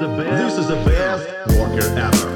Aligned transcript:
This 0.00 0.56
is 0.56 0.66
the 0.66 0.82
best 0.86 1.28
worker 1.58 1.84
ever. 1.94 2.30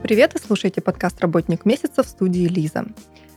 Привет, 0.00 0.34
вы 0.34 0.40
слушаете 0.46 0.80
подкаст 0.80 1.20
«Работник 1.20 1.64
месяца» 1.64 2.04
в 2.04 2.06
студии 2.06 2.46
Лиза. 2.46 2.84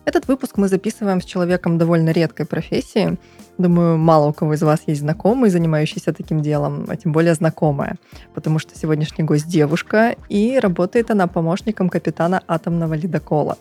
Этот 0.06 0.28
выпуск 0.28 0.58
мы 0.58 0.68
записываем 0.68 1.22
с 1.22 1.26
человеком 1.26 1.80
довольно 1.80 2.12
редкой 2.12 2.46
профессии. 2.46 3.18
Думаю, 3.58 3.98
мало 3.98 4.28
у 4.28 4.34
кого 4.34 4.54
из 4.54 4.62
вас 4.62 4.82
есть 4.86 5.02
знакомый, 5.02 5.50
занимающийся 5.50 6.14
таким 6.14 6.42
делом, 6.42 6.86
а 6.88 6.96
тем 6.96 7.12
более 7.12 7.34
знакомая, 7.34 7.96
потому 8.36 8.60
что 8.60 8.78
сегодняшний 8.78 9.24
гость 9.24 9.48
девушка, 9.48 10.16
и 10.30 10.60
работает 10.60 11.10
она 11.10 11.26
помощником 11.26 11.90
капитана 11.90 12.44
атомного 12.48 12.94
ледокола. 12.94 13.58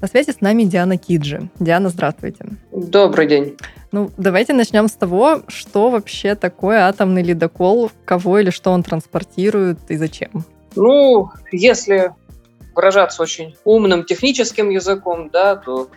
На 0.00 0.08
связи 0.08 0.30
с 0.30 0.40
нами 0.40 0.64
Диана 0.64 0.96
Киджи. 0.96 1.48
Диана, 1.60 1.88
здравствуйте. 1.88 2.46
Добрый 2.72 3.26
день. 3.26 3.56
Ну, 3.92 4.10
давайте 4.16 4.52
начнем 4.52 4.88
с 4.88 4.92
того, 4.92 5.42
что 5.48 5.90
вообще 5.90 6.34
такое 6.34 6.80
атомный 6.88 7.22
ледокол, 7.22 7.90
кого 8.04 8.40
или 8.40 8.50
что 8.50 8.70
он 8.70 8.82
транспортирует 8.82 9.78
и 9.88 9.96
зачем. 9.96 10.44
Ну, 10.74 11.30
если 11.52 12.12
выражаться 12.74 13.22
очень 13.22 13.54
умным 13.64 14.04
техническим 14.04 14.70
языком, 14.70 15.30
да, 15.32 15.56
то 15.56 15.88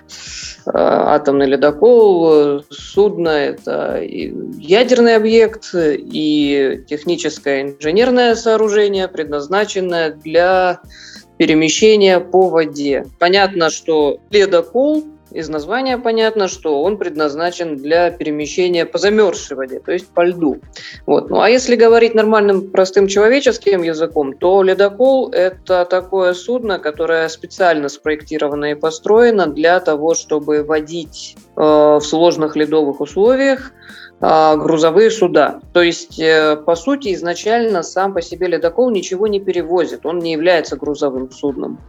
э, 0.68 0.72
атомный 0.74 1.48
ледокол, 1.48 2.60
э, 2.60 2.62
судно– 2.70 3.30
это 3.30 3.98
и 3.98 4.32
ядерный 4.60 5.16
объект 5.16 5.72
и 5.74 6.84
техническое 6.88 7.64
инженерное 7.64 8.36
сооружение, 8.36 9.08
предназначенное 9.08 10.12
для 10.12 10.82
перемещения 11.38 12.20
по 12.20 12.50
воде. 12.50 13.06
Понятно, 13.20 13.70
что 13.70 14.20
ледокол 14.30 15.04
из 15.32 15.50
названия 15.50 15.98
понятно, 15.98 16.48
что 16.48 16.82
он 16.82 16.98
предназначен 16.98 17.78
для 17.78 18.12
перемещения 18.12 18.86
по 18.86 18.98
замерзшей 18.98 19.58
воде, 19.58 19.80
то 19.80 19.92
есть 19.92 20.08
по 20.08 20.26
льду. 20.26 20.60
Вот. 21.06 21.30
Ну 21.30 21.42
а 21.42 21.50
если 21.50 21.76
говорить 21.76 22.16
нормальным, 22.16 22.70
простым 22.72 23.08
человеческим 23.08 23.84
языком, 23.84 24.34
то 24.34 24.64
ледокол– 24.64 25.30
это 25.34 25.86
такое 25.86 26.34
судно, 26.34 26.80
которое 26.80 27.28
специально 27.30 27.90
спроектировано 27.90 28.72
и 28.72 28.76
построено 28.76 29.48
для 29.48 29.80
того, 29.80 30.16
чтобы 30.16 30.64
водить 30.64 31.36
э, 31.56 31.62
в 31.62 32.02
сложных 32.02 32.56
ледовых 32.56 33.02
условиях 33.02 33.74
грузовые 34.20 35.12
суда. 35.12 35.62
То 35.74 35.82
есть, 35.82 36.20
э, 36.20 36.58
по 36.58 36.76
сути, 36.76 37.14
изначально 37.14 37.84
сам 37.84 38.14
по 38.14 38.22
себе 38.22 38.48
ледокол 38.48 38.90
ничего 38.90 39.28
не 39.28 39.40
перевозит, 39.40 40.06
он 40.06 40.20
не 40.20 40.32
является 40.32 40.76
грузовым 40.76 41.30
судном. 41.30 41.80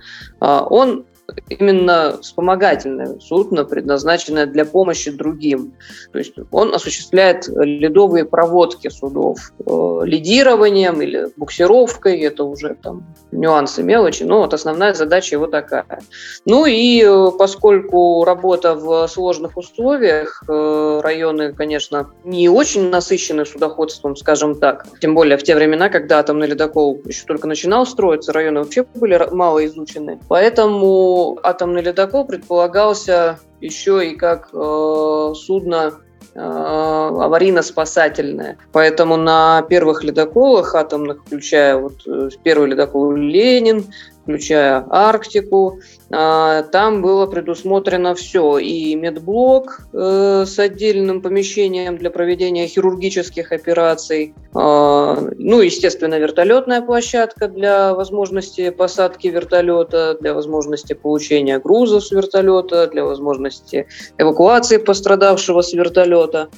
Э, 0.41 0.61
он 0.69 1.07
именно 1.49 2.19
вспомогательное 2.21 3.19
судно, 3.21 3.65
предназначенное 3.65 4.47
для 4.47 4.65
помощи 4.65 5.11
другим. 5.11 5.75
То 6.13 6.19
есть 6.19 6.35
он 6.51 6.75
осуществляет 6.75 7.49
ледовые 7.49 8.25
проводки 8.25 8.89
судов 8.89 9.53
э, 9.65 10.01
лидированием 10.05 11.01
или 11.03 11.29
буксировкой, 11.37 12.21
это 12.21 12.45
уже 12.45 12.75
там 12.75 13.05
нюансы 13.31 13.83
мелочи, 13.83 14.23
но 14.23 14.41
вот 14.41 14.55
основная 14.55 14.95
задача 14.95 15.37
его 15.37 15.47
такая. 15.47 16.01
Ну 16.45 16.67
и 16.67 17.03
э, 17.05 17.31
поскольку 17.39 18.25
работа 18.25 18.75
в 18.75 19.07
сложных 19.09 19.57
условиях, 19.57 20.43
э, 20.49 21.01
районы, 21.03 21.53
конечно, 21.53 22.11
не 22.25 22.49
очень 22.49 22.89
насыщены 22.91 23.45
судоходством, 23.45 24.17
скажем 24.17 24.59
так, 24.59 24.87
тем 25.01 25.15
более 25.15 25.37
в 25.37 25.43
те 25.43 25.55
времена, 25.55 25.89
когда 25.89 26.21
атомный 26.21 26.47
ледокол 26.47 27.01
еще 27.05 27.27
только 27.27 27.47
начинал 27.47 27.87
строиться, 27.87 28.33
районы 28.33 28.61
вообще 28.61 28.85
были 28.95 29.19
мало 29.31 29.65
изучены. 29.67 30.19
Поэтому 30.29 31.18
атомный 31.43 31.83
ледокол 31.83 32.27
предполагался 32.27 33.39
еще 33.61 34.09
и 34.09 34.17
как 34.17 34.51
э, 34.53 35.33
судно 35.35 35.93
э, 36.35 36.41
аварийно-спасательное. 36.41 38.59
Поэтому 38.73 39.17
на 39.17 39.63
первых 39.63 40.05
ледоколах 40.05 40.75
атомных, 40.75 41.25
включая 41.25 41.77
вот 41.77 42.07
э, 42.07 42.29
первый 42.43 42.71
ледокол 42.71 43.13
«Ленин», 43.13 43.85
включая 44.29 44.85
Арктику. 44.91 45.81
А, 46.11 46.63
там 46.65 47.01
было 47.01 47.25
предусмотрено 47.25 48.15
все. 48.15 48.59
И 48.59 48.95
медблок 48.95 49.81
э, 49.95 50.45
с 50.47 50.59
отдельным 50.59 51.23
помещением 51.23 51.97
для 51.97 52.11
проведения 52.11 52.67
хирургических 52.67 53.53
операций. 53.53 54.35
А, 54.55 55.17
ну, 55.39 55.63
естественно, 55.63 56.19
вертолетная 56.19 56.83
площадка 56.83 57.49
для 57.49 57.95
возможности 57.95 58.69
посадки 58.69 59.29
вертолета, 59.29 60.19
для 60.21 60.35
возможности 60.35 60.93
получения 60.93 61.59
грузов 61.59 62.05
с 62.05 62.11
вертолета, 62.11 62.87
для 62.87 63.05
возможности 63.05 63.87
эвакуации 64.19 64.77
пострадавшего 64.77 65.63
с 65.63 65.73
вертолета. 65.73 66.51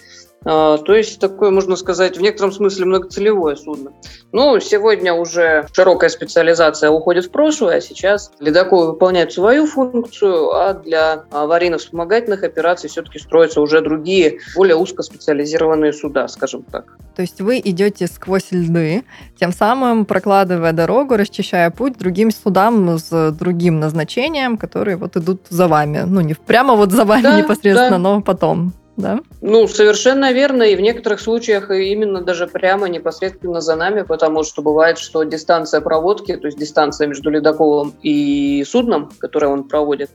А, 0.44 0.78
то 0.78 0.94
есть 0.94 1.20
такое, 1.20 1.50
можно 1.50 1.76
сказать, 1.76 2.16
в 2.16 2.20
некотором 2.20 2.52
смысле 2.52 2.86
многоцелевое 2.86 3.56
судно. 3.56 3.92
Ну, 4.32 4.58
сегодня 4.60 5.12
уже 5.12 5.66
широкая 5.72 6.08
специализация 6.08 6.90
уходит 6.90 7.26
в 7.26 7.30
прошлое, 7.30 7.76
а 7.76 7.80
сейчас 7.80 8.32
ледоколы 8.40 8.92
выполняют 8.92 9.32
свою 9.32 9.66
функцию, 9.66 10.50
а 10.50 10.74
для 10.74 11.24
аварийно-вспомогательных 11.30 12.42
операций 12.42 12.88
все-таки 12.88 13.18
строятся 13.18 13.60
уже 13.60 13.82
другие, 13.82 14.38
более 14.56 14.76
узкоспециализированные 14.76 15.92
суда, 15.92 16.26
скажем 16.28 16.62
так. 16.62 16.96
То 17.14 17.22
есть 17.22 17.40
вы 17.40 17.60
идете 17.62 18.06
сквозь 18.06 18.50
льды, 18.50 19.04
тем 19.38 19.52
самым 19.52 20.06
прокладывая 20.06 20.72
дорогу, 20.72 21.16
расчищая 21.16 21.70
путь 21.70 21.98
другим 21.98 22.30
судам 22.30 22.98
с 22.98 23.32
другим 23.32 23.78
назначением, 23.78 24.56
которые 24.56 24.96
вот 24.96 25.16
идут 25.16 25.42
за 25.50 25.68
вами. 25.68 26.04
Ну, 26.06 26.22
не 26.22 26.32
прямо 26.34 26.74
вот 26.76 26.92
за 26.92 27.04
вами 27.04 27.22
да, 27.22 27.38
непосредственно, 27.38 27.90
да. 27.90 27.98
но 27.98 28.20
потом 28.22 28.72
да? 28.96 29.20
Ну, 29.40 29.66
совершенно 29.68 30.32
верно, 30.32 30.62
и 30.62 30.76
в 30.76 30.80
некоторых 30.80 31.20
случаях 31.20 31.70
именно 31.70 32.22
даже 32.22 32.46
прямо 32.46 32.88
непосредственно 32.88 33.60
за 33.60 33.76
нами, 33.76 34.02
потому 34.02 34.42
что 34.42 34.62
бывает, 34.62 34.98
что 34.98 35.22
дистанция 35.22 35.80
проводки, 35.80 36.36
то 36.36 36.46
есть 36.46 36.58
дистанция 36.58 37.06
между 37.06 37.30
ледоколом 37.30 37.94
и 38.02 38.64
судном, 38.64 39.10
которое 39.18 39.48
он 39.48 39.64
проводит, 39.64 40.10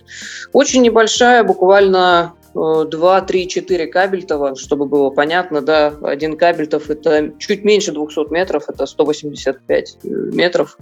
очень 0.54 0.82
небольшая, 0.82 1.44
буквально 1.44 2.34
2, 2.56 3.22
3, 3.22 3.48
4 3.50 3.88
кабельтова, 3.88 4.56
чтобы 4.56 4.86
было 4.86 5.10
понятно, 5.10 5.62
да, 5.62 5.94
один 6.02 6.38
кабельтов 6.38 6.90
это 6.90 7.34
чуть 7.38 7.66
меньше 7.66 7.92
200 7.92 8.32
метров, 8.32 8.70
это 8.70 8.86
185 8.86 9.98
э, 10.04 10.08
метров. 10.08 10.78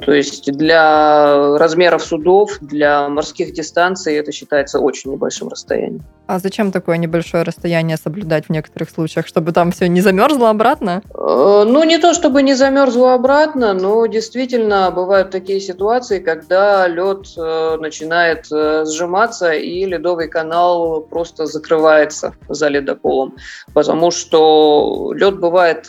То 0.00 0.12
есть 0.12 0.50
для 0.50 1.58
размеров 1.58 2.02
судов, 2.02 2.58
для 2.62 3.10
морских 3.10 3.52
дистанций 3.52 4.14
это 4.14 4.32
считается 4.32 4.78
очень 4.78 5.12
небольшим 5.12 5.48
расстоянием. 5.48 6.02
А 6.26 6.38
зачем 6.38 6.72
такое 6.72 6.96
небольшое 6.96 7.42
расстояние 7.42 7.96
соблюдать 7.96 8.46
в 8.46 8.50
некоторых 8.50 8.90
случаях, 8.90 9.26
чтобы 9.26 9.52
там 9.52 9.70
все 9.70 9.86
не 9.86 10.00
замерзло 10.00 10.48
обратно? 10.48 11.02
Э, 11.12 11.64
ну, 11.66 11.84
не 11.84 11.98
то 11.98 12.14
чтобы 12.14 12.42
не 12.42 12.54
замерзло 12.54 13.12
обратно, 13.12 13.74
но 13.74 14.06
действительно 14.06 14.90
бывают 14.90 15.30
такие 15.30 15.60
ситуации, 15.60 16.20
когда 16.20 16.88
лед 16.88 17.26
э, 17.36 17.76
начинает 17.78 18.46
сжиматься 18.46 19.52
и 19.52 19.84
ледовый 19.84 20.28
канал 20.28 21.02
просто 21.02 21.17
закрывается 21.24 22.34
за 22.48 22.68
ледополом, 22.68 23.36
потому 23.74 24.10
что 24.10 25.12
лед 25.14 25.38
бывает 25.38 25.88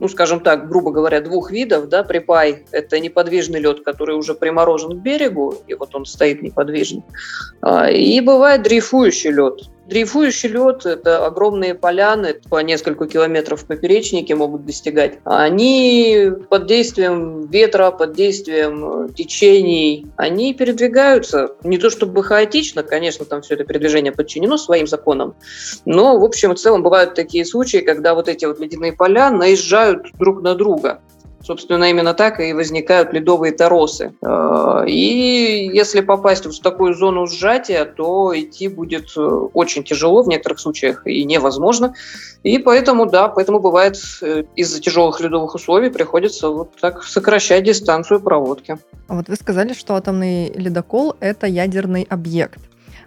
ну, 0.00 0.08
скажем 0.08 0.40
так, 0.40 0.68
грубо 0.68 0.90
говоря, 0.90 1.20
двух 1.20 1.50
видов, 1.50 1.88
да, 1.88 2.02
припай– 2.02 2.64
это 2.72 2.98
неподвижный 2.98 3.60
лед, 3.60 3.84
который 3.84 4.16
уже 4.16 4.34
приморожен 4.34 4.98
к 4.98 5.02
берегу, 5.02 5.54
и 5.68 5.74
вот 5.74 5.94
он 5.94 6.06
стоит 6.06 6.42
неподвижно, 6.42 7.02
а, 7.60 7.90
и 7.90 8.18
бывает 8.20 8.62
дрейфующий 8.62 9.30
лед, 9.30 9.70
Дрейфующий 9.90 10.48
лед– 10.50 10.82
это 10.86 11.26
огромные 11.26 11.74
поляны, 11.74 12.34
по 12.48 12.62
несколько 12.62 13.08
километров 13.08 13.62
в 13.62 13.66
поперечнике 13.66 14.36
могут 14.36 14.64
достигать. 14.64 15.18
Они 15.24 16.30
под 16.48 16.66
действием 16.66 17.46
ветра, 17.46 17.90
под 17.90 18.12
действием 18.12 19.06
э, 19.06 19.12
течений, 19.12 20.06
они 20.16 20.54
передвигаются. 20.54 21.56
Не 21.64 21.76
то 21.76 21.90
чтобы 21.90 22.22
хаотично, 22.22 22.84
конечно, 22.84 23.24
там 23.24 23.42
все 23.42 23.54
это 23.54 23.64
передвижение 23.64 24.12
подчинено 24.12 24.58
своим 24.58 24.86
законам, 24.86 25.34
но, 25.84 26.16
в 26.20 26.24
общем 26.24 26.52
и 26.52 26.56
целом, 26.56 26.84
бывают 26.84 27.14
такие 27.14 27.44
случаи, 27.44 27.78
когда 27.78 28.14
вот 28.14 28.28
эти 28.28 28.44
вот 28.44 28.60
ледяные 28.60 28.92
поля 28.92 29.32
наезжают 29.32 30.06
друг 30.20 30.40
на 30.40 30.54
друга. 30.54 31.00
Собственно, 31.42 31.84
именно 31.84 32.12
так 32.12 32.38
и 32.38 32.52
возникают 32.52 33.14
ледовые 33.14 33.52
торосы. 33.52 34.12
Э, 34.20 34.84
и 34.86 35.70
если 35.72 36.00
попасть 36.00 36.44
в 36.44 36.60
такую 36.60 36.94
зону 36.94 37.26
сжатия, 37.26 37.86
то 37.86 38.38
идти 38.38 38.68
будет 38.68 39.16
э, 39.16 39.20
очень 39.20 39.82
тяжело 39.82 40.22
в 40.22 40.28
некоторых 40.28 40.60
случаях 40.60 41.06
и 41.06 41.24
невозможно. 41.24 41.94
И 42.42 42.58
поэтому, 42.58 43.06
да, 43.06 43.28
поэтому 43.28 43.58
бывает 43.58 43.96
э, 44.20 44.44
из-за 44.54 44.80
тяжелых 44.82 45.18
ледовых 45.20 45.54
условий 45.54 45.88
приходится 45.88 46.50
вот 46.50 46.76
так 46.78 47.04
сокращать 47.04 47.64
дистанцию 47.64 48.20
проводки. 48.20 48.76
А 49.08 49.14
вот 49.14 49.28
вы 49.28 49.36
сказали, 49.36 49.72
что 49.72 49.94
атомный 49.94 50.52
ледокол– 50.52 51.16
это 51.20 51.46
ядерный 51.46 52.06
объект. 52.10 52.60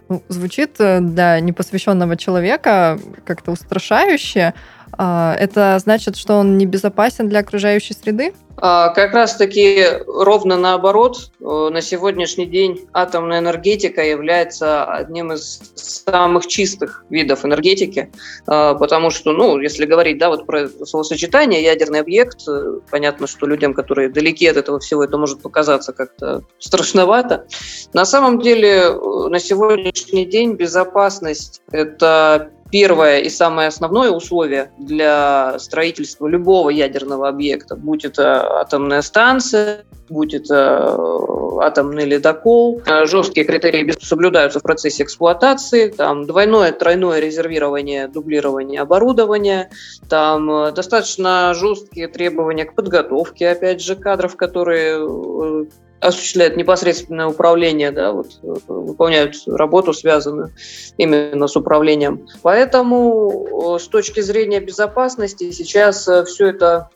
Ну, 0.08 0.22
звучит 0.28 0.72
для 0.76 1.40
непосвященного 1.40 2.16
человека 2.16 2.98
как-то 3.24 3.52
устрашающе, 3.52 4.52
это 4.98 5.78
значит, 5.78 6.16
что 6.16 6.34
он 6.34 6.58
небезопасен 6.58 7.28
для 7.28 7.40
окружающей 7.40 7.94
среды? 7.94 8.32
А, 8.56 8.90
как 8.90 9.14
раз-таки 9.14 9.84
ровно 10.06 10.56
наоборот. 10.56 11.30
Э, 11.40 11.70
на 11.72 11.80
сегодняшний 11.82 12.46
день 12.46 12.86
атомная 12.92 13.40
энергетика 13.40 14.02
является 14.02 14.84
одним 14.84 15.32
из 15.32 15.60
самых 15.74 16.46
чистых 16.46 17.04
видов 17.10 17.44
энергетики, 17.44 18.12
а, 18.46 18.74
потому 18.74 19.10
что, 19.10 19.32
ну, 19.32 19.58
если 19.58 19.86
говорить, 19.86 20.18
да, 20.18 20.28
вот 20.28 20.46
про 20.46 20.68
словосочетание 20.68 21.62
ядерный 21.62 22.00
объект, 22.00 22.46
э, 22.48 22.78
понятно, 22.90 23.26
что 23.26 23.46
людям, 23.46 23.74
которые 23.74 24.08
далеки 24.08 24.46
от 24.46 24.56
этого 24.56 24.78
всего, 24.78 25.02
это 25.02 25.18
может 25.18 25.42
показаться 25.42 25.92
как-то 25.92 26.44
страшновато. 26.58 27.46
На 27.92 28.04
самом 28.04 28.40
деле, 28.40 28.70
э, 28.70 29.28
на 29.28 29.40
сегодняшний 29.40 30.26
день 30.26 30.54
безопасность– 30.54 31.60
это 31.72 32.50
первое 32.74 33.20
и 33.20 33.28
самое 33.28 33.68
основное 33.68 34.10
условие 34.10 34.72
для 34.78 35.60
строительства 35.60 36.26
любого 36.26 36.70
ядерного 36.70 37.28
объекта, 37.28 37.76
будь 37.76 38.04
это 38.04 38.62
атомная 38.62 39.00
станция, 39.02 39.84
будь 40.08 40.34
это 40.34 40.96
э, 40.98 41.58
атомный 41.60 42.04
ледокол. 42.04 42.82
Э, 42.84 43.06
жесткие 43.06 43.46
критерии 43.46 43.94
соблюдаются 44.02 44.58
в 44.58 44.64
процессе 44.64 45.04
эксплуатации. 45.04 45.88
Там 45.88 46.26
двойное, 46.26 46.72
тройное 46.72 47.20
резервирование, 47.20 48.08
дублирование 48.08 48.80
оборудования. 48.80 49.70
Там 50.08 50.50
э, 50.50 50.72
достаточно 50.72 51.54
жесткие 51.54 52.08
требования 52.08 52.64
к 52.64 52.74
подготовке, 52.74 53.50
опять 53.50 53.82
же, 53.82 53.94
кадров, 53.94 54.34
которые 54.34 55.68
осуществляют 56.04 56.56
непосредственное 56.56 57.26
управление, 57.26 57.90
да, 57.90 58.12
вот, 58.12 58.38
выполняют 58.42 59.36
работу, 59.46 59.92
связанную 59.92 60.52
именно 60.98 61.46
с 61.46 61.56
управлением. 61.56 62.26
Поэтому 62.42 63.78
с 63.78 63.88
точки 63.88 64.20
зрения 64.20 64.60
безопасности 64.60 65.50
сейчас 65.50 66.06
э, 66.08 66.24
все 66.24 66.48
это 66.48 66.90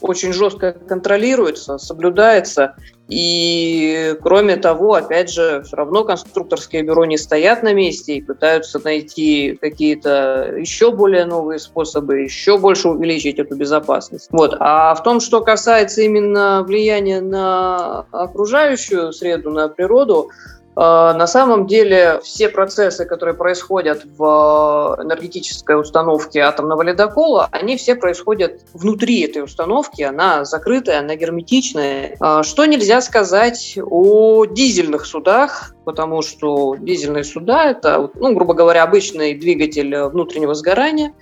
очень 0.00 0.32
жестко 0.32 0.72
контролируется, 0.72 1.78
соблюдается. 1.78 2.76
И 3.08 4.14
кроме 4.22 4.56
того, 4.56 4.94
опять 4.94 5.30
же, 5.30 5.62
все 5.62 5.76
равно 5.76 6.04
конструкторские 6.04 6.82
бюро 6.82 7.06
не 7.06 7.16
стоят 7.16 7.62
на 7.62 7.72
месте 7.72 8.14
и 8.14 8.22
пытаются 8.22 8.78
найти 8.84 9.58
какие-то 9.60 10.54
еще 10.56 10.92
более 10.92 11.24
новые 11.24 11.58
способы, 11.58 12.20
еще 12.20 12.58
больше 12.58 12.90
увеличить 12.90 13.38
эту 13.38 13.56
безопасность. 13.56 14.28
Вот. 14.30 14.54
А 14.60 14.94
в 14.94 15.02
том, 15.02 15.20
что 15.20 15.40
касается 15.40 16.02
именно 16.02 16.62
влияния 16.62 17.20
на 17.20 18.00
окружающую 18.12 19.12
среду, 19.12 19.50
на 19.50 19.68
природу, 19.68 20.30
на 20.78 21.26
самом 21.26 21.66
деле 21.66 22.20
все 22.22 22.48
процессы, 22.48 23.04
которые 23.04 23.34
происходят 23.34 24.04
в 24.16 24.96
энергетической 25.02 25.80
установке 25.80 26.40
атомного 26.40 26.82
ледокола, 26.82 27.48
они 27.50 27.76
все 27.76 27.96
происходят 27.96 28.60
внутри 28.74 29.22
этой 29.22 29.42
установки, 29.42 30.02
она 30.02 30.44
закрытая, 30.44 31.00
она 31.00 31.16
герметичная. 31.16 32.16
А, 32.20 32.44
что 32.44 32.64
нельзя 32.64 33.00
сказать 33.00 33.76
о 33.82 34.46
дизельных 34.46 35.04
судах, 35.04 35.74
потому 35.84 36.22
что 36.22 36.76
дизельные 36.76 37.24
суда– 37.24 37.64
это, 37.70 38.10
ну, 38.14 38.34
грубо 38.34 38.54
говоря, 38.54 38.84
обычный 38.84 39.34
двигатель 39.34 39.96
внутреннего 40.04 40.54
сгорания, 40.54 41.12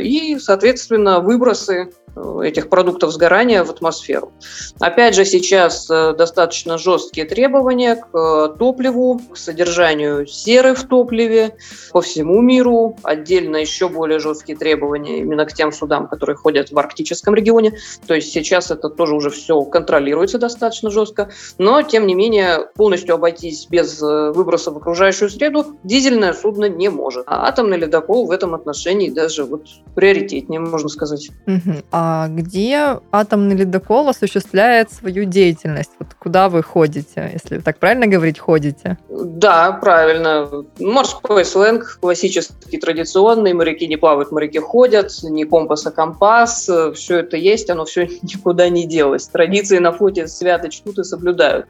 и, 0.00 0.38
соответственно, 0.40 1.20
выбросы 1.20 1.90
Э, 2.03 2.03
этих 2.16 2.68
продуктов 2.68 3.12
сгорания 3.12 3.64
в 3.64 3.70
атмосферу. 3.70 4.32
Опять 4.80 5.14
же, 5.14 5.24
сейчас 5.24 5.88
э, 5.90 6.14
достаточно 6.16 6.78
жесткие 6.78 7.26
требования 7.26 7.96
к 7.96 8.16
э, 8.16 8.56
топливу, 8.58 9.20
к 9.32 9.36
содержанию 9.36 10.26
серы 10.26 10.74
в 10.74 10.84
топливе 10.84 11.56
по 11.92 12.00
всему 12.00 12.40
миру. 12.40 12.96
Отдельно 13.02 13.56
еще 13.56 13.88
более 13.88 14.18
жесткие 14.18 14.56
требования 14.56 15.20
именно 15.20 15.44
к 15.44 15.52
тем 15.52 15.72
судам, 15.72 16.08
которые 16.08 16.36
ходят 16.36 16.70
в 16.70 16.78
арктическом 16.78 17.34
регионе. 17.34 17.74
То 18.06 18.14
есть 18.14 18.32
сейчас 18.32 18.70
это 18.70 18.88
тоже 18.88 19.14
уже 19.14 19.30
все 19.30 19.60
контролируется 19.62 20.38
достаточно 20.38 20.90
жестко. 20.90 21.30
Но, 21.58 21.82
тем 21.82 22.06
не 22.06 22.14
менее, 22.14 22.68
полностью 22.74 23.14
обойтись 23.14 23.66
без 23.68 24.00
выброса 24.00 24.70
в 24.70 24.76
окружающую 24.76 25.30
среду 25.30 25.78
дизельное 25.82 26.32
судно 26.32 26.68
не 26.68 26.88
может. 26.88 27.24
А 27.26 27.48
атомный 27.48 27.78
ледокол 27.78 28.26
в 28.26 28.30
этом 28.30 28.54
отношении 28.54 29.10
даже 29.10 29.44
вот 29.44 29.66
приоритетнее, 29.94 30.60
можно 30.60 30.88
сказать. 30.88 31.30
Угу. 31.46 31.82
А 31.90 32.03
где 32.28 32.98
атомный 33.12 33.56
ледокол 33.56 34.08
осуществляет 34.08 34.92
свою 34.92 35.24
деятельность? 35.24 35.90
Вот 35.98 36.08
куда 36.18 36.48
вы 36.48 36.62
ходите, 36.62 37.30
если 37.32 37.58
так 37.58 37.78
правильно 37.78 38.06
говорить, 38.06 38.38
ходите? 38.38 38.98
Да, 39.08 39.72
правильно. 39.72 40.48
Морской 40.78 41.44
сленг, 41.44 41.98
классический, 42.00 42.78
традиционный. 42.78 43.52
Моряки 43.52 43.86
не 43.86 43.96
плавают, 43.96 44.32
моряки 44.32 44.58
ходят. 44.58 45.10
Не 45.22 45.44
компас, 45.44 45.86
а 45.86 45.90
компас. 45.90 46.70
Все 46.94 47.18
это 47.18 47.36
есть, 47.36 47.70
оно 47.70 47.84
все 47.84 48.06
никуда 48.22 48.68
не 48.68 48.86
делось. 48.86 49.26
Традиции 49.28 49.78
на 49.78 49.92
флоте 49.92 50.26
свято 50.26 50.68
чтут 50.68 50.98
и 50.98 51.04
соблюдают. 51.04 51.66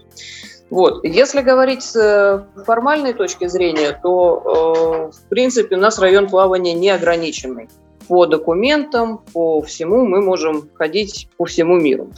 Вот. 0.71 1.05
Если 1.05 1.41
говорить 1.41 1.83
с 1.83 2.47
формальной 2.67 3.13
точки 3.13 3.47
зрения, 3.47 3.99
то, 4.03 5.11
э, 5.13 5.17
в 5.17 5.29
принципе, 5.29 5.77
у 5.77 5.79
нас 5.79 5.99
район 5.99 6.29
плавания 6.29 6.73
не 6.73 6.91
ограниченный 6.91 7.69
по 8.09 8.27
документам, 8.27 9.21
по 9.33 9.61
всему 9.63 10.07
мы 10.07 10.21
можем 10.21 10.69
ходить 10.75 11.29
по 11.37 11.45
всему 11.45 11.79
миру. 11.79 12.11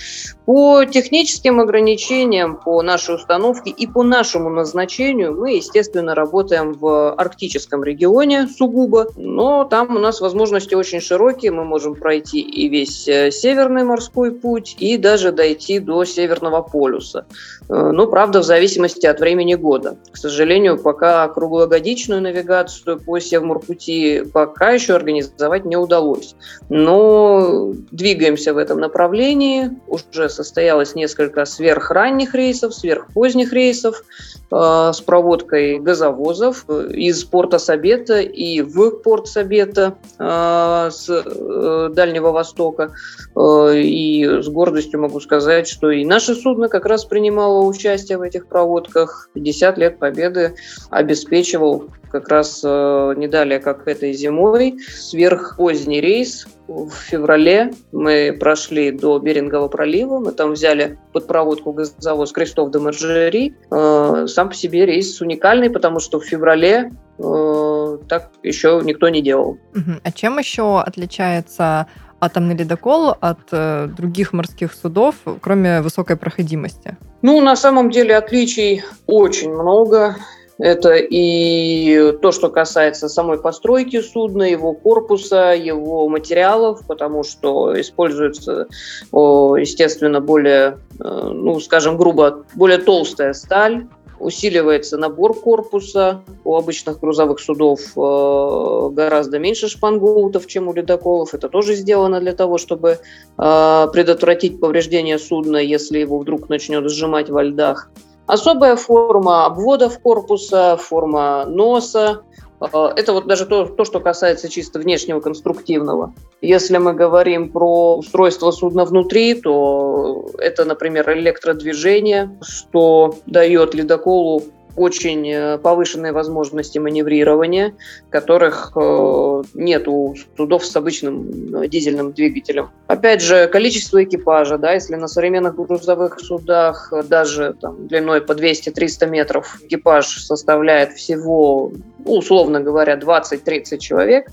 По 0.47 0.85
техническим 0.85 1.59
ограничениям, 1.59 2.57
по 2.57 2.81
нашей 2.81 3.17
установке 3.17 3.71
и 3.71 3.89
по 3.89 4.05
нашему 4.05 4.49
назначению 4.49 5.35
мы, 5.35 5.57
естественно, 5.57 6.15
работаем 6.15 6.73
в 6.73 7.13
арктическом 7.15 7.83
регионе 7.83 8.47
сугубо, 8.47 9.09
но 9.17 9.65
там 9.65 9.97
у 9.97 9.99
нас 9.99 10.21
возможности 10.21 10.77
очень 10.77 11.01
широкие. 11.01 11.51
Мы 11.51 11.65
можем 11.65 11.97
пройти 11.97 12.41
и 12.41 12.69
весь 12.69 13.09
э, 13.09 13.33
северный 13.33 13.83
морской 13.83 14.31
путь, 14.31 14.77
и 14.79 14.97
даже 14.97 15.33
дойти 15.33 15.81
до 15.81 16.05
Северного 16.05 16.63
полюса. 16.63 17.27
Ну, 17.69 18.07
правда, 18.07 18.41
в 18.41 18.45
зависимости 18.45 19.07
от 19.07 19.19
времени 19.19 19.57
года. 19.57 19.97
К 20.13 20.17
сожалению, 20.17 20.79
пока 20.79 21.27
круглогодичную 21.27 22.23
навигацию 22.23 23.01
по 23.01 23.19
Севморпути 23.19 24.23
пока 24.33 24.71
еще 24.71 24.95
организовать 24.95 25.65
не 25.65 25.77
удалось. 25.77 26.37
Но 26.69 27.73
двигаемся 27.91 28.55
в 28.55 28.59
этом 28.59 28.79
направлении. 28.79 29.71
Уже 29.89 30.29
состоялось 30.37 30.95
несколько 30.95 31.45
сверхранних 31.45 32.35
рейсов, 32.35 32.75
сверхпоздних 32.75 33.53
рейсов 33.53 34.05
э, 34.53 34.91
с 34.95 35.01
проводкой 35.01 35.79
газовозов 35.79 36.69
из 36.69 37.25
порта 37.25 37.59
Сабета 37.59 38.21
и 38.21 38.61
в 38.61 38.91
порт 39.03 39.29
Сабета 39.29 39.97
э, 40.19 40.91
с 40.93 41.09
э, 41.09 41.91
Дальнего 41.93 42.31
Востока. 42.31 42.93
Э, 43.35 43.73
и 43.75 44.25
с 44.43 44.49
гордостью 44.49 45.01
могу 45.01 45.21
сказать, 45.21 45.67
что 45.67 45.91
и 45.91 46.05
наше 46.05 46.35
судно 46.35 46.69
как 46.69 46.87
раз 46.87 47.05
принимало 47.05 47.65
участие 47.65 48.19
в 48.19 48.23
этих 48.23 48.47
проводках. 48.47 49.31
50 49.35 49.79
лет 49.79 49.99
победы 49.99 50.55
обеспечивал 50.91 51.89
как 52.11 52.29
раз 52.29 52.61
э, 52.65 53.15
не 53.17 53.29
далее, 53.29 53.59
как 53.59 53.89
этой 53.89 54.13
зимой. 54.13 54.77
Сверхпоздний 54.89 56.01
рейс 56.01 56.47
в 56.69 56.91
феврале 56.91 57.73
мы 57.93 58.37
прошли 58.39 58.91
до 58.91 59.19
Берингового 59.19 59.69
пролива, 59.69 60.19
мы 60.19 60.33
там 60.33 60.53
взяли 60.53 60.99
под 61.13 61.27
проводку 61.27 61.73
газовоз 61.73 62.33
Крестов 62.33 62.71
до 62.71 62.81
Маржери. 62.81 63.55
Э, 63.71 64.27
сам 64.27 64.49
по 64.49 64.55
себе 64.55 64.87
рейс 64.87 65.21
уникальный, 65.21 65.71
потому 65.71 66.01
что 66.01 66.19
в 66.21 66.25
феврале 66.25 66.93
э, 67.19 67.99
так 68.09 68.31
еще 68.43 68.81
никто 68.85 69.09
не 69.09 69.23
делал. 69.23 69.59
А 70.03 70.13
чем 70.13 70.39
еще 70.39 70.81
отличается 70.81 71.87
атомный 72.21 72.57
ледокол 72.57 73.15
от 73.21 73.39
э, 73.53 73.89
других 73.97 74.33
морских 74.33 74.73
судов, 74.73 75.17
кроме 75.41 75.83
высокой 75.83 76.17
проходимости? 76.17 76.97
Ну, 77.23 77.41
на 77.41 77.57
самом 77.57 77.91
деле 77.91 78.17
отличий 78.17 78.83
очень 79.07 79.53
много. 79.53 80.17
Это 80.59 80.95
и 80.95 82.13
то, 82.23 82.33
что 82.33 82.49
касается 82.49 83.09
самой 83.09 83.39
постройки 83.39 84.01
судна, 84.01 84.45
его 84.45 84.73
корпуса, 84.73 85.55
его 85.55 86.09
материалов, 86.09 86.81
потому 86.87 87.25
что 87.25 87.79
используется, 87.79 88.67
естественно, 89.13 90.21
более, 90.21 90.79
э, 90.99 91.31
ну, 91.33 91.61
скажем 91.61 91.99
грубо, 91.99 92.45
более 92.55 92.79
толстая 92.79 93.35
сталь, 93.35 93.87
усиливается 94.19 94.97
набор 94.97 95.39
корпуса. 95.39 96.23
У 96.45 96.57
обычных 96.57 97.01
грузовых 97.01 97.39
судов 97.41 97.81
э, 97.97 98.89
гораздо 98.93 99.39
меньше 99.39 99.69
шпангоутов, 99.69 100.47
чем 100.47 100.69
у 100.69 100.73
ледоколов. 100.73 101.35
Это 101.35 101.49
тоже 101.49 101.75
сделано 101.75 102.21
для 102.21 102.33
того, 102.33 102.59
чтобы 102.59 102.99
э, 103.39 103.87
предотвратить 103.93 104.61
повреждение 104.61 105.19
судна, 105.19 105.59
если 105.59 105.99
его 105.99 106.19
вдруг 106.19 106.49
начнет 106.49 106.89
сжимать 106.91 107.29
во 107.29 107.43
льдах. 107.43 107.91
Особая 108.27 108.77
форма 108.77 109.47
обводов 109.47 110.01
корпуса, 110.01 110.77
форма 110.77 111.45
носа. 111.47 112.23
Э, 112.61 112.89
это 112.97 113.13
вот 113.13 113.27
даже 113.27 113.47
то, 113.47 113.67
то, 113.67 113.85
что 113.85 114.01
касается 114.01 114.49
чисто 114.49 114.79
внешнего 114.81 115.21
конструктивного. 115.21 116.13
Если 116.41 116.77
мы 116.79 116.93
говорим 116.93 117.53
про 117.53 117.97
устройство 117.99 118.51
судна 118.51 118.85
внутри, 118.85 119.35
то 119.35 120.27
это, 120.39 120.65
например, 120.65 121.11
электродвижение, 121.13 122.37
что 122.43 123.15
дает 123.27 123.75
ледоколу 123.75 124.43
очень 124.77 125.29
э, 125.31 125.59
повышенные 125.59 126.13
возможности 126.13 126.79
маневрирования, 126.79 127.75
которых 128.11 128.73
э, 128.77 129.43
нет 129.55 129.89
у 129.89 130.15
судов 130.37 130.65
с 130.65 130.77
обычным 130.77 131.63
э, 131.63 131.69
дизельным 131.69 132.13
двигателем. 132.13 132.71
Опять 132.87 133.23
же, 133.23 133.49
количество 133.49 134.05
экипажа, 134.05 134.59
да, 134.59 134.73
если 134.73 134.95
на 134.97 135.09
современных 135.09 135.57
грузовых 135.57 136.21
судах 136.21 136.93
даже 137.09 137.55
там, 137.61 137.87
длиной 137.89 138.21
по 138.21 138.33
200-300 138.33 139.09
метров 139.09 139.59
экипаж 139.63 140.07
составляет 140.07 140.93
всего, 140.93 141.73
условно 142.05 142.61
говоря, 142.61 142.97
20-30 142.97 143.79
человек, 143.79 144.31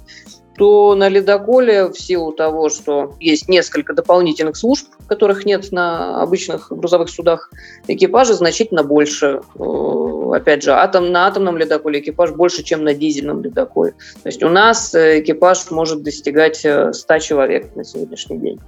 то 0.57 0.93
на 0.95 1.10
ледоколе 1.10 1.88
в 1.88 2.00
силу 2.00 2.31
того, 2.31 2.69
что 2.69 3.15
есть 3.19 3.50
несколько 3.50 3.93
дополнительных 3.93 4.55
служб, 4.55 4.88
которых 5.07 5.45
нет 5.45 5.72
на 5.72 6.22
обычных 6.22 6.72
грузовых 6.72 7.10
судах, 7.10 7.50
экипажа 7.88 8.33
значительно 8.33 8.83
больше. 8.83 9.41
Э, 9.60 10.36
опять 10.36 10.63
же, 10.63 10.72
атом, 10.72 11.12
на 11.12 11.27
атомном 11.27 11.57
ледоколе 11.57 12.00
экипаж 12.00 12.31
больше, 12.31 12.63
чем 12.63 12.83
на 12.83 12.93
дизельном 12.93 13.41
ледоколе. 13.43 13.93
То 14.22 14.29
есть 14.29 14.43
у 14.43 14.50
нас 14.50 14.93
э, 14.93 15.22
экипаж 15.22 15.72
может 15.72 16.03
достигать 16.03 16.57
100 16.57 16.93
э, 17.07 17.19
человек 17.19 17.75
на 17.75 17.83
сегодняшний 17.83 18.38
день. 18.38 18.60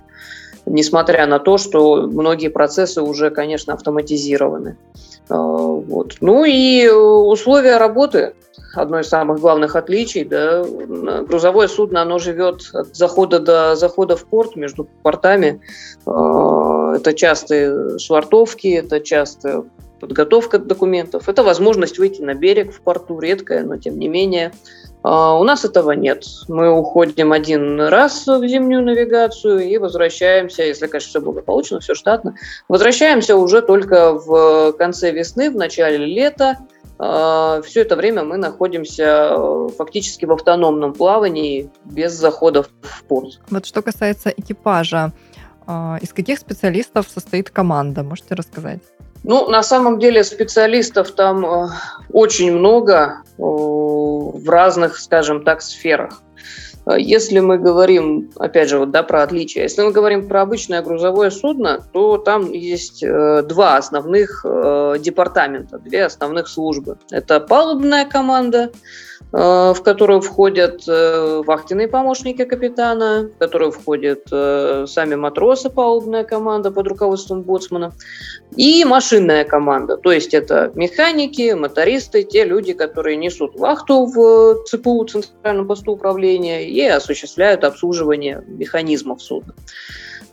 Несмотря 0.65 1.27
на 1.27 1.39
то, 1.39 1.57
что 1.57 2.07
многие 2.07 2.47
процессы 2.47 3.01
уже, 3.01 3.29
конечно, 3.29 3.73
автоматизированы. 3.73 4.77
Вот. 5.29 6.17
Ну 6.21 6.43
и 6.43 6.87
условия 6.87 7.77
работы 7.77 8.33
одно 8.75 8.99
из 8.99 9.07
самых 9.07 9.39
главных 9.39 9.75
отличий. 9.75 10.23
Да. 10.23 10.63
Грузовое 11.23 11.67
судно, 11.67 12.01
оно 12.01 12.19
живет 12.19 12.69
от 12.73 12.95
захода 12.95 13.39
до 13.39 13.75
захода 13.75 14.15
в 14.15 14.25
порт, 14.25 14.55
между 14.55 14.87
портами. 15.03 15.61
А, 16.05 16.95
это 16.95 17.13
частые 17.13 17.97
швартовки, 17.99 18.67
это 18.67 18.99
часто 18.99 19.65
подготовка 19.99 20.59
документов, 20.59 21.29
это 21.29 21.41
возможность 21.43 21.97
выйти 21.97 22.21
на 22.21 22.33
берег 22.33 22.73
в 22.73 22.81
порту, 22.81 23.19
редкая, 23.19 23.63
но 23.63 23.77
тем 23.77 23.97
не 23.97 24.07
менее. 24.07 24.51
А, 25.07 25.37
у 25.37 25.43
нас 25.43 25.63
этого 25.63 25.91
нет. 25.91 26.25
Мы 26.47 26.71
уходим 26.71 27.31
один 27.31 27.79
раз 27.79 28.25
в 28.25 28.47
зимнюю 28.47 28.83
навигацию 28.83 29.59
и 29.59 29.77
возвращаемся, 29.77 30.63
если, 30.63 30.87
конечно, 30.87 31.09
все 31.09 31.21
благополучно, 31.21 31.79
все 31.79 31.93
штатно, 31.93 32.35
возвращаемся 32.67 33.35
уже 33.35 33.61
только 33.61 34.13
в 34.13 34.73
конце 34.73 35.11
весны, 35.11 35.51
в 35.51 35.55
начале 35.55 36.03
лета, 36.03 36.57
а, 36.97 37.61
все 37.61 37.81
это 37.81 37.95
время 37.95 38.23
мы 38.23 38.37
находимся 38.37 39.35
э, 39.37 39.69
фактически 39.77 40.25
в 40.25 40.31
автономном 40.31 40.93
плавании 40.93 41.69
без 41.83 42.13
заходов 42.13 42.69
в 42.81 43.03
порт. 43.03 43.41
Вот 43.51 43.65
что 43.67 43.83
касается 43.83 44.29
экипажа, 44.29 45.11
а, 45.67 45.99
из 46.01 46.13
каких 46.13 46.39
специалистов 46.39 47.07
состоит 47.13 47.51
команда? 47.51 48.01
Можете 48.01 48.33
рассказать? 48.33 48.81
Ну, 49.23 49.49
на 49.49 49.63
самом 49.63 49.99
деле 49.99 50.23
специалистов 50.23 51.11
там 51.11 51.45
э, 51.45 51.67
очень 52.11 52.55
много 52.55 53.23
э, 53.37 53.41
в 53.41 54.49
разных, 54.49 54.97
скажем 54.97 55.43
так, 55.43 55.61
сферах. 55.61 56.21
А 56.85 56.99
если 56.99 57.39
мы 57.39 57.57
говорим, 57.57 58.29
опять 58.35 58.69
же, 58.69 58.77
вот, 58.77 58.91
да, 58.91 59.01
про 59.01 59.23
отличия, 59.23 59.63
если 59.63 59.81
мы 59.81 59.91
говорим 59.91 60.27
про 60.27 60.43
обычное 60.43 60.83
грузовое 60.83 61.31
судно, 61.31 61.83
то 61.93 62.17
там 62.17 62.51
есть 62.51 63.01
э, 63.01 63.41
два 63.43 63.77
основных 63.77 64.45
э, 64.47 64.97
департамента, 64.99 65.79
две 65.79 66.05
основных 66.05 66.47
службы. 66.47 66.99
Это 67.09 67.39
палубная 67.39 68.05
команда, 68.05 68.69
Э, 68.69 69.14
в 69.31 69.77
которую 69.83 70.21
входят 70.21 70.87
э, 70.87 71.41
вахтенные 71.45 71.87
помощники 71.89 72.45
капитана, 72.45 73.29
в 73.35 73.37
которую 73.37 73.71
входят 73.71 74.27
э, 74.31 74.85
сами 74.87 75.15
матросы, 75.15 75.69
палубная 75.69 76.23
команда 76.23 76.71
под 76.71 76.87
руководством 76.87 77.41
боцмана, 77.41 77.91
и 78.55 78.85
машинная 78.85 79.43
команда. 79.43 79.97
То 79.97 80.13
есть 80.13 80.33
это 80.33 80.71
механики, 80.75 81.53
мотористы, 81.53 82.23
те 82.23 82.45
люди, 82.45 82.73
которые 82.73 83.17
несут 83.17 83.59
вахту 83.59 84.05
в 84.05 84.63
ЦПУ, 84.67 85.03
Центральном 85.05 85.67
посту 85.67 85.91
управления, 85.91 86.69
и 86.69 86.81
осуществляют 86.85 87.65
обслуживание 87.65 88.41
механизмов 88.47 89.21
судна. 89.21 89.53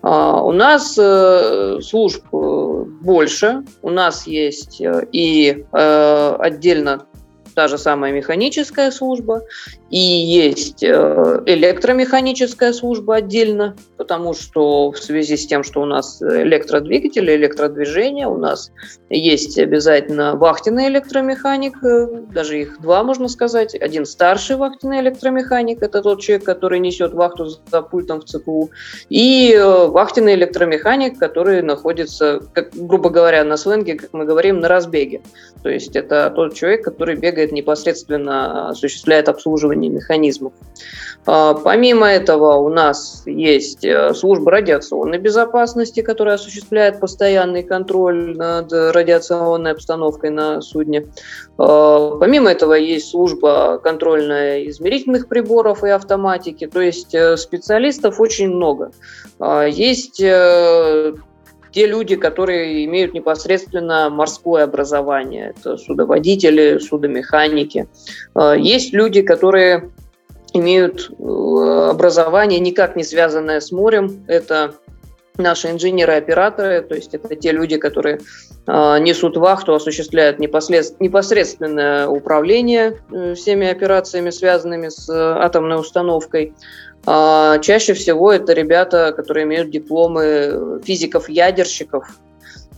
А, 0.02 0.42
у 0.42 0.52
нас 0.52 0.94
служб 0.94 2.24
больше, 2.30 3.64
у 3.82 3.90
нас 3.90 4.26
есть 4.28 4.80
и 4.80 5.64
отдельно 5.72 7.06
та 7.54 7.68
же 7.68 7.78
самая 7.78 8.12
механическая 8.12 8.90
служба, 8.90 9.42
и 9.90 9.98
есть 9.98 10.82
э, 10.82 11.42
электромеханическая 11.46 12.72
служба 12.72 13.16
отдельно, 13.16 13.76
потому 13.98 14.32
что 14.32 14.90
в 14.90 14.98
связи 14.98 15.36
с 15.36 15.46
тем, 15.46 15.62
что 15.62 15.82
у 15.82 15.84
нас 15.84 16.22
электродвигатели, 16.22 17.36
электродвижение, 17.36 18.26
у 18.26 18.38
нас 18.38 18.72
есть 19.10 19.58
обязательно 19.58 20.34
вахтенный 20.36 20.88
электромеханик, 20.88 21.84
э, 21.84 22.06
даже 22.32 22.60
их 22.60 22.80
два, 22.80 23.02
можно 23.02 23.28
сказать. 23.28 23.74
Один 23.74 24.06
старший 24.06 24.56
вахтенный 24.56 25.00
электромеханик, 25.00 25.82
это 25.82 26.00
тот 26.00 26.20
человек, 26.20 26.44
который 26.44 26.78
несет 26.78 27.12
вахту 27.12 27.46
за 27.46 27.82
пультом 27.82 28.20
в 28.20 28.24
ЦПУ, 28.24 28.70
и 29.10 29.52
э, 29.54 29.86
вахтенный 29.88 30.34
электромеханик, 30.34 31.18
который 31.18 31.60
находится, 31.62 32.40
как, 32.54 32.70
грубо 32.72 33.10
говоря, 33.10 33.44
на 33.44 33.56
сленге, 33.56 33.94
как 33.94 34.12
мы 34.12 34.24
говорим, 34.24 34.60
на 34.60 34.68
разбеге. 34.68 35.20
То 35.62 35.68
есть 35.68 35.94
это 35.96 36.32
тот 36.34 36.54
человек, 36.54 36.82
который 36.82 37.16
бегает 37.16 37.41
непосредственно, 37.50 38.68
осуществляет 38.68 39.28
обслуживание 39.28 39.90
механизмов. 39.90 40.52
А, 41.24 41.54
помимо 41.54 42.06
этого 42.06 42.54
у 42.56 42.68
нас 42.68 43.22
есть 43.26 43.84
э, 43.84 44.12
служба 44.14 44.50
радиационной 44.50 45.18
безопасности, 45.18 46.02
которая 46.02 46.34
осуществляет 46.34 47.00
постоянный 47.00 47.62
контроль 47.62 48.36
над 48.36 48.72
радиационной 48.72 49.72
обстановкой 49.72 50.30
на 50.30 50.60
судне. 50.60 51.06
А, 51.58 52.16
помимо 52.18 52.50
этого 52.50 52.74
есть 52.74 53.10
служба 53.10 53.78
контрольно-измерительных 53.82 55.28
приборов 55.28 55.84
и 55.84 55.88
автоматики. 55.88 56.66
То 56.66 56.80
есть 56.80 57.14
э, 57.14 57.36
специалистов 57.36 58.20
очень 58.20 58.48
много. 58.48 58.92
А, 59.38 59.64
есть 59.64 60.20
э, 60.20 61.14
те 61.72 61.86
люди, 61.86 62.16
которые 62.16 62.84
имеют 62.84 63.14
непосредственно 63.14 64.10
морское 64.10 64.64
образование. 64.64 65.54
Это 65.56 65.76
судоводители, 65.76 66.78
судомеханики. 66.78 67.88
А, 68.34 68.54
есть 68.54 68.92
люди, 68.92 69.22
которые 69.22 69.90
имеют 70.52 71.10
э, 71.10 71.88
образование, 71.90 72.60
никак 72.60 72.94
не 72.94 73.04
связанное 73.04 73.60
с 73.60 73.72
морем. 73.72 74.24
Это 74.26 74.74
наши 75.36 75.70
инженеры-операторы, 75.70 76.82
то 76.82 76.94
есть 76.94 77.14
это 77.14 77.34
те 77.36 77.52
люди, 77.52 77.76
которые 77.76 78.20
э, 78.66 78.98
несут 79.00 79.36
вахту, 79.36 79.74
осуществляют 79.74 80.38
непосредственно, 80.38 81.06
непосредственное 81.06 82.06
управление 82.06 83.00
э, 83.10 83.34
всеми 83.34 83.66
операциями, 83.68 84.30
связанными 84.30 84.88
с 84.88 85.08
э, 85.08 85.12
атомной 85.14 85.80
установкой. 85.80 86.54
А, 87.04 87.58
чаще 87.58 87.94
всего 87.94 88.30
это 88.32 88.52
ребята, 88.52 89.12
которые 89.16 89.44
имеют 89.44 89.70
дипломы 89.70 90.80
физиков-ядерщиков, 90.84 92.06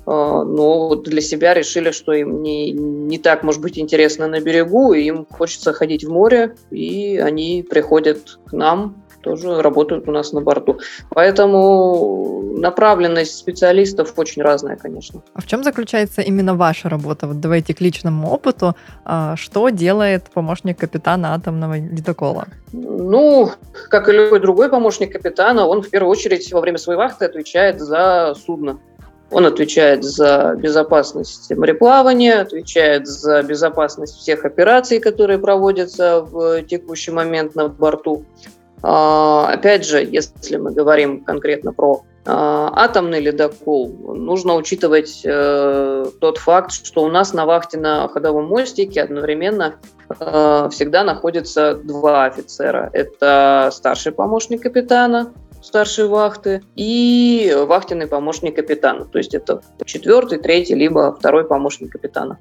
а, 0.07 0.45
но 0.45 0.95
для 0.97 1.21
себя 1.21 1.55
решили, 1.55 1.91
что 1.91 2.13
им 2.13 2.43
не, 2.43 2.73
не 2.73 3.19
так, 3.19 3.43
может 3.43 3.61
быть, 3.61 3.79
интересно 3.79 4.27
на 4.27 4.41
берегу, 4.41 4.93
и 4.93 5.03
им 5.03 5.27
хочется 5.27 5.73
ходить 5.73 6.05
в 6.05 6.11
море, 6.11 6.57
и 6.71 7.19
они 7.19 7.67
приходят 7.69 8.39
к 8.47 8.53
нам 8.53 9.04
тоже 9.25 9.63
работают 9.63 10.09
у 10.09 10.13
нас 10.13 10.33
на 10.33 10.41
борту. 10.41 10.79
Поэтому 11.09 12.43
направленность 12.59 13.37
специалистов 13.37 14.13
очень 14.17 14.43
разная, 14.43 14.77
конечно. 14.77 15.23
А 15.35 15.41
в 15.41 15.47
чем 15.47 15.65
заключается 15.65 16.23
именно 16.23 16.55
ваша 16.55 16.89
работа? 16.89 17.27
Вот 17.27 17.41
давайте 17.41 17.75
к 17.75 17.81
личному 17.81 18.31
опыту. 18.31 18.77
А, 19.05 19.37
что 19.37 19.71
делает 19.71 20.25
помощник 20.35 20.79
капитана 20.79 21.35
атомного 21.35 21.79
ледокола? 21.79 22.47
Ну, 22.73 23.51
как 23.89 24.09
и 24.09 24.13
любой 24.13 24.41
другой 24.41 24.69
помощник 24.69 25.13
капитана, 25.13 25.67
он 25.67 25.83
в 25.83 25.91
первую 25.91 26.11
очередь 26.11 26.53
во 26.53 26.61
время 26.61 26.79
своей 26.79 26.99
вахты 26.99 27.25
отвечает 27.25 27.81
за 27.81 28.35
судно. 28.47 28.79
Он 29.31 29.47
отвечает 29.47 30.05
за 30.05 30.55
безопасность 30.57 31.51
мореплавания, 31.51 32.41
отвечает 32.41 33.07
за 33.07 33.43
безопасность 33.43 34.17
всех 34.17 34.45
операций, 34.45 35.01
которые 35.01 35.39
проводятся 35.39 36.21
в 36.21 36.63
текущий 36.63 37.11
момент 37.11 37.55
на 37.55 37.69
борту. 37.69 38.25
А, 38.87 39.49
опять 39.51 39.87
же, 39.87 40.05
если 40.05 40.59
мы 40.59 40.71
говорим 40.71 41.25
конкретно 41.25 41.73
про 41.73 42.03
а, 42.27 42.71
атомный 42.85 43.19
ледокол, 43.19 43.89
нужно 44.15 44.57
учитывать 44.57 45.23
э, 45.25 46.05
тот 46.21 46.37
факт, 46.37 46.71
что 46.73 47.03
у 47.03 47.09
нас 47.09 47.33
на 47.33 47.47
вахте 47.47 47.79
на 47.79 48.07
ходовом 48.09 48.47
мостике 48.47 49.03
одновременно 49.03 49.77
э, 50.21 50.69
всегда 50.71 51.03
находятся 51.03 51.77
два 51.77 52.27
офицера. 52.27 52.91
Это 52.93 53.71
старший 53.73 54.13
помощник 54.13 54.61
капитана, 54.63 55.33
старшей 55.63 56.07
вахты, 56.07 56.63
и 56.77 57.57
вахтенный 57.67 58.07
помощник 58.07 58.57
капитана. 58.57 59.07
То 59.07 59.17
есть 59.17 59.35
это 59.35 59.63
четвертый, 59.87 60.39
третий, 60.39 60.75
либо 60.75 61.17
второй 61.19 61.47
помощник 61.47 61.91
капитана. 61.93 62.39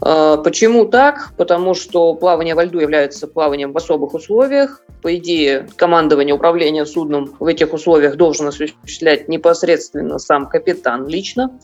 А, 0.00 0.36
почему 0.38 0.86
так? 0.86 1.32
Потому 1.36 1.74
что 1.74 2.14
плавание 2.14 2.54
во 2.54 2.64
льду 2.64 2.78
является 2.78 3.26
плаванием 3.26 3.72
в 3.72 3.76
особых 3.76 4.14
условиях. 4.14 4.80
По 5.02 5.14
идее, 5.16 5.68
командование 5.76 6.34
управления 6.34 6.86
судном 6.86 7.34
в 7.38 7.46
этих 7.46 7.72
условиях 7.74 8.16
должен 8.16 8.48
осуществлять 8.48 9.28
непосредственно 9.28 10.18
сам 10.18 10.48
капитан 10.48 11.06
лично. 11.06 11.58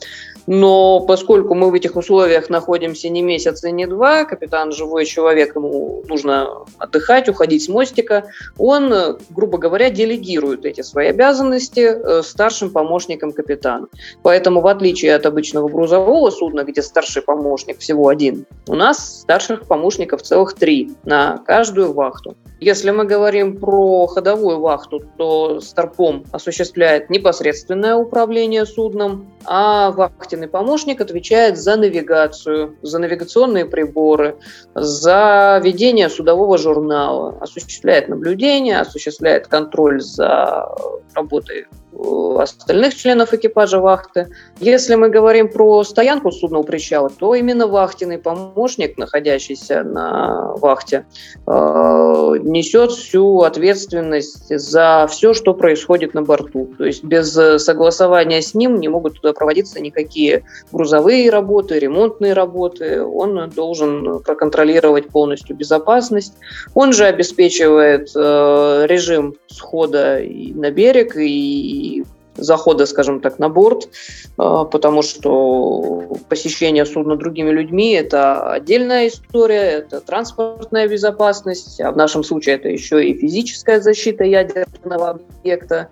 Но 0.46 1.00
поскольку 1.00 1.54
мы 1.54 1.70
в 1.70 1.74
этих 1.74 1.96
условиях 1.96 2.50
находимся 2.50 3.08
не 3.08 3.22
месяц 3.22 3.64
и 3.64 3.72
не 3.72 3.86
два, 3.86 4.24
капитан 4.24 4.72
живой 4.72 5.04
человек, 5.04 5.54
ему 5.54 6.02
нужно 6.08 6.64
отдыхать, 6.78 7.28
уходить 7.28 7.64
с 7.64 7.68
мостика, 7.68 8.24
он, 8.58 9.18
грубо 9.30 9.58
говоря, 9.58 9.90
делегирует 9.90 10.64
эти 10.64 10.82
свои 10.82 11.08
обязанности 11.08 11.80
э, 11.80 12.22
старшим 12.22 12.70
помощникам 12.70 13.32
капитана. 13.32 13.86
Поэтому, 14.22 14.60
в 14.60 14.66
отличие 14.66 15.14
от 15.14 15.24
обычного 15.24 15.68
грузового 15.68 16.30
судна, 16.30 16.64
где 16.64 16.82
старший 16.82 17.22
помощник 17.22 17.78
всего 17.78 18.08
один, 18.08 18.19
у 18.66 18.74
нас 18.74 19.20
старших 19.22 19.66
помощников 19.66 20.22
целых 20.22 20.54
три 20.54 20.92
на 21.04 21.38
каждую 21.38 21.92
вахту. 21.92 22.36
Если 22.60 22.90
мы 22.90 23.04
говорим 23.04 23.56
про 23.56 24.06
ходовую 24.06 24.60
вахту, 24.60 25.02
то 25.16 25.60
Старпом 25.60 26.24
осуществляет 26.30 27.08
непосредственное 27.08 27.94
управление 27.96 28.66
судном, 28.66 29.32
а 29.46 29.90
вахтенный 29.92 30.46
помощник 30.46 31.00
отвечает 31.00 31.58
за 31.58 31.76
навигацию, 31.76 32.76
за 32.82 32.98
навигационные 32.98 33.64
приборы, 33.64 34.36
за 34.74 35.60
ведение 35.64 36.10
судового 36.10 36.58
журнала, 36.58 37.38
осуществляет 37.40 38.08
наблюдение, 38.08 38.80
осуществляет 38.80 39.46
контроль 39.46 40.02
за 40.02 40.68
работой 41.14 41.66
остальных 42.40 42.94
членов 42.94 43.32
экипажа 43.32 43.78
вахты. 43.78 44.28
Если 44.58 44.94
мы 44.94 45.08
говорим 45.08 45.48
про 45.50 45.84
стоянку 45.84 46.30
судна 46.32 46.58
у 46.58 46.64
причала, 46.64 47.10
то 47.10 47.34
именно 47.34 47.66
вахтенный 47.66 48.18
помощник, 48.18 48.98
находящийся 48.98 49.82
на 49.82 50.54
вахте, 50.56 51.06
э, 51.46 51.50
несет 52.42 52.92
всю 52.92 53.40
ответственность 53.40 54.56
за 54.56 55.06
все, 55.10 55.34
что 55.34 55.54
происходит 55.54 56.14
на 56.14 56.22
борту. 56.22 56.70
То 56.78 56.84
есть 56.84 57.04
без 57.04 57.32
согласования 57.62 58.42
с 58.42 58.54
ним 58.54 58.80
не 58.80 58.88
могут 58.88 59.20
туда 59.20 59.32
проводиться 59.32 59.80
никакие 59.80 60.44
грузовые 60.72 61.30
работы, 61.30 61.78
ремонтные 61.78 62.32
работы. 62.32 63.02
Он 63.02 63.50
должен 63.50 64.20
проконтролировать 64.20 65.08
полностью 65.08 65.56
безопасность. 65.56 66.34
Он 66.74 66.92
же 66.92 67.04
обеспечивает 67.04 68.10
э, 68.14 68.86
режим 68.86 69.34
схода 69.48 70.20
на 70.54 70.70
берег 70.70 71.16
и 71.16 71.89
захода, 72.36 72.86
скажем 72.86 73.20
так, 73.20 73.38
на 73.38 73.48
борт, 73.48 73.88
а, 74.36 74.64
потому 74.64 75.02
что 75.02 76.18
посещение 76.28 76.86
судна 76.86 77.16
другими 77.16 77.50
людьми– 77.50 77.92
это 77.94 78.52
отдельная 78.52 79.08
история, 79.08 79.78
это 79.78 80.00
транспортная 80.00 80.88
безопасность, 80.88 81.80
а 81.80 81.90
в 81.92 81.96
нашем 81.96 82.24
случае 82.24 82.56
это 82.56 82.68
еще 82.68 83.04
и 83.04 83.18
физическая 83.18 83.80
защита 83.80 84.24
ядерного 84.24 85.20
объекта. 85.40 85.88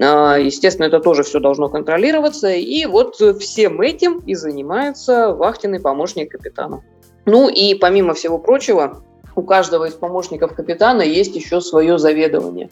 А, 0.00 0.36
естественно, 0.36 0.86
это 0.86 1.00
тоже 1.00 1.22
все 1.22 1.40
должно 1.40 1.68
контролироваться, 1.68 2.50
и 2.50 2.86
вот 2.86 3.16
всем 3.40 3.80
этим 3.80 4.18
и 4.20 4.34
занимается 4.34 5.34
вахтенный 5.34 5.80
помощник 5.80 6.32
капитана. 6.32 6.82
Ну 7.24 7.48
и 7.48 7.74
помимо 7.74 8.14
всего 8.14 8.38
прочего, 8.38 9.02
у 9.36 9.42
каждого 9.42 9.86
из 9.86 9.94
помощников 9.94 10.54
капитана 10.54 11.02
есть 11.02 11.34
еще 11.36 11.60
свое 11.60 11.98
заведование. 11.98 12.70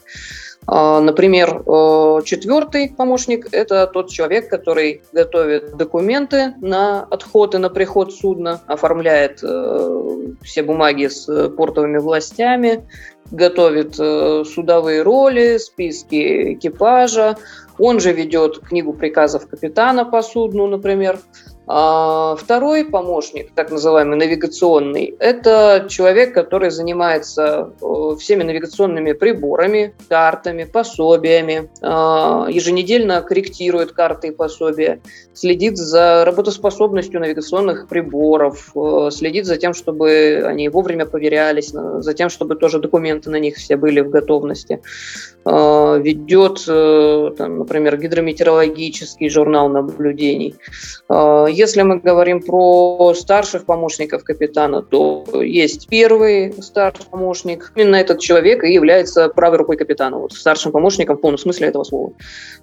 А, 0.66 1.00
например, 1.00 1.62
э, 1.66 2.20
четвертый 2.24 2.90
помощник– 2.90 3.48
это 3.52 3.86
тот 3.86 4.10
человек, 4.10 4.48
который 4.48 5.02
готовит 5.12 5.76
документы 5.76 6.54
на 6.60 7.02
отход 7.02 7.54
и 7.54 7.58
на 7.58 7.70
приход 7.70 8.12
судна, 8.12 8.60
оформляет 8.66 9.40
э, 9.42 10.26
все 10.42 10.62
бумаги 10.62 11.08
с 11.08 11.48
портовыми 11.50 11.98
властями, 11.98 12.86
готовит 13.30 13.96
э, 13.98 14.44
судовые 14.44 15.02
роли, 15.02 15.56
списки 15.58 16.54
экипажа. 16.54 17.36
Он 17.78 17.98
же 17.98 18.12
ведет 18.12 18.60
книгу 18.60 18.92
приказов 18.92 19.48
капитана 19.48 20.04
по 20.04 20.22
судну, 20.22 20.66
например. 20.66 21.18
А 21.72 22.34
второй 22.34 22.84
помощник, 22.84 23.52
так 23.54 23.70
называемый 23.70 24.16
навигационный, 24.18 25.14
это 25.20 25.86
человек, 25.88 26.34
который 26.34 26.70
занимается 26.70 27.70
э, 27.80 28.16
всеми 28.18 28.42
навигационными 28.42 29.12
приборами, 29.12 29.94
картами, 30.08 30.64
пособиями, 30.64 31.70
а, 31.80 32.48
еженедельно 32.50 33.22
корректирует 33.22 33.92
карты 33.92 34.28
и 34.28 34.30
пособия, 34.32 35.00
следит 35.32 35.76
за 35.78 36.24
работоспособностью 36.24 37.20
навигационных 37.20 37.86
приборов, 37.86 38.72
э, 38.74 39.10
следит 39.12 39.46
за 39.46 39.56
тем, 39.56 39.72
чтобы 39.72 40.42
они 40.44 40.68
вовремя 40.68 41.06
проверялись, 41.06 41.70
за 41.70 42.14
тем, 42.14 42.30
чтобы 42.30 42.56
тоже 42.56 42.80
документы 42.80 43.30
на 43.30 43.38
них 43.38 43.54
все 43.54 43.76
были 43.76 44.00
в 44.00 44.10
готовности. 44.10 44.82
А, 45.44 45.98
ведет, 45.98 46.64
э, 46.66 47.30
там, 47.38 47.58
например, 47.58 47.96
гидрометеорологический 47.96 49.28
журнал 49.28 49.68
наблюдений 49.68 50.56
если 51.60 51.82
мы 51.82 51.98
говорим 51.98 52.40
про 52.42 53.12
старших 53.14 53.66
помощников 53.66 54.24
капитана, 54.24 54.82
то 54.82 55.24
есть 55.42 55.88
первый 55.88 56.54
старший 56.62 57.04
помощник. 57.10 57.72
Именно 57.76 57.96
этот 57.96 58.18
человек 58.20 58.64
и 58.64 58.72
является 58.72 59.28
правой 59.28 59.58
рукой 59.58 59.76
капитана, 59.76 60.18
вот 60.18 60.32
старшим 60.32 60.72
помощником 60.72 61.16
в 61.16 61.20
полном 61.20 61.38
смысле 61.38 61.68
этого 61.68 61.84
слова. 61.84 62.12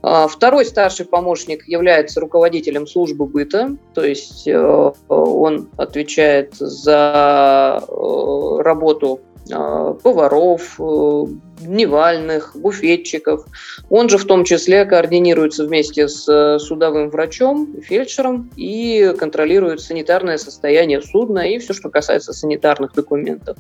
А, 0.02 0.28
второй 0.28 0.66
старший 0.66 1.06
помощник 1.06 1.68
является 1.68 2.20
руководителем 2.20 2.88
службы 2.88 3.26
быта, 3.28 3.78
то 3.94 4.04
есть 4.04 4.48
э, 4.48 4.92
он 5.08 5.70
отвечает 5.78 6.56
за 6.56 7.80
э, 7.88 8.62
работу 8.64 9.20
а, 9.54 9.94
поваров, 9.94 10.80
э, 10.80 11.26
дневальных, 11.60 12.56
буфетчиков. 12.56 13.46
Он 13.90 14.10
же 14.10 14.18
в 14.18 14.26
том 14.26 14.44
числе 14.44 14.86
координируется 14.86 15.66
вместе 15.66 16.08
с 16.08 16.28
э, 16.28 16.60
судовым 16.60 17.10
врачом, 17.10 17.76
фельдшером 17.82 18.50
и 18.56 19.14
контролирует 19.18 19.82
санитарное 19.82 20.38
состояние 20.38 21.02
судна 21.02 21.40
и 21.50 21.60
все, 21.60 21.74
что 21.74 21.90
касается 21.90 22.34
санитарных 22.34 22.94
документов. 22.94 23.58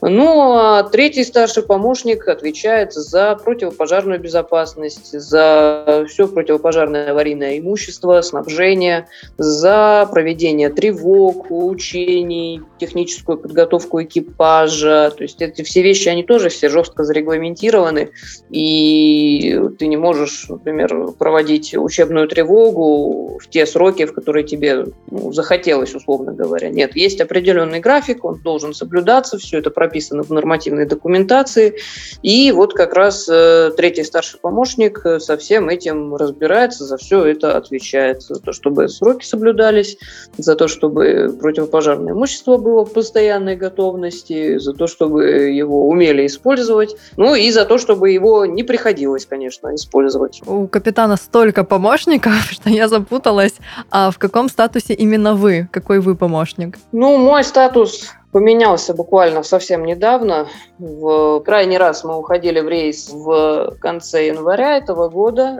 Ну, 0.00 0.52
а 0.52 0.84
третий 0.84 1.24
старший 1.24 1.64
помощник 1.64 2.28
отвечает 2.28 2.92
за 2.92 3.34
противопожарную 3.34 4.20
безопасность, 4.20 5.18
за 5.18 6.04
все 6.08 6.28
противопожарное 6.28 7.10
аварийное 7.10 7.58
имущество, 7.58 8.20
снабжение, 8.20 9.08
за 9.38 10.08
проведение 10.10 10.70
тревог, 10.70 11.46
учений, 11.50 12.62
техническую 12.78 13.38
подготовку 13.38 14.02
экипажа. 14.02 15.12
То 15.16 15.22
есть 15.22 15.42
эти 15.42 15.62
все 15.62 15.82
вещи, 15.82 16.08
они 16.08 16.22
тоже 16.22 16.48
все 16.48 16.68
жестко 16.68 17.04
зарегламентированы, 17.18 18.10
и 18.50 19.60
ты 19.78 19.86
не 19.86 19.96
можешь, 19.96 20.46
например, 20.48 21.12
проводить 21.18 21.74
учебную 21.76 22.28
тревогу 22.28 23.38
в 23.38 23.48
те 23.48 23.66
сроки, 23.66 24.06
в 24.06 24.12
которые 24.12 24.44
тебе 24.44 24.86
ну, 25.10 25.32
захотелось, 25.32 25.94
условно 25.94 26.32
говоря. 26.32 26.70
Нет, 26.70 26.96
есть 26.96 27.20
определенный 27.20 27.80
график, 27.80 28.24
он 28.24 28.40
должен 28.40 28.74
соблюдаться, 28.74 29.38
все 29.38 29.58
это 29.58 29.70
прописано 29.70 30.22
в 30.22 30.30
нормативной 30.30 30.86
документации. 30.86 31.74
И 32.22 32.52
вот 32.52 32.74
как 32.74 32.94
раз 32.94 33.28
э, 33.28 33.72
третий 33.76 34.04
старший 34.04 34.40
помощник 34.40 35.04
э, 35.04 35.20
со 35.20 35.36
всем 35.36 35.68
этим 35.68 36.14
разбирается, 36.14 36.84
за 36.84 36.96
все 36.96 37.24
это 37.24 37.56
отвечает. 37.56 38.22
За 38.22 38.40
то, 38.40 38.52
чтобы 38.52 38.88
сроки 38.88 39.24
соблюдались, 39.24 39.98
за 40.36 40.54
то, 40.54 40.68
чтобы 40.68 41.36
противопожарное 41.40 42.12
имущество 42.12 42.56
было 42.56 42.84
в 42.84 42.92
постоянной 42.92 43.56
готовности, 43.56 44.58
за 44.58 44.72
то, 44.72 44.86
чтобы 44.86 45.24
его 45.50 45.88
умели 45.88 46.26
использовать, 46.26 46.96
ну 47.16 47.34
и 47.34 47.50
за 47.50 47.64
то, 47.64 47.78
чтобы 47.78 48.10
его 48.10 48.46
не 48.46 48.62
приходилось, 48.62 49.26
конечно, 49.26 49.74
использовать. 49.74 50.40
У 50.46 50.66
капитана 50.66 51.16
столько 51.16 51.64
помощников, 51.64 52.32
что 52.50 52.70
я 52.70 52.88
запуталась. 52.88 53.54
А 53.90 54.10
в 54.10 54.18
каком 54.18 54.48
статусе 54.48 54.94
именно 54.94 55.34
вы? 55.34 55.68
Какой 55.72 56.00
вы 56.00 56.14
помощник? 56.14 56.78
Ну, 56.92 57.16
мой 57.18 57.44
статус 57.44 58.12
поменялся 58.32 58.94
буквально 58.94 59.42
совсем 59.42 59.84
недавно. 59.84 60.48
В 60.78 61.40
крайний 61.40 61.78
раз 61.78 62.04
мы 62.04 62.16
уходили 62.16 62.60
в 62.60 62.68
рейс 62.68 63.10
в 63.10 63.76
конце 63.80 64.26
января 64.28 64.76
этого 64.76 65.08
года. 65.08 65.58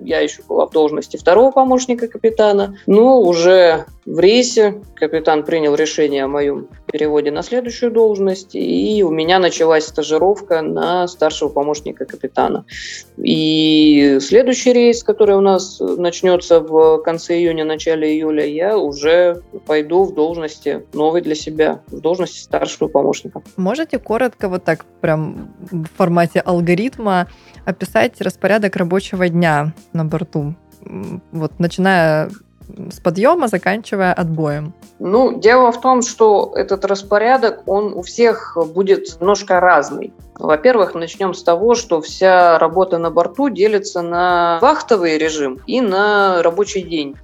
Я 0.00 0.20
еще 0.20 0.42
была 0.48 0.66
в 0.66 0.70
должности 0.70 1.16
второго 1.16 1.50
помощника 1.50 2.08
капитана. 2.08 2.76
Но 2.86 3.20
уже 3.20 3.86
в 4.06 4.18
рейсе 4.18 4.82
капитан 4.94 5.44
принял 5.44 5.74
решение 5.74 6.24
о 6.24 6.28
моем 6.28 6.68
переводе 6.92 7.30
на 7.30 7.42
следующую 7.42 7.90
должность, 7.90 8.54
и 8.54 9.02
у 9.02 9.10
меня 9.10 9.38
началась 9.38 9.86
стажировка 9.86 10.62
на 10.62 11.08
старшего 11.08 11.48
помощника 11.48 12.04
капитана. 12.04 12.64
И 13.16 14.18
следующий 14.20 14.72
рейс, 14.72 15.02
который 15.02 15.36
у 15.36 15.40
нас 15.40 15.80
начнется 15.80 16.60
в 16.60 16.98
конце 16.98 17.36
июня, 17.38 17.64
начале 17.64 18.12
июля, 18.12 18.46
я 18.46 18.78
уже 18.78 19.42
пойду 19.66 20.04
в 20.04 20.14
должности 20.14 20.84
новой 20.92 21.22
для 21.22 21.34
себя, 21.34 21.80
в 21.88 22.00
должности 22.04 22.38
старшего 22.38 22.88
помощника. 22.88 23.42
Можете 23.56 23.98
коротко 23.98 24.48
вот 24.48 24.64
так 24.64 24.84
прям 25.00 25.54
в 25.72 25.86
формате 25.96 26.40
алгоритма 26.40 27.26
описать 27.64 28.20
распорядок 28.20 28.76
рабочего 28.76 29.28
дня 29.28 29.72
на 29.92 30.04
борту? 30.04 30.54
Вот 31.32 31.58
начиная 31.58 32.30
с 32.90 33.00
подъема, 33.00 33.48
заканчивая 33.48 34.12
отбоем? 34.12 34.74
Ну, 34.98 35.38
дело 35.40 35.72
в 35.72 35.80
том, 35.80 36.02
что 36.02 36.52
этот 36.56 36.84
распорядок, 36.84 37.62
он 37.66 37.92
у 37.92 38.02
всех 38.02 38.56
будет 38.74 39.20
немножко 39.20 39.60
разный. 39.60 40.12
Во-первых, 40.38 40.94
начнем 40.94 41.32
с 41.32 41.42
того, 41.42 41.74
что 41.74 42.00
вся 42.00 42.58
работа 42.58 42.98
на 42.98 43.10
борту 43.10 43.50
делится 43.50 44.02
на 44.02 44.58
вахтовый 44.60 45.16
режим 45.16 45.60
и 45.66 45.80
на 45.80 46.42
рабочий 46.42 46.82
день. 46.82 47.16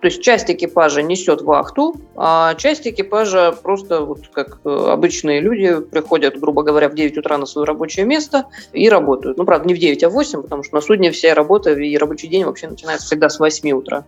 То 0.00 0.06
есть 0.06 0.22
часть 0.22 0.50
экипажа 0.50 1.02
несет 1.02 1.42
вахту, 1.42 1.94
а 2.16 2.54
часть 2.54 2.86
экипажа 2.86 3.52
просто, 3.62 4.00
вот 4.00 4.28
как 4.32 4.58
обычные 4.64 5.40
люди, 5.40 5.80
приходят, 5.80 6.38
грубо 6.38 6.62
говоря, 6.62 6.88
в 6.88 6.94
9 6.94 7.18
утра 7.18 7.38
на 7.38 7.46
свое 7.46 7.66
рабочее 7.66 8.06
место 8.06 8.46
и 8.72 8.88
работают. 8.88 9.38
Ну, 9.38 9.44
правда, 9.44 9.68
не 9.68 9.74
в 9.74 9.78
9, 9.78 10.04
а 10.04 10.08
в 10.08 10.12
8, 10.12 10.42
потому 10.42 10.62
что 10.62 10.74
на 10.74 10.80
судне 10.80 11.10
вся 11.10 11.34
работа 11.34 11.72
и 11.72 11.96
рабочий 11.96 12.28
день 12.28 12.44
вообще 12.44 12.68
начинается 12.68 13.06
всегда 13.06 13.28
с 13.28 13.38
8 13.38 13.70
утра. 13.72 14.04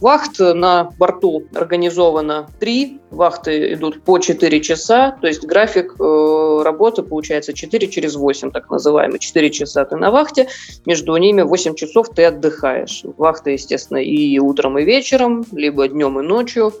Вахт 0.00 0.38
на 0.38 0.90
борту 0.98 1.44
организовано 1.54 2.48
3, 2.60 3.00
вахты 3.10 3.74
идут 3.74 4.02
по 4.02 4.18
4 4.18 4.60
часа, 4.60 5.16
то 5.20 5.26
есть 5.26 5.44
график 5.44 5.94
э, 5.98 6.62
работы 6.62 7.02
получается 7.02 7.52
4 7.52 7.89
через 7.90 8.16
8, 8.16 8.50
так 8.50 8.70
называемый. 8.70 9.18
4 9.18 9.50
часа 9.50 9.84
ты 9.84 9.96
на 9.96 10.10
вахте, 10.10 10.48
между 10.86 11.16
ними 11.16 11.42
8 11.42 11.74
часов 11.74 12.08
ты 12.14 12.24
отдыхаешь. 12.24 13.02
Вахта, 13.16 13.50
естественно, 13.50 13.98
и 13.98 14.38
утром, 14.38 14.78
и 14.78 14.84
вечером, 14.84 15.44
либо 15.52 15.86
днем 15.88 16.18
и 16.20 16.22
ночью. 16.22 16.72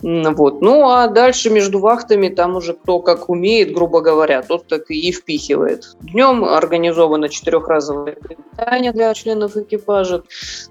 Вот. 0.00 0.60
Ну, 0.60 0.88
а 0.88 1.08
дальше 1.08 1.50
между 1.50 1.80
вахтами 1.80 2.28
там 2.28 2.56
уже 2.56 2.74
кто 2.74 3.00
как 3.00 3.28
умеет, 3.28 3.72
грубо 3.72 4.00
говоря, 4.00 4.42
тот 4.42 4.66
так 4.66 4.90
и 4.90 5.10
впихивает. 5.10 5.96
Днем 6.00 6.44
организовано 6.44 7.28
четырехразовое 7.28 8.14
питание 8.14 8.92
для 8.92 9.12
членов 9.14 9.56
экипажа. 9.56 10.22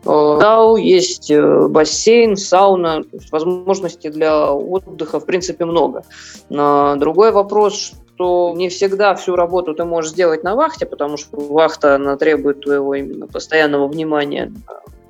Зал, 0.04 0.78
есть 0.78 1.30
э, 1.30 1.68
бассейн, 1.68 2.38
сауна, 2.38 3.04
возможностей 3.32 4.10
для 4.10 4.52
отдыха 4.52 5.20
в 5.20 5.26
принципе 5.26 5.66
много. 5.66 6.04
Но 6.50 6.96
другой 6.98 7.32
вопрос, 7.32 7.94
что 8.18 8.52
не 8.56 8.70
всегда 8.70 9.14
всю 9.14 9.36
работу 9.36 9.76
ты 9.76 9.86
можешь 9.86 10.12
сделать 10.12 10.44
на 10.44 10.56
вахте, 10.56 10.88
потому 10.88 11.18
что 11.18 11.38
вахта 11.40 11.96
она 11.96 12.18
требует 12.18 12.62
твоего 12.62 12.96
именно 12.96 13.28
постоянного 13.28 13.88
внимания 13.88 14.52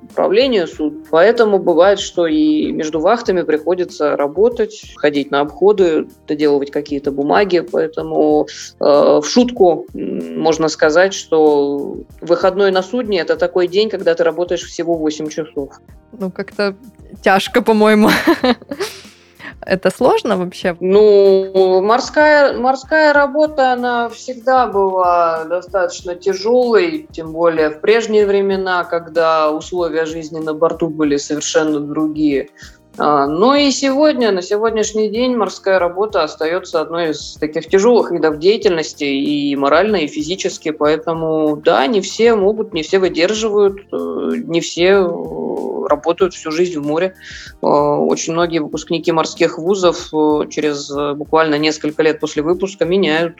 управлению 0.02 0.66
суд. 0.66 1.06
Поэтому 1.10 1.58
бывает, 1.58 2.00
что 2.00 2.26
и 2.26 2.70
между 2.72 3.00
вахтами 3.00 3.42
приходится 3.42 4.16
работать, 4.16 4.94
ходить 4.96 5.30
на 5.30 5.40
обходы, 5.40 6.08
доделывать 6.26 6.70
какие-то 6.70 7.10
бумаги. 7.10 7.60
Поэтому 7.60 8.46
э, 8.80 8.84
в 8.84 9.24
шутку 9.24 9.86
можно 9.94 10.68
сказать, 10.68 11.14
что 11.14 11.98
выходной 12.20 12.70
на 12.70 12.82
судне– 12.82 13.20
это 13.20 13.36
такой 13.36 13.68
день, 13.68 13.90
когда 13.90 14.14
ты 14.14 14.24
работаешь 14.24 14.62
всего 14.64 14.94
8 14.94 15.28
часов. 15.28 15.74
Ну, 16.12 16.30
как-то 16.30 16.74
тяжко, 17.22 17.62
по-моему. 17.62 18.08
Это 19.60 19.90
сложно 19.90 20.36
вообще? 20.36 20.76
Ну, 20.80 21.82
морская, 21.82 22.56
морская 22.56 23.12
работа, 23.12 23.72
она 23.72 24.08
всегда 24.08 24.66
была 24.66 25.44
достаточно 25.44 26.14
тяжелой, 26.14 27.08
тем 27.10 27.32
более 27.32 27.70
в 27.70 27.80
прежние 27.80 28.26
времена, 28.26 28.84
когда 28.84 29.50
условия 29.50 30.06
жизни 30.06 30.38
на 30.38 30.54
борту 30.54 30.88
были 30.88 31.16
совершенно 31.16 31.80
другие. 31.80 32.48
А, 32.98 33.26
но 33.26 33.54
и 33.54 33.70
сегодня, 33.70 34.32
на 34.32 34.42
сегодняшний 34.42 35.08
день 35.08 35.36
морская 35.36 35.78
работа 35.78 36.24
остается 36.24 36.80
одной 36.80 37.10
из 37.10 37.34
таких 37.34 37.68
тяжелых 37.68 38.10
видов 38.10 38.38
деятельности 38.38 39.04
и 39.04 39.54
морально, 39.54 39.96
и 39.96 40.08
физически. 40.08 40.70
Поэтому, 40.72 41.56
да, 41.56 41.86
не 41.86 42.00
все 42.00 42.34
могут, 42.34 42.72
не 42.72 42.82
все 42.82 42.98
выдерживают, 42.98 43.78
э, 43.92 43.96
не 44.44 44.60
все 44.60 45.02
работают 45.88 46.34
всю 46.34 46.50
жизнь 46.50 46.78
в 46.78 46.86
море. 46.86 47.14
Э, 47.62 47.66
очень 47.66 48.32
многие 48.32 48.60
выпускники 48.60 49.12
морских 49.12 49.58
вузов 49.58 50.08
э, 50.12 50.48
через 50.50 50.90
э, 50.90 51.14
буквально 51.14 51.58
несколько 51.58 52.02
лет 52.02 52.20
после 52.20 52.42
выпуска 52.42 52.84
меняют 52.84 53.38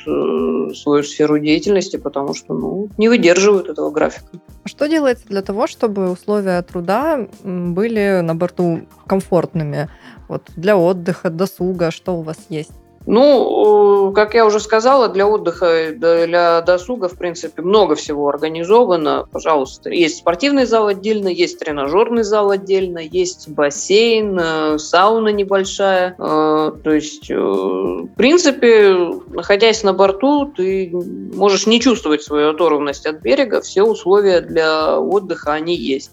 свою 0.76 1.02
сферу 1.02 1.38
деятельности, 1.38 1.96
потому 1.96 2.34
что 2.34 2.54
ну, 2.54 2.88
не 2.98 3.08
выдерживают 3.08 3.68
этого 3.68 3.90
графика. 3.90 4.28
Что 4.64 4.87
делается 4.87 5.26
для 5.28 5.42
того, 5.42 5.66
чтобы 5.66 6.11
условия 6.11 6.61
труда 6.62 7.26
были 7.42 8.20
на 8.22 8.34
борту 8.34 8.80
комфортными? 9.06 9.88
Вот 10.28 10.42
для 10.56 10.76
отдыха, 10.76 11.30
досуга, 11.30 11.90
что 11.90 12.16
у 12.16 12.22
вас 12.22 12.37
есть? 12.50 12.72
Ну, 13.10 14.12
как 14.14 14.34
я 14.34 14.44
уже 14.44 14.60
сказала, 14.60 15.08
для 15.08 15.26
отдыха, 15.26 15.92
для 15.96 16.60
досуга, 16.60 17.08
в 17.08 17.16
принципе, 17.16 17.62
много 17.62 17.94
всего 17.94 18.28
организовано. 18.28 19.26
Пожалуйста, 19.32 19.88
есть 19.88 20.18
спортивный 20.18 20.66
зал 20.66 20.88
отдельно, 20.88 21.28
есть 21.28 21.58
тренажерный 21.58 22.22
зал 22.22 22.50
отдельно, 22.50 22.98
есть 22.98 23.48
бассейн, 23.48 24.38
э, 24.38 24.78
сауна 24.78 25.28
небольшая. 25.28 26.16
Э, 26.18 26.72
то 26.84 26.90
есть, 26.92 27.30
э, 27.30 27.34
в 27.34 28.14
принципе, 28.14 28.94
находясь 29.28 29.82
на 29.82 29.94
борту, 29.94 30.52
ты 30.54 30.92
можешь 31.34 31.66
не 31.66 31.80
чувствовать 31.80 32.22
свою 32.22 32.50
оторванность 32.50 33.06
от 33.06 33.22
берега. 33.22 33.62
Все 33.62 33.84
условия 33.84 34.42
для 34.42 35.00
отдыха, 35.00 35.54
они 35.54 35.74
есть. 35.74 36.10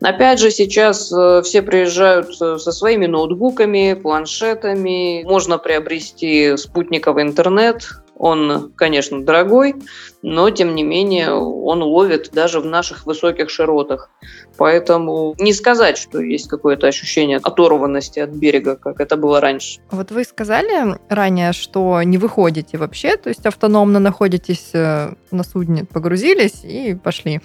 Опять 0.00 0.40
же, 0.40 0.50
сейчас 0.50 1.06
все 1.44 1.62
приезжают 1.62 2.34
со 2.34 2.58
своими 2.58 3.06
ноутбуками, 3.06 3.94
планшетами. 3.94 5.22
Можно 5.24 5.58
приобрести 5.58 6.56
спутниковый 6.56 7.24
интернет, 7.24 7.88
он, 8.20 8.70
конечно, 8.76 9.24
дорогой, 9.24 9.76
но, 10.20 10.50
тем 10.50 10.74
не 10.74 10.82
менее, 10.82 11.32
он 11.32 11.82
ловит 11.82 12.28
даже 12.32 12.60
в 12.60 12.66
наших 12.66 13.06
высоких 13.06 13.48
широтах. 13.48 14.10
Поэтому 14.58 15.34
не 15.38 15.54
сказать, 15.54 15.96
что 15.96 16.20
есть 16.20 16.46
какое-то 16.46 16.86
ощущение 16.86 17.38
оторванности 17.42 18.18
от 18.20 18.28
берега, 18.28 18.76
как 18.76 19.00
это 19.00 19.16
было 19.16 19.40
раньше. 19.40 19.80
Вот 19.90 20.10
вы 20.10 20.24
сказали 20.24 20.98
ранее, 21.08 21.54
что 21.54 22.02
не 22.02 22.18
выходите 22.18 22.76
вообще, 22.76 23.16
то 23.16 23.30
есть 23.30 23.46
автономно 23.46 24.00
находитесь 24.00 24.68
э, 24.74 25.14
на 25.30 25.42
судне, 25.42 25.86
погрузились 25.86 26.62
и 26.62 26.94
пошли. 26.94 27.40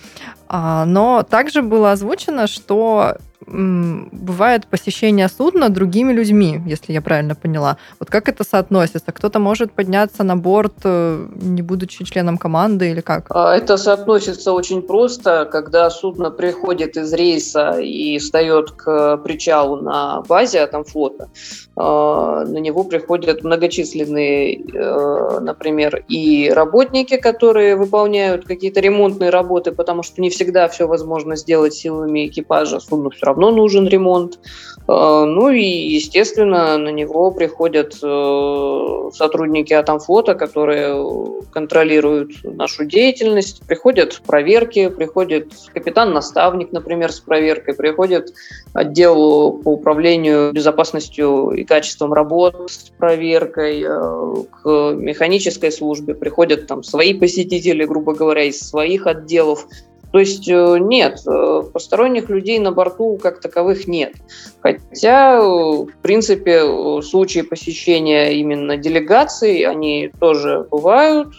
А, 0.50 0.84
но 0.84 1.24
также 1.24 1.62
было 1.62 1.94
озвучено, 1.94 2.48
что 2.48 3.16
бывает 3.48 4.66
посещение 4.68 5.30
судна 5.30 5.70
другими 5.70 6.12
людьми, 6.14 6.62
если 6.66 6.94
я 6.94 7.02
правильно 7.02 7.36
поняла. 7.36 7.78
Вот 8.00 8.10
как 8.10 8.28
это 8.28 8.44
соотносится? 8.44 9.12
Кто-то 9.12 9.40
может 9.40 9.72
подняться 9.72 10.24
на 10.24 10.36
борт, 10.36 10.74
э, 10.84 11.28
не 11.36 11.62
будучи 11.62 12.04
членом 12.06 12.38
команды, 12.38 12.92
или 12.92 13.02
как? 13.02 13.26
А, 13.30 13.56
это 13.56 13.78
соотносится 13.78 14.52
очень 14.52 14.82
просто, 14.82 15.48
когда 15.52 15.90
судно 15.90 16.32
приходит 16.32 16.98
из 16.98 17.14
рейса 17.14 17.80
и 17.80 18.18
встает 18.18 18.72
к 18.72 19.18
причалу 19.18 19.78
на 19.78 20.22
базе 20.22 20.62
а 20.62 20.68
там 20.68 20.84
флота. 20.84 21.30
А, 21.76 22.46
на 22.46 22.58
него 22.58 22.84
приходят 22.84 23.44
многочисленные, 23.44 24.60
э, 24.60 25.40
например, 25.40 26.04
и 26.08 26.50
работники, 26.50 27.18
которые 27.18 27.76
выполняют 27.76 28.46
какие-то 28.46 28.80
ремонтные 28.80 29.30
работы, 29.30 29.72
потому 29.72 30.02
что 30.02 30.22
не 30.22 30.30
всегда 30.30 30.68
все 30.68 30.88
возможно 30.88 31.36
сделать 31.36 31.74
силами 31.74 32.28
экипажа, 32.28 32.80
судну 32.80 33.10
все 33.10 33.26
равно 33.26 33.35
нужен 33.36 33.88
ремонт. 33.88 34.40
А, 34.88 35.26
ну 35.26 35.50
и, 35.50 35.64
естественно, 35.64 36.78
на 36.78 36.90
него 36.90 37.32
приходят 37.32 37.98
э, 38.04 39.10
сотрудники 39.14 39.74
Атомфлота, 39.74 40.36
которые 40.36 41.42
контролируют 41.52 42.32
нашу 42.44 42.86
деятельность, 42.86 43.64
приходят 43.68 44.22
проверки, 44.26 44.90
приходит 44.90 45.52
капитан-наставник, 45.74 46.72
например, 46.72 47.12
с 47.12 47.20
проверкой, 47.20 47.74
приходит 47.74 48.34
отдел 48.74 49.54
по 49.54 49.70
управлению 49.70 50.52
безопасностью 50.52 51.50
и 51.52 51.64
качеством 51.64 52.14
работ 52.14 52.70
с 52.70 52.92
проверкой, 52.98 53.84
э, 53.84 54.36
к 54.52 54.94
механической 54.96 55.72
службе 55.72 56.14
приходят 56.14 56.68
там 56.68 56.84
свои 56.84 57.16
посетители, 57.16 57.86
грубо 57.86 58.14
говоря, 58.14 58.44
из 58.44 58.60
своих 58.60 59.08
отделов. 59.08 59.68
То 60.12 60.20
есть 60.20 60.48
э, 60.48 60.78
нет, 60.80 61.22
э, 61.28 61.64
посторонних 61.74 62.30
людей 62.30 62.60
на 62.60 62.72
борту 62.72 63.18
как 63.22 63.42
таковых 63.42 63.88
нет. 63.88 64.14
Хотя, 64.62 65.42
в 65.42 65.88
принципе, 66.02 67.02
случаи 67.02 67.42
посещения 67.42 68.34
именно 68.34 68.78
делегаций, 68.78 69.62
они 69.64 70.12
тоже 70.20 70.66
бывают, 70.70 71.34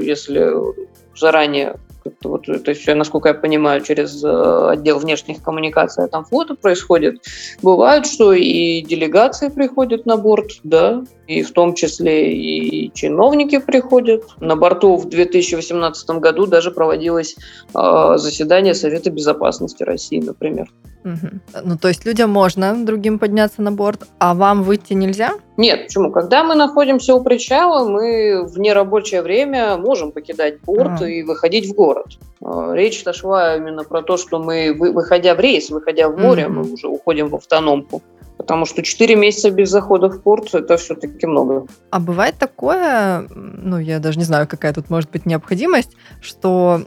если 0.00 0.52
заранее 1.16 1.76
вот, 2.24 2.46
то 2.46 2.70
есть, 2.70 2.86
насколько 2.86 3.28
я 3.28 3.34
понимаю, 3.34 3.80
через 3.80 4.22
э, 4.24 4.68
отдел 4.70 4.98
внешних 4.98 5.42
коммуникаций, 5.42 6.08
там 6.08 6.24
флота 6.24 6.54
происходит. 6.54 7.24
Бывает, 7.62 8.06
что 8.06 8.32
и 8.32 8.80
делегации 8.82 9.48
приходят 9.48 10.06
на 10.06 10.16
борт, 10.16 10.60
да, 10.64 11.04
и 11.26 11.42
в 11.42 11.52
том 11.52 11.74
числе 11.74 12.32
и 12.32 12.92
чиновники 12.92 13.58
приходят. 13.58 14.24
На 14.40 14.56
борту 14.56 14.96
в 14.96 15.08
2018 15.08 16.10
году 16.10 16.46
даже 16.46 16.70
проводилось 16.70 17.36
э, 17.74 18.12
заседание 18.16 18.74
Совета 18.74 19.10
Безопасности 19.10 19.82
России, 19.82 20.20
например. 20.20 20.68
Угу. 21.04 21.62
Ну, 21.64 21.78
то 21.78 21.88
есть 21.88 22.04
людям 22.04 22.30
можно 22.30 22.84
другим 22.84 23.18
подняться 23.18 23.62
на 23.62 23.72
борт, 23.72 24.06
а 24.18 24.34
вам 24.34 24.62
выйти 24.62 24.92
нельзя? 24.92 25.32
Нет, 25.56 25.86
почему? 25.86 26.12
Когда 26.12 26.44
мы 26.44 26.54
находимся 26.54 27.14
у 27.14 27.22
причала, 27.22 27.88
мы 27.88 28.44
в 28.46 28.58
нерабочее 28.58 29.22
время 29.22 29.76
можем 29.76 30.12
покидать 30.12 30.60
порт 30.60 31.02
а. 31.02 31.08
и 31.08 31.22
выходить 31.22 31.68
в 31.68 31.74
город. 31.74 32.18
А, 32.44 32.72
речь 32.72 33.02
шла 33.12 33.56
именно 33.56 33.84
про 33.84 34.02
то, 34.02 34.16
что 34.16 34.38
мы, 34.38 34.72
выходя 34.72 35.34
в 35.34 35.40
рейс, 35.40 35.70
выходя 35.70 36.08
в 36.08 36.16
море, 36.16 36.46
угу. 36.46 36.54
мы 36.54 36.72
уже 36.72 36.88
уходим 36.88 37.28
в 37.28 37.34
автономку. 37.34 38.02
Потому 38.38 38.64
что 38.64 38.82
4 38.82 39.14
месяца 39.14 39.50
без 39.50 39.70
захода 39.70 40.08
в 40.08 40.20
порт 40.20 40.52
это 40.54 40.76
все-таки 40.76 41.26
много. 41.26 41.66
А 41.90 42.00
бывает 42.00 42.36
такое, 42.38 43.28
ну, 43.30 43.78
я 43.78 44.00
даже 44.00 44.18
не 44.18 44.24
знаю, 44.24 44.48
какая 44.48 44.72
тут 44.72 44.90
может 44.90 45.10
быть 45.10 45.26
необходимость, 45.26 45.92
что 46.20 46.82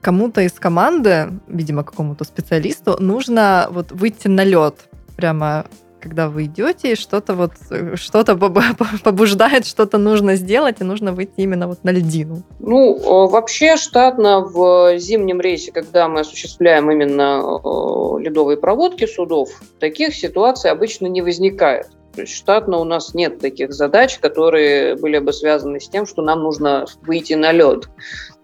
кому-то 0.00 0.42
из 0.42 0.52
команды, 0.52 1.30
видимо, 1.46 1.84
какому-то 1.84 2.24
специалисту, 2.24 2.96
нужно 3.00 3.68
вот 3.70 3.92
выйти 3.92 4.28
на 4.28 4.44
лед 4.44 4.88
прямо 5.16 5.66
когда 6.00 6.28
вы 6.28 6.44
идете, 6.44 6.94
что-то 6.94 7.34
вот 7.34 7.52
что-то 7.94 8.36
побуждает, 9.04 9.66
что-то 9.66 9.98
нужно 9.98 10.36
сделать, 10.36 10.76
и 10.80 10.84
нужно 10.84 11.12
выйти 11.12 11.32
именно 11.38 11.66
вот 11.66 11.84
на 11.84 11.90
льдину. 11.90 12.42
Ну, 12.60 12.96
э, 12.96 13.30
вообще 13.30 13.76
штатно 13.76 14.40
в 14.40 14.96
зимнем 14.98 15.40
рейсе, 15.40 15.72
когда 15.72 16.08
мы 16.08 16.20
осуществляем 16.20 16.90
именно 16.90 17.42
э, 17.42 18.22
ледовые 18.22 18.56
проводки 18.56 19.06
судов, 19.06 19.48
таких 19.80 20.14
ситуаций 20.14 20.70
обычно 20.70 21.06
не 21.06 21.22
возникает. 21.22 21.88
То 22.14 22.22
есть 22.22 22.34
штатно 22.34 22.78
у 22.78 22.84
нас 22.84 23.14
нет 23.14 23.38
таких 23.38 23.72
задач, 23.72 24.18
которые 24.18 24.96
были 24.96 25.18
бы 25.18 25.32
связаны 25.32 25.78
с 25.78 25.88
тем, 25.88 26.06
что 26.06 26.22
нам 26.22 26.42
нужно 26.42 26.86
выйти 27.02 27.34
на 27.34 27.52
лед. 27.52 27.88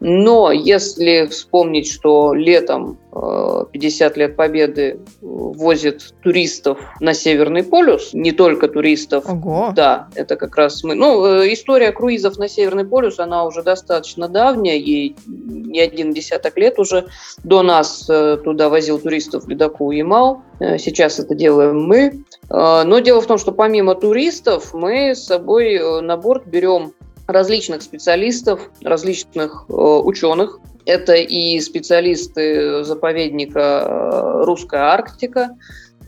Но 0.07 0.53
если 0.53 1.25
вспомнить, 1.29 1.91
что 1.91 2.35
летом 2.35 2.99
50 3.73 4.17
э, 4.17 4.21
лет 4.21 4.37
Победы 4.37 5.01
возит 5.23 6.13
туристов 6.23 6.79
на 7.01 7.15
Северный 7.15 7.63
полюс, 7.63 8.13
не 8.13 8.33
только 8.33 8.69
туристов. 8.69 9.25
Ого. 9.27 9.73
Да, 9.75 10.09
это 10.15 10.37
как 10.37 10.57
раз 10.57 10.85
мы. 10.85 10.95
Ну, 10.95 11.25
э, 11.25 11.51
история 11.55 11.91
круизов 11.91 12.37
на 12.37 12.49
Северный 12.49 12.85
полюс, 12.85 13.19
она 13.19 13.47
уже 13.47 13.63
достаточно 13.63 14.29
давняя, 14.29 14.77
ей 14.77 15.17
не 15.27 15.81
один 15.81 16.13
десяток 16.13 16.59
лет 16.59 16.79
уже. 16.79 17.07
До 17.43 17.63
нас 17.63 18.05
э, 18.11 18.37
туда 18.45 18.69
возил 18.69 18.99
туристов 18.99 19.49
ледокол 19.49 19.91
Ямал. 19.91 20.43
Сейчас 20.61 21.19
это 21.19 21.35
делаем 21.35 21.83
мы. 21.83 22.25
Но 22.49 22.99
дело 23.01 23.21
в 23.21 23.27
том, 23.27 23.39
что 23.39 23.53
помимо 23.53 23.95
туристов 23.97 24.73
мы 24.73 25.15
с 25.15 25.25
собой 25.25 26.01
на 26.01 26.17
борт 26.17 26.47
берем 26.47 26.93
различных 27.27 27.83
специалистов, 27.83 28.71
различных 28.83 29.67
э, 29.69 29.73
ученых. 29.73 30.61
Это 30.87 31.15
и 31.15 31.59
специалисты 31.61 32.85
заповедника 32.85 33.87
э, 33.87 34.45
«Русская 34.45 34.83
Арктика», 34.83 35.57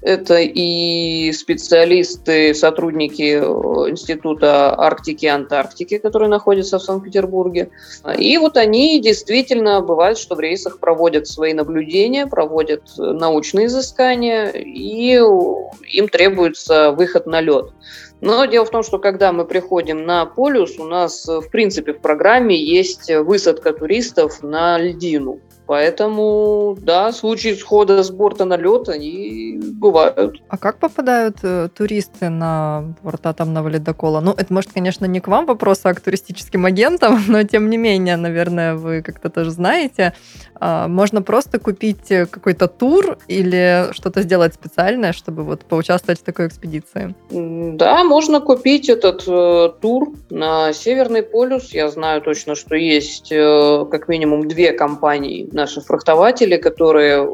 это 0.03 0.39
и 0.39 1.33
специалисты, 1.33 2.55
сотрудники 2.55 3.41
э, 3.41 3.91
Института 3.91 4.73
Арктики 4.79 5.25
и 5.25 5.29
Антарктики, 5.29 5.99
который 5.99 6.29
находится 6.29 6.79
в 6.79 6.83
Санкт-Петербурге. 6.83 7.71
И 8.17 8.37
вот 8.39 8.57
они 8.57 9.01
действительно, 9.01 9.81
бывает, 9.81 10.19
что 10.19 10.37
в 10.37 10.41
рейсах 10.41 10.79
проводят 10.79 11.27
свои 11.27 11.55
наблюдения, 11.55 12.27
проводят 12.27 12.83
научные 12.99 13.67
изыскания, 13.67 14.51
и 14.51 15.15
им 15.17 16.09
требуется 16.09 16.93
выход 16.93 17.27
на 17.27 17.41
лед. 17.41 17.73
Но 18.21 18.45
дело 18.47 18.65
в 18.65 18.71
том, 18.71 18.83
что 18.83 18.99
когда 18.99 19.33
мы 19.33 19.45
приходим 19.45 20.07
на 20.07 20.25
полюс, 20.27 20.79
у 20.79 20.85
нас 20.85 21.27
в 21.27 21.51
принципе 21.51 21.93
в 21.93 22.01
программе 22.01 22.57
есть 22.57 23.11
высадка 23.11 23.73
туристов 23.73 24.43
на 24.43 24.79
льдину. 24.79 25.41
Поэтому, 25.67 26.77
да, 26.81 27.13
случаи 27.13 27.55
схода 27.55 28.03
с 28.03 28.11
борта 28.11 28.45
на 28.45 28.57
лед, 28.57 28.89
они 28.89 29.59
бывают. 29.75 30.41
А 30.49 30.57
как 30.57 30.79
попадают 30.79 31.39
э, 31.43 31.69
туристы 31.77 32.29
на 32.29 32.95
борта 33.03 33.33
там 33.33 33.53
на 33.53 33.67
ледокола? 33.69 34.21
Ну, 34.21 34.33
это, 34.33 34.53
может, 34.53 34.73
конечно, 34.73 35.07
не 35.07 35.21
к 35.21 35.29
вам 35.29 35.47
вопрос, 35.47 35.81
а 35.83 35.95
к 35.95 36.01
туристическим 36.01 36.67
агентам, 36.67 37.19
но, 37.29 37.43
тем 37.43 37.69
не 37.69 37.77
менее, 37.77 38.17
наверное, 38.17 38.77
вы 38.77 39.03
как-то 39.03 39.29
тоже 39.29 39.51
знаете. 39.51 40.15
А, 40.55 40.87
можно 40.89 41.21
просто 41.21 41.59
купить 41.59 42.09
какой-то 42.09 42.69
тур 42.69 43.19
или 43.27 43.89
что-то 43.93 44.23
сделать 44.23 44.55
специальное, 44.55 45.13
чтобы 45.13 45.43
вот 45.43 45.65
поучаствовать 45.65 46.21
в 46.21 46.23
такой 46.23 46.47
экспедиции? 46.47 47.15
Да, 47.31 48.05
можно 48.05 48.41
купить 48.41 48.89
этот 48.89 49.25
э, 49.27 49.71
тур 49.81 50.13
на 50.31 50.73
Северный 50.73 51.23
полюс. 51.23 51.73
Я 51.73 51.89
знаю 51.89 52.23
точно, 52.23 52.55
что 52.55 52.77
есть 52.77 53.33
э, 53.33 53.85
как 53.91 54.09
минимум 54.09 54.47
две 54.47 54.73
компании 54.73 55.49
наши 55.57 55.81
фрахтователи, 55.81 56.57
которые 56.57 57.27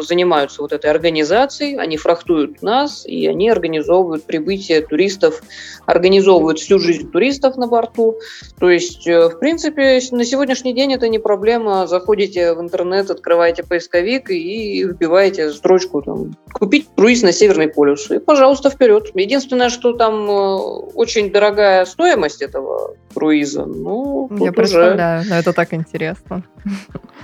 занимаются 0.00 0.62
вот 0.62 0.72
этой 0.72 0.90
организацией, 0.90 1.76
они 1.76 1.96
фрахтуют 1.96 2.62
нас, 2.62 3.04
и 3.06 3.26
они 3.26 3.50
организовывают 3.50 4.24
прибытие 4.24 4.80
туристов, 4.80 5.42
организовывают 5.84 6.58
всю 6.58 6.78
жизнь 6.78 7.10
туристов 7.10 7.56
на 7.56 7.66
борту. 7.66 8.16
То 8.58 8.70
есть, 8.70 9.06
э, 9.06 9.28
в 9.28 9.38
принципе, 9.38 10.00
на 10.12 10.24
сегодняшний 10.24 10.72
день 10.72 10.94
это 10.94 11.08
не 11.08 11.18
проблема. 11.18 11.86
Заходите 11.86 12.54
в 12.54 12.60
интернет, 12.60 13.10
открываете 13.10 13.62
поисковик 13.62 14.30
и 14.30 14.84
вбиваете 14.84 15.50
строчку 15.52 16.02
там, 16.02 16.36
«Купить 16.52 16.88
круиз 16.96 17.22
на 17.22 17.32
Северный 17.32 17.68
полюс». 17.68 18.10
И, 18.10 18.18
пожалуйста, 18.18 18.70
вперед. 18.70 19.10
Единственное, 19.14 19.68
что 19.68 19.92
там 19.92 20.30
э, 20.30 20.56
очень 20.94 21.30
дорогая 21.30 21.84
стоимость 21.84 22.42
этого 22.42 22.96
круиза. 23.16 23.64
Ну, 23.64 24.28
Я 24.38 24.52
представляю, 24.52 25.22
уже... 25.22 25.30
но 25.30 25.36
это 25.36 25.54
так 25.54 25.72
интересно. 25.72 26.42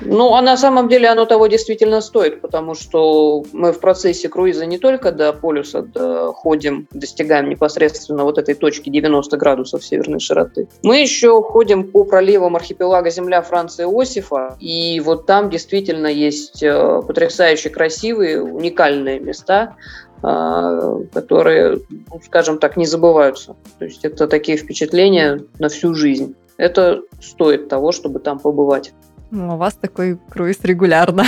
Ну, 0.01 0.35
а 0.35 0.41
на 0.41 0.57
самом 0.57 0.89
деле 0.89 1.09
оно 1.09 1.27
того 1.27 1.49
действительно 1.49 2.01
стоит, 2.01 2.41
потому 2.41 2.75
что 2.75 3.45
мы 3.53 3.73
в 3.73 3.81
процессе 3.81 4.31
круиза 4.31 4.65
не 4.65 4.79
только 4.79 5.13
до 5.13 5.35
полюса 5.35 5.83
доходим, 5.83 6.89
достигаем 6.93 7.51
непосредственно 7.51 8.25
вот 8.25 8.39
этой 8.39 8.55
точки 8.55 8.89
90 8.89 9.37
градусов 9.37 9.85
северной 9.85 10.21
широты. 10.21 10.67
Мы 10.83 11.03
еще 11.03 11.43
ходим 11.43 11.85
по 11.85 12.05
проливам 12.05 12.57
архипелага 12.57 13.11
Земля 13.11 13.43
Франции 13.43 13.85
Иосифа, 13.85 14.57
и 14.61 15.01
вот 15.01 15.27
там 15.27 15.51
действительно 15.51 16.07
есть 16.07 16.63
э, 16.63 17.03
потрясающе 17.07 17.69
красивые, 17.69 18.43
уникальные 18.43 19.21
места, 19.21 19.77
которые, 20.23 21.81
ну, 21.91 22.21
скажем 22.25 22.59
так, 22.59 22.77
не 22.77 22.87
забываются. 22.87 23.57
То 23.79 23.85
есть 23.85 24.05
это 24.05 24.29
такие 24.29 24.57
впечатления 24.57 25.41
на 25.59 25.69
всю 25.69 25.95
жизнь. 25.95 26.37
Это 26.57 27.03
стоит 27.21 27.69
того, 27.69 27.93
чтобы 27.93 28.21
там 28.21 28.39
побывать. 28.39 28.93
Ну, 29.33 29.55
у 29.55 29.57
вас 29.57 29.75
такой 29.75 30.19
круиз 30.31 30.59
регулярно. 30.63 31.25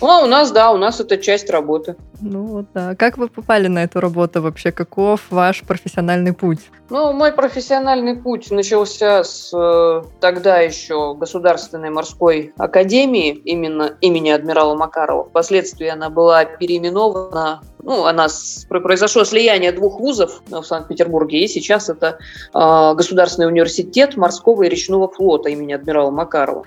Ну, 0.00 0.06
а 0.06 0.22
у 0.22 0.26
нас, 0.26 0.52
да, 0.52 0.70
у 0.70 0.76
нас 0.76 1.00
это 1.00 1.16
часть 1.16 1.50
работы. 1.50 1.96
Ну 2.20 2.44
вот, 2.44 2.66
да. 2.72 2.94
Как 2.94 3.18
вы 3.18 3.28
попали 3.28 3.66
на 3.66 3.82
эту 3.82 3.98
работу 4.00 4.40
вообще? 4.42 4.70
Каков 4.70 5.22
ваш 5.30 5.62
профессиональный 5.62 6.32
путь? 6.32 6.70
Ну, 6.90 7.12
мой 7.12 7.32
профессиональный 7.32 8.14
путь 8.14 8.50
начался 8.50 9.24
с 9.24 9.50
э, 9.52 10.02
тогда 10.20 10.58
еще 10.58 11.14
Государственной 11.14 11.90
морской 11.90 12.52
академии, 12.58 13.30
именно 13.30 13.96
имени 14.00 14.30
адмирала 14.30 14.76
Макарова. 14.76 15.24
Впоследствии 15.24 15.88
она 15.88 16.10
была 16.10 16.44
переименована 16.44 17.62
ну, 17.82 18.04
она 18.04 18.28
с, 18.28 18.66
произошло 18.68 19.24
слияние 19.24 19.72
двух 19.72 20.00
вузов 20.00 20.42
в 20.48 20.62
Санкт-Петербурге, 20.62 21.44
и 21.44 21.48
сейчас 21.48 21.88
это 21.88 22.18
э, 22.54 22.94
Государственный 22.94 23.48
университет 23.48 24.16
морского 24.16 24.64
и 24.64 24.68
речного 24.68 25.08
флота 25.08 25.48
имени 25.48 25.72
адмирала 25.72 26.10
Макарова. 26.10 26.64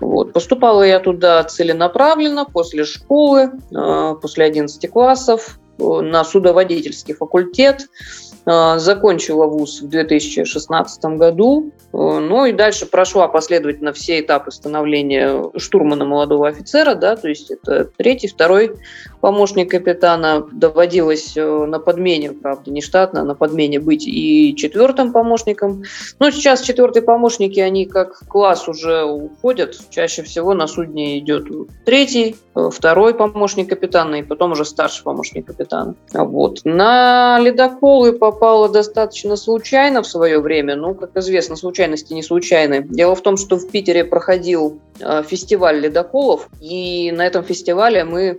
Вот. 0.00 0.32
Поступала 0.32 0.82
я 0.82 1.00
туда 1.00 1.42
целенаправленно, 1.44 2.44
после 2.44 2.84
школы, 2.84 3.50
э, 3.70 4.14
после 4.20 4.44
11 4.44 4.90
классов, 4.90 5.58
э, 5.78 5.82
на 5.82 6.24
судоводительский 6.24 7.14
факультет. 7.14 7.82
Э, 7.82 8.27
закончила 8.76 9.46
вуз 9.46 9.82
в 9.82 9.88
2016 9.88 11.04
году. 11.16 11.72
Ну 11.92 12.44
и 12.46 12.52
дальше 12.52 12.86
прошла 12.86 13.28
последовательно 13.28 13.92
все 13.92 14.20
этапы 14.20 14.50
становления 14.50 15.50
штурмана 15.56 16.04
молодого 16.04 16.48
офицера, 16.48 16.94
да, 16.94 17.16
то 17.16 17.28
есть 17.28 17.50
это 17.50 17.90
третий, 17.96 18.28
второй 18.28 18.76
помощник 19.20 19.70
капитана. 19.70 20.46
Доводилось 20.52 21.34
на 21.36 21.78
подмене, 21.78 22.32
правда, 22.32 22.70
не 22.70 22.82
штатно, 22.82 23.22
а 23.22 23.24
на 23.24 23.34
подмене 23.34 23.80
быть 23.80 24.06
и 24.06 24.54
четвертым 24.56 25.12
помощником. 25.12 25.82
Но 26.18 26.30
сейчас 26.30 26.60
четвертые 26.60 27.02
помощники, 27.02 27.60
они 27.60 27.86
как 27.86 28.20
класс 28.28 28.68
уже 28.68 29.04
уходят. 29.04 29.76
Чаще 29.90 30.22
всего 30.22 30.54
на 30.54 30.66
судне 30.66 31.18
идет 31.18 31.46
третий, 31.84 32.36
второй 32.54 33.14
помощник 33.14 33.68
капитана 33.68 34.16
и 34.16 34.22
потом 34.22 34.52
уже 34.52 34.64
старший 34.64 35.04
помощник 35.04 35.46
капитана. 35.46 35.94
Вот. 36.12 36.60
На 36.64 37.38
ледоколы 37.40 38.12
по 38.12 38.30
попала 38.38 38.68
достаточно 38.68 39.36
случайно 39.36 40.02
в 40.02 40.06
свое 40.06 40.38
время. 40.38 40.76
Ну, 40.76 40.94
как 40.94 41.16
известно, 41.16 41.56
случайности 41.56 42.12
не 42.12 42.22
случайны. 42.22 42.86
Дело 42.88 43.16
в 43.16 43.20
том, 43.20 43.36
что 43.36 43.56
в 43.56 43.68
Питере 43.68 44.04
проходил 44.04 44.78
э, 45.00 45.24
фестиваль 45.24 45.80
ледоколов, 45.80 46.48
и 46.60 47.10
на 47.10 47.26
этом 47.26 47.42
фестивале 47.42 48.04
мы 48.04 48.38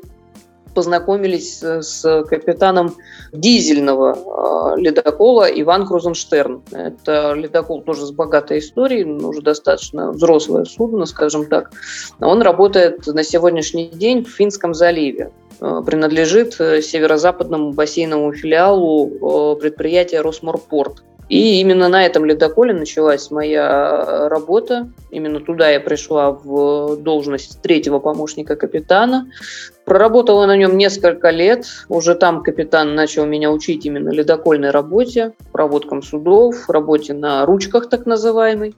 познакомились 0.73 1.61
с 1.61 2.23
капитаном 2.29 2.95
дизельного 3.33 4.75
э, 4.77 4.79
ледокола 4.79 5.47
Иван 5.47 5.85
Крузенштерн. 5.85 6.61
Это 6.71 7.33
ледокол 7.33 7.81
тоже 7.81 8.05
с 8.05 8.11
богатой 8.11 8.59
историей, 8.59 9.03
уже 9.03 9.41
достаточно 9.41 10.11
взрослое 10.11 10.63
судно, 10.63 11.05
скажем 11.05 11.45
так. 11.47 11.71
Он 12.21 12.41
работает 12.41 13.05
на 13.07 13.23
сегодняшний 13.23 13.89
день 13.89 14.23
в 14.23 14.29
Финском 14.29 14.73
заливе 14.73 15.25
э, 15.25 15.48
принадлежит 15.59 16.55
э, 16.59 16.81
северо-западному 16.81 17.73
бассейновому 17.73 18.33
филиалу 18.33 19.55
предприятия 19.59 20.21
«Росморпорт». 20.21 21.03
И 21.29 21.61
именно 21.61 21.89
на 21.89 22.03
этом 22.03 22.25
ледоколе 22.25 22.73
началась 22.73 23.29
моя 23.29 24.27
работа. 24.29 24.89
Именно 25.11 25.39
туда 25.41 25.69
я 25.69 25.79
пришла 25.79 26.31
в 26.31 26.97
должность 26.97 27.61
третьего 27.61 27.99
помощника 27.99 28.55
капитана. 28.55 29.29
Проработала 29.85 30.47
на 30.47 30.57
нем 30.57 30.75
несколько 30.75 31.29
лет. 31.29 31.67
Уже 31.87 32.15
там 32.15 32.41
капитан 32.41 32.95
начал 32.95 33.27
меня 33.27 33.51
учить 33.51 33.85
именно 33.85 34.09
ледокольной 34.09 34.71
работе, 34.71 35.33
проводкам 35.51 36.01
судов, 36.01 36.67
работе 36.67 37.13
на 37.13 37.45
ручках 37.45 37.89
так 37.89 38.07
называемой. 38.07 38.75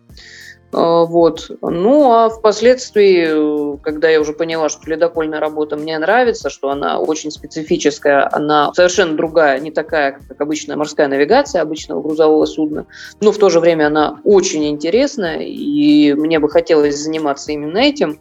А, 0.73 1.05
вот. 1.05 1.51
Ну, 1.61 2.11
а 2.11 2.29
впоследствии, 2.29 3.77
когда 3.81 4.09
я 4.09 4.21
уже 4.21 4.33
поняла, 4.33 4.69
что 4.69 4.89
ледокольная 4.89 5.39
работа 5.39 5.75
мне 5.75 5.97
нравится, 5.97 6.49
что 6.49 6.69
она 6.69 6.99
очень 6.99 7.31
специфическая, 7.31 8.29
она 8.31 8.71
совершенно 8.73 9.15
другая, 9.15 9.59
не 9.59 9.71
такая, 9.71 10.19
как 10.27 10.39
обычная 10.39 10.75
морская 10.75 11.07
навигация 11.07 11.61
обычного 11.61 12.01
грузового 12.01 12.45
судна, 12.45 12.85
но 13.19 13.31
в 13.31 13.37
то 13.37 13.49
же 13.49 13.59
время 13.59 13.87
она 13.87 14.19
очень 14.23 14.67
интересная, 14.67 15.39
и 15.39 16.13
мне 16.13 16.39
бы 16.39 16.49
хотелось 16.49 16.97
заниматься 16.97 17.51
именно 17.51 17.77
этим. 17.77 18.19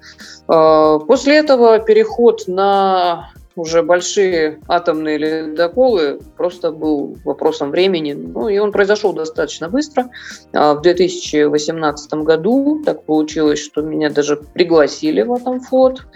А, 0.48 0.98
после 0.98 1.36
этого 1.36 1.78
переход 1.78 2.44
на 2.46 3.30
уже 3.56 3.82
большие 3.82 4.60
атомные 4.68 5.18
ледоколы 5.18 6.20
просто 6.36 6.70
был 6.70 7.16
вопросом 7.24 7.70
времени. 7.70 8.12
Ну, 8.12 8.48
и 8.48 8.58
он 8.58 8.72
произошел 8.72 9.12
достаточно 9.12 9.68
быстро. 9.68 10.10
А 10.52 10.74
в 10.74 10.82
2018 10.82 12.12
году 12.14 12.82
так 12.84 13.04
получилось, 13.04 13.58
что 13.58 13.82
меня 13.82 14.10
даже 14.10 14.36
пригласили 14.36 15.22
в 15.22 15.32
Атомфлот, 15.32 16.06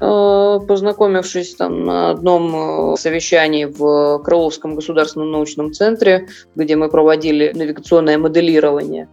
а, 0.00 0.58
познакомившись 0.60 1.54
там 1.54 1.84
на 1.84 2.10
одном 2.10 2.94
э, 2.94 2.96
совещании 2.96 3.64
в 3.64 4.22
Крыловском 4.22 4.74
государственном 4.74 5.30
научном 5.30 5.72
центре, 5.72 6.28
где 6.54 6.76
мы 6.76 6.88
проводили 6.88 7.52
навигационное 7.54 8.18
моделирование. 8.18 9.08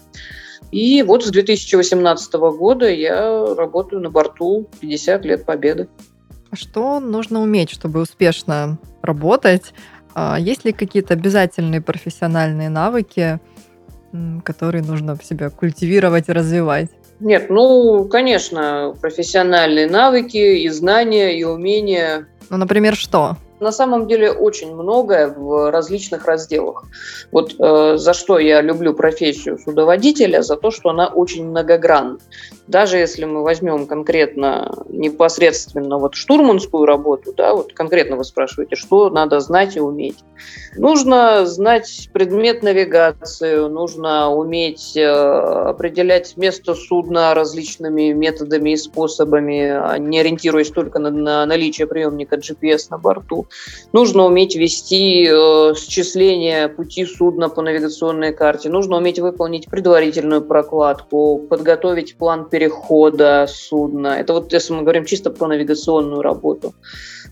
И 0.72 1.04
вот 1.04 1.26
с 1.26 1.30
2018 1.30 2.34
года 2.34 2.90
я 2.90 3.56
работаю 3.56 4.02
на 4.02 4.10
борту 4.10 4.68
50 4.80 5.26
лет 5.26 5.46
Победы. 5.46 5.90
А 6.52 6.56
что 6.58 7.00
нужно 7.00 7.42
уметь, 7.42 7.70
чтобы 7.70 8.02
успешно 8.02 8.78
работать? 9.02 9.74
А 10.14 10.38
есть 10.38 10.66
ли 10.66 10.74
какие-то 10.74 11.14
обязательные 11.14 11.80
профессиональные 11.82 12.68
навыки, 12.68 13.40
которые 14.44 14.84
нужно 14.84 15.16
в 15.16 15.24
себе 15.24 15.50
культивировать 15.50 16.28
и 16.28 16.34
развивать? 16.34 16.90
Нет, 17.22 17.50
ну, 17.50 18.06
конечно, 18.06 18.94
профессиональные 19.00 19.88
навыки 19.90 20.38
и 20.38 20.68
знания, 20.70 21.40
и 21.40 21.46
умения. 21.46 22.28
Ну, 22.50 22.58
например, 22.58 22.96
что? 22.96 23.38
На 23.62 23.72
самом 23.72 24.08
деле 24.08 24.32
очень 24.32 24.74
многое 24.74 25.28
в 25.28 25.72
различных 25.72 26.26
разделах. 26.26 26.84
Вот 27.32 27.56
э, 27.60 27.98
за 27.98 28.14
что 28.14 28.40
я 28.40 28.60
люблю 28.62 28.96
профессию 28.96 29.60
судоводителя, 29.60 30.42
за 30.42 30.58
то, 30.58 30.72
что 30.72 30.90
она 30.90 31.08
очень 31.08 31.46
многогранна. 31.46 32.18
Даже 32.72 32.98
если 32.98 33.26
мы 33.26 33.44
возьмем 33.44 33.86
конкретно 33.86 34.72
непосредственно 34.88 35.98
вот 35.98 36.16
штурманскую 36.16 36.86
работу, 36.86 37.34
да, 37.36 37.54
вот 37.54 37.74
конкретно 37.74 38.16
вы 38.16 38.24
спрашиваете, 38.24 38.78
что 38.78 39.10
надо 39.10 39.42
знать 39.42 39.76
и 39.76 39.82
уметь. 39.82 40.20
Нужно 40.78 41.46
знать 41.46 42.10
предмет 42.14 42.64
навигации, 42.64 43.68
нужно 43.68 44.34
уметь 44.34 44.96
э, 44.96 45.06
определять 45.06 46.38
место 46.38 46.74
судна 46.74 47.34
различными 47.34 48.14
методами 48.14 48.72
и 48.72 48.78
способами, 48.78 49.70
а 49.70 49.98
не 49.98 50.22
ориентируясь 50.22 50.70
только 50.70 51.00
на, 51.00 51.12
на 51.12 51.46
наличие 51.46 51.88
приемника 51.88 52.38
GPS 52.38 52.88
на 52.90 52.98
борту. 52.98 53.48
Нужно 53.92 54.24
уметь 54.24 54.56
вести 54.56 55.28
э, 55.30 55.74
счисление 55.76 56.70
пути 56.70 57.04
судна 57.06 57.50
по 57.50 57.62
навигационной 57.62 58.34
карте. 58.34 58.70
Нужно 58.70 58.96
уметь 58.96 59.20
выполнить 59.20 59.66
предварительную 59.66 60.42
прокладку, 60.42 61.38
подготовить 61.50 62.16
план 62.16 62.46
перехода 62.62 63.48
судна. 63.50 64.20
Это 64.20 64.34
вот 64.34 64.54
если 64.54 64.74
мы 64.74 64.84
говорим 64.84 65.06
чисто 65.06 65.32
про 65.32 65.48
навигационную 65.48 66.22
работу 66.22 66.74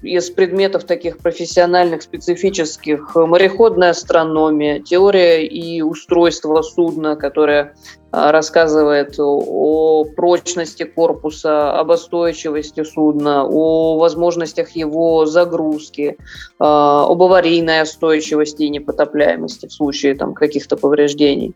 из 0.02 0.30
предметов 0.32 0.86
таких 0.86 1.20
профессиональных, 1.20 2.02
специфических, 2.02 3.16
мореходная 3.16 3.92
астрономия, 3.92 4.80
теория 4.80 5.46
и 5.46 5.82
устройство 5.82 6.62
судна, 6.64 7.16
которое 7.16 7.76
а, 8.12 8.32
рассказывает 8.32 9.20
о 9.20 10.06
прочности 10.16 10.84
корпуса, 10.84 11.74
об 11.80 11.90
устойчивости 11.92 12.84
судна, 12.84 13.46
о 13.46 13.98
возможностях 14.00 14.72
его 14.72 15.28
загрузки, 15.28 16.18
а, 16.60 17.06
об 17.08 17.22
аварийной 17.22 17.84
устойчивости 17.84 18.64
и 18.64 18.70
непотопляемости 18.70 19.68
в 19.68 19.74
случае 19.74 20.16
там, 20.16 20.34
каких-то 20.34 20.76
повреждений. 20.76 21.54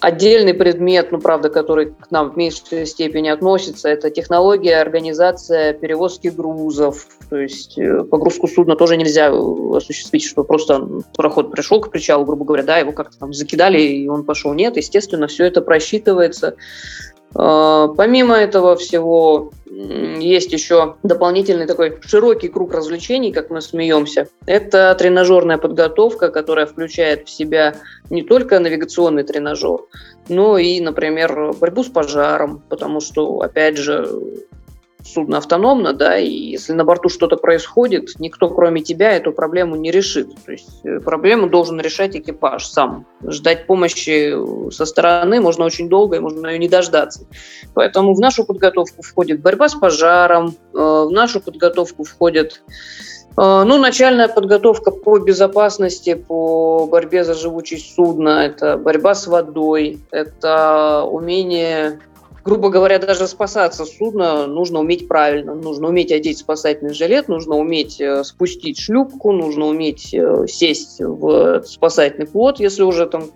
Отдельный 0.00 0.54
предмет, 0.54 1.12
ну, 1.12 1.20
правда, 1.20 1.50
который 1.50 1.92
к 1.92 2.10
нам 2.10 2.30
в 2.30 2.36
меньшей 2.36 2.86
степени 2.86 3.28
относится, 3.28 3.88
это 3.88 4.10
технология, 4.10 4.80
организация 4.80 5.74
перевозки 5.74 6.28
грузов. 6.28 7.06
То 7.28 7.36
есть 7.36 7.78
э, 7.78 8.02
погрузку 8.04 8.48
судна 8.48 8.76
тоже 8.76 8.96
нельзя 8.96 9.28
э, 9.28 9.76
осуществить, 9.76 10.24
что 10.24 10.42
просто 10.42 10.88
пароход 11.14 11.50
пришел 11.50 11.82
к 11.82 11.90
причалу, 11.90 12.24
грубо 12.24 12.46
говоря, 12.46 12.62
да, 12.62 12.78
его 12.78 12.92
как-то 12.92 13.18
там 13.18 13.34
закидали, 13.34 13.80
и 13.82 14.08
он 14.08 14.24
пошел. 14.24 14.54
Нет, 14.54 14.78
естественно, 14.78 15.26
все 15.26 15.44
это 15.44 15.60
просчитывается. 15.60 16.56
А, 17.34 17.88
помимо 17.88 18.34
этого 18.34 18.76
всего, 18.76 19.52
есть 19.70 20.52
еще 20.52 20.96
дополнительный 21.02 21.66
такой 21.66 21.98
широкий 22.02 22.48
круг 22.48 22.74
развлечений, 22.74 23.32
как 23.32 23.50
мы 23.50 23.60
смеемся. 23.60 24.28
Это 24.46 24.94
тренажерная 24.98 25.58
подготовка, 25.58 26.28
которая 26.30 26.66
включает 26.66 27.28
в 27.28 27.30
себя 27.30 27.76
не 28.10 28.22
только 28.22 28.58
навигационный 28.58 29.22
тренажер, 29.22 29.80
но 30.28 30.58
и, 30.58 30.80
например, 30.80 31.54
борьбу 31.54 31.84
с 31.84 31.88
пожаром, 31.88 32.62
потому 32.68 33.00
что, 33.00 33.40
опять 33.40 33.76
же, 33.76 34.08
судно 35.04 35.38
автономно, 35.38 35.92
да, 35.92 36.18
и 36.18 36.28
если 36.28 36.72
на 36.72 36.84
борту 36.84 37.08
что-то 37.08 37.36
происходит, 37.36 38.18
никто, 38.18 38.48
кроме 38.48 38.82
тебя, 38.82 39.12
эту 39.12 39.32
проблему 39.32 39.76
не 39.76 39.90
решит. 39.90 40.34
То 40.44 40.52
есть 40.52 40.84
э, 40.84 41.00
проблему 41.00 41.48
должен 41.48 41.80
решать 41.80 42.16
экипаж 42.16 42.66
сам. 42.66 43.06
Ждать 43.26 43.66
помощи 43.66 44.34
со 44.70 44.84
стороны 44.86 45.40
можно 45.40 45.64
очень 45.64 45.88
долго, 45.88 46.16
и 46.16 46.20
можно 46.20 46.48
ее 46.48 46.58
не 46.58 46.68
дождаться. 46.68 47.26
Поэтому 47.74 48.14
в 48.14 48.20
нашу 48.20 48.44
подготовку 48.44 49.02
входит 49.02 49.40
борьба 49.40 49.68
с 49.68 49.74
пожаром, 49.74 50.54
э, 50.74 50.78
в 50.78 51.10
нашу 51.10 51.40
подготовку 51.40 52.04
входит 52.04 52.62
э, 53.36 53.62
ну, 53.66 53.78
начальная 53.78 54.28
подготовка 54.28 54.90
по 54.90 55.18
безопасности, 55.18 56.14
по 56.14 56.86
борьбе 56.86 57.24
за 57.24 57.34
живучесть 57.34 57.94
судна, 57.94 58.46
это 58.46 58.76
борьба 58.76 59.14
с 59.14 59.26
водой, 59.26 60.00
это 60.10 61.04
умение 61.04 62.00
грубо 62.50 62.68
говоря, 62.68 62.98
даже 62.98 63.28
спасаться 63.28 63.84
судно 63.84 64.48
нужно 64.48 64.80
уметь 64.80 65.06
правильно. 65.06 65.54
Нужно 65.54 65.86
уметь 65.86 66.10
одеть 66.10 66.38
спасательный 66.38 66.92
жилет, 66.92 67.28
нужно 67.28 67.54
уметь 67.54 68.00
э, 68.00 68.24
спустить 68.24 68.76
шлюпку, 68.76 69.30
нужно 69.30 69.66
уметь 69.66 70.12
э, 70.12 70.46
сесть 70.48 70.96
в 70.98 71.62
спасательный 71.64 72.26
плот, 72.26 72.58
если 72.58 72.82
уже 72.82 73.06
там 73.06 73.30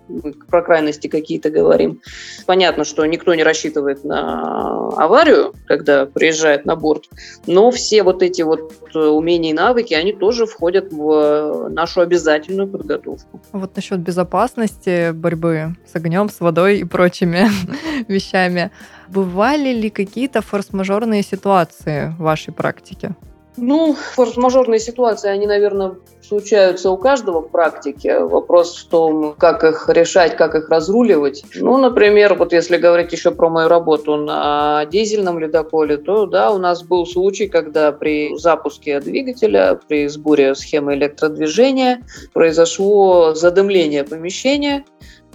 про 0.49 0.61
крайности 0.61 1.07
какие-то 1.07 1.49
говорим. 1.49 2.01
Понятно, 2.45 2.83
что 2.83 3.05
никто 3.05 3.33
не 3.35 3.43
рассчитывает 3.43 4.03
на 4.03 4.89
аварию, 4.97 5.53
когда 5.65 6.05
приезжает 6.05 6.65
на 6.65 6.75
борт, 6.75 7.05
но 7.47 7.71
все 7.71 8.03
вот 8.03 8.21
эти 8.21 8.41
вот 8.41 8.73
э, 8.93 8.99
умения 8.99 9.51
и 9.51 9.53
навыки, 9.53 9.93
они 9.93 10.11
тоже 10.11 10.45
входят 10.45 10.91
в 10.91 11.69
нашу 11.69 12.01
обязательную 12.01 12.67
подготовку. 12.67 13.39
Вот 13.53 13.77
насчет 13.77 13.99
безопасности, 13.99 15.11
борьбы 15.13 15.75
с 15.89 15.95
огнем, 15.95 16.29
с 16.29 16.41
водой 16.41 16.79
и 16.79 16.83
прочими 16.83 17.47
вещами. 18.09 18.71
Бывали 19.07 19.69
ли 19.69 19.89
какие-то 19.89 20.41
форс-мажорные 20.41 21.23
ситуации 21.23 22.13
в 22.17 22.23
вашей 22.23 22.53
практике? 22.53 23.15
Ну, 23.57 23.95
форс-мажорные 24.15 24.79
ситуации, 24.79 25.29
они, 25.29 25.47
наверное, 25.47 25.95
случаются 26.21 26.91
у 26.91 26.97
каждого 26.97 27.41
в 27.41 27.49
практике. 27.49 28.19
Вопрос 28.19 28.77
в 28.77 28.89
том, 28.89 29.33
как 29.37 29.63
их 29.63 29.87
решать, 29.87 30.35
как 30.35 30.55
их 30.55 30.69
разруливать. 30.69 31.45
Ну, 31.55 31.77
например, 31.77 32.33
вот 32.33 32.51
если 32.51 32.77
говорить 32.77 33.13
еще 33.13 33.31
про 33.31 33.49
мою 33.49 33.69
работу 33.69 34.17
на 34.17 34.85
дизельном 34.85 35.39
ледоколе, 35.39 35.97
то 35.97 36.25
да, 36.25 36.51
у 36.51 36.57
нас 36.57 36.83
был 36.83 37.05
случай, 37.05 37.47
когда 37.47 37.91
при 37.91 38.35
запуске 38.37 38.99
двигателя, 38.99 39.79
при 39.87 40.07
сборе 40.07 40.53
схемы 40.55 40.95
электродвижения 40.95 42.01
произошло 42.33 43.33
задымление 43.33 44.03
помещения, 44.03 44.83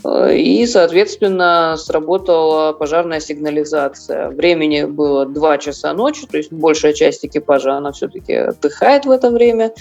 и, 0.04 0.66
соответственно, 0.66 1.76
сработала 1.76 2.72
пожарная 2.72 3.20
сигнализация. 3.20 4.30
Времени 4.30 4.84
было 4.84 5.26
2 5.26 5.58
часа 5.58 5.92
ночи, 5.92 6.26
то 6.26 6.36
есть 6.36 6.52
большая 6.52 6.92
часть 6.92 7.24
экипажа, 7.24 7.74
она 7.74 7.92
все-таки 7.92 8.34
отдыхает 8.34 9.04
в 9.04 9.10
это 9.10 9.30
время. 9.30 9.72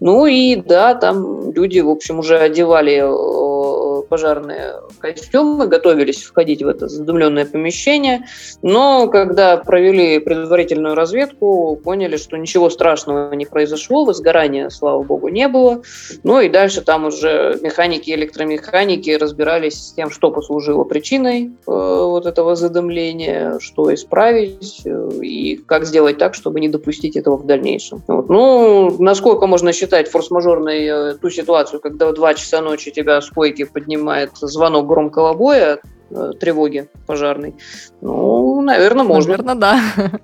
Ну 0.00 0.26
и 0.26 0.56
да, 0.56 0.94
там 0.94 1.52
люди, 1.52 1.80
в 1.80 1.90
общем, 1.90 2.18
уже 2.18 2.38
одевали 2.38 3.02
э, 3.02 4.02
пожарные 4.08 4.74
костюмы, 4.98 5.66
готовились 5.66 6.22
входить 6.22 6.62
в 6.62 6.68
это 6.68 6.88
задумленное 6.88 7.44
помещение. 7.44 8.24
Но 8.62 9.08
когда 9.08 9.56
провели 9.56 10.18
предварительную 10.18 10.94
разведку, 10.94 11.76
поняли, 11.76 12.16
что 12.16 12.36
ничего 12.36 12.70
страшного 12.70 13.32
не 13.34 13.46
произошло, 13.46 14.04
возгорания, 14.04 14.68
слава 14.70 15.02
богу, 15.02 15.28
не 15.28 15.48
было. 15.48 15.82
Ну 16.22 16.40
и 16.40 16.48
дальше 16.48 16.82
там 16.82 17.06
уже 17.06 17.58
механики 17.62 18.10
электромеханики 18.10 19.14
разбирались 19.66 19.88
с 19.88 19.92
тем, 19.92 20.10
что 20.10 20.30
послужило 20.30 20.84
причиной 20.84 21.46
э, 21.46 21.50
вот 21.66 22.26
этого 22.26 22.56
задымления, 22.56 23.58
что 23.60 23.92
исправить 23.92 24.82
э, 24.84 25.10
и 25.22 25.56
как 25.56 25.84
сделать 25.84 26.18
так, 26.18 26.34
чтобы 26.34 26.60
не 26.60 26.68
допустить 26.68 27.16
этого 27.16 27.36
в 27.36 27.46
дальнейшем. 27.46 28.02
Вот. 28.06 28.28
Ну, 28.28 28.96
насколько 29.02 29.46
можно 29.46 29.72
считать 29.72 30.08
форс-мажорной 30.10 30.84
э, 30.84 31.14
ту 31.14 31.30
ситуацию, 31.30 31.80
когда 31.80 32.08
в 32.08 32.14
2 32.14 32.34
часа 32.34 32.60
ночи 32.60 32.90
тебя 32.90 33.20
с 33.20 33.30
койки 33.30 33.64
поднимает 33.64 34.30
звонок 34.36 34.86
громкого 34.86 35.34
боя, 35.34 35.78
э, 36.10 36.32
тревоги 36.40 36.88
пожарной? 37.06 37.54
Ну, 38.00 38.60
наверное, 38.62 39.04
можно. 39.04 39.36
Наверное, 39.36 39.54
да. 39.54 39.80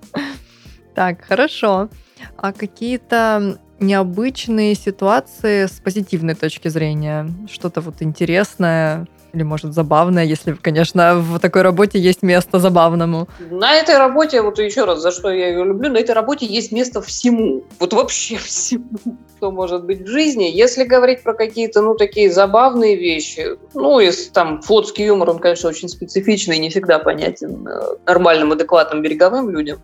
Так, 0.94 1.22
хорошо. 1.22 1.88
А 2.36 2.52
какие-то 2.52 3.58
необычные 3.80 4.74
ситуации 4.74 5.66
с 5.66 5.80
позитивной 5.80 6.34
точки 6.34 6.68
зрения? 6.68 7.28
Что-то 7.50 7.80
вот 7.80 8.00
интересное, 8.00 9.06
или, 9.32 9.42
может, 9.42 9.72
забавное, 9.72 10.24
если, 10.24 10.52
конечно, 10.52 11.14
в 11.16 11.38
такой 11.38 11.62
работе 11.62 11.98
есть 11.98 12.22
место 12.22 12.58
забавному. 12.58 13.28
На 13.50 13.74
этой 13.74 13.96
работе, 13.96 14.42
вот 14.42 14.58
еще 14.58 14.84
раз, 14.84 15.00
за 15.00 15.10
что 15.10 15.30
я 15.30 15.48
ее 15.48 15.64
люблю, 15.64 15.90
на 15.90 15.98
этой 15.98 16.14
работе 16.14 16.46
есть 16.46 16.72
место 16.72 17.00
всему. 17.00 17.64
Вот 17.78 17.94
вообще 17.94 18.36
всему, 18.36 18.90
что 19.36 19.50
может 19.50 19.84
быть 19.84 20.02
в 20.02 20.06
жизни. 20.06 20.44
Если 20.44 20.84
говорить 20.84 21.22
про 21.22 21.34
какие-то, 21.34 21.80
ну, 21.80 21.94
такие 21.94 22.30
забавные 22.30 22.96
вещи, 22.96 23.56
ну, 23.74 24.00
если 24.00 24.30
там 24.30 24.60
флотский 24.60 25.06
юмор, 25.06 25.30
он, 25.30 25.38
конечно, 25.38 25.70
очень 25.70 25.88
специфичный 25.88 26.56
и 26.56 26.60
не 26.60 26.68
всегда 26.68 26.98
понятен 26.98 27.66
э, 27.66 27.80
нормальным, 28.06 28.52
адекватным 28.52 29.02
береговым 29.02 29.48
людям. 29.48 29.78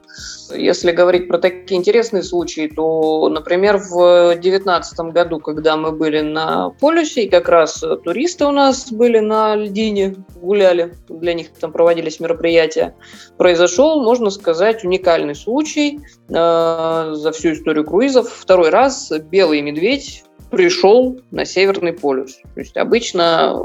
Если 0.54 0.92
говорить 0.92 1.28
про 1.28 1.38
такие 1.38 1.78
интересные 1.78 2.22
случаи, 2.22 2.70
то, 2.74 3.28
например, 3.28 3.78
в 3.78 4.34
2019 4.34 4.98
году, 5.12 5.40
когда 5.40 5.76
мы 5.76 5.92
были 5.92 6.20
на 6.20 6.70
полюсе, 6.80 7.24
и 7.24 7.28
как 7.30 7.48
раз 7.48 7.82
туристы 8.04 8.44
у 8.44 8.50
нас 8.50 8.92
были 8.92 9.18
на 9.18 9.37
на 9.38 9.56
льдине 9.56 10.16
гуляли, 10.36 10.94
для 11.08 11.34
них 11.34 11.50
там 11.52 11.72
проводились 11.72 12.20
мероприятия, 12.20 12.94
произошел, 13.36 14.02
можно 14.02 14.30
сказать, 14.30 14.84
уникальный 14.84 15.34
случай 15.34 16.00
э, 16.28 17.10
за 17.14 17.32
всю 17.32 17.52
историю 17.52 17.84
круизов. 17.84 18.28
Второй 18.32 18.70
раз 18.70 19.12
белый 19.30 19.60
медведь 19.60 20.24
пришел 20.50 21.20
на 21.30 21.44
Северный 21.44 21.92
полюс. 21.92 22.38
То 22.54 22.60
есть 22.60 22.76
обычно 22.76 23.62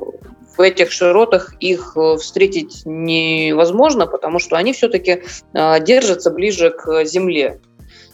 в 0.56 0.62
этих 0.62 0.92
широтах 0.92 1.56
их 1.60 1.94
э, 1.96 2.18
встретить 2.18 2.84
невозможно, 2.86 4.06
потому 4.06 4.40
что 4.40 4.56
они 4.58 4.74
все-таки 4.74 5.24
э, 5.54 5.80
держатся 5.84 6.30
ближе 6.30 6.70
к 6.70 7.06
Земле. 7.06 7.60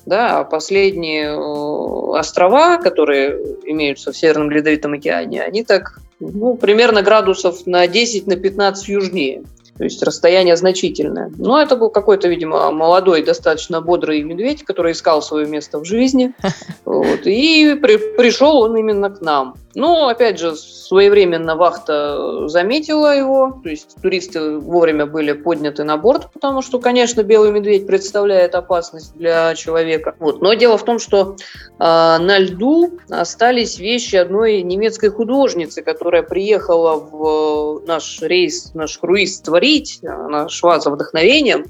Да, 0.05 0.39
а 0.39 0.43
последние 0.43 1.37
острова, 1.37 2.77
которые 2.77 3.37
имеются 3.65 4.11
в 4.11 4.17
Северном 4.17 4.49
Ледовитом 4.49 4.93
океане, 4.93 5.43
они 5.43 5.63
так 5.63 5.99
ну, 6.19 6.55
примерно 6.55 7.01
градусов 7.01 7.65
на 7.65 7.87
10 7.87 8.27
на 8.27 8.35
15 8.35 8.87
южнее. 8.87 9.43
То 9.77 9.85
есть 9.85 10.03
расстояние 10.03 10.57
значительное. 10.57 11.31
Но 11.37 11.61
это 11.61 11.77
был 11.77 11.89
какой-то, 11.89 12.27
видимо, 12.27 12.69
молодой, 12.69 13.23
достаточно 13.23 13.79
бодрый 13.79 14.21
медведь, 14.23 14.65
который 14.65 14.91
искал 14.91 15.21
свое 15.21 15.47
место 15.47 15.79
в 15.79 15.85
жизни. 15.85 16.33
Вот, 16.85 17.25
и 17.25 17.77
при, 17.81 17.97
пришел 18.17 18.57
он 18.61 18.75
именно 18.75 19.09
к 19.09 19.21
нам. 19.21 19.55
Ну, 19.75 20.07
опять 20.07 20.39
же, 20.39 20.55
своевременно 20.55 21.55
вахта 21.55 22.47
заметила 22.47 23.15
его, 23.15 23.59
то 23.61 23.69
есть 23.69 23.95
туристы 24.01 24.57
вовремя 24.57 25.05
были 25.05 25.33
подняты 25.33 25.83
на 25.83 25.95
борт, 25.97 26.31
потому 26.33 26.63
что, 26.63 26.79
конечно, 26.79 27.21
белый 27.21 27.51
медведь 27.51 27.85
представляет 27.85 28.55
опасность 28.55 29.15
для 29.15 29.53
человека. 29.53 30.15
Вот. 30.17 30.41
Но 30.41 30.55
дело 30.55 30.79
в 30.79 30.83
том, 30.83 30.97
что 30.97 31.35
э, 31.35 31.75
на 31.77 32.39
льду 32.39 32.97
остались 33.09 33.77
вещи 33.77 34.15
одной 34.15 34.63
немецкой 34.63 35.09
художницы, 35.09 35.83
которая 35.83 36.23
приехала 36.23 36.95
в 36.95 37.83
наш 37.85 38.21
рейс, 38.23 38.71
наш 38.73 38.97
круиз 38.97 39.39
творить, 39.41 39.99
она 40.03 40.49
шла 40.49 40.79
за 40.79 40.89
вдохновением. 40.89 41.67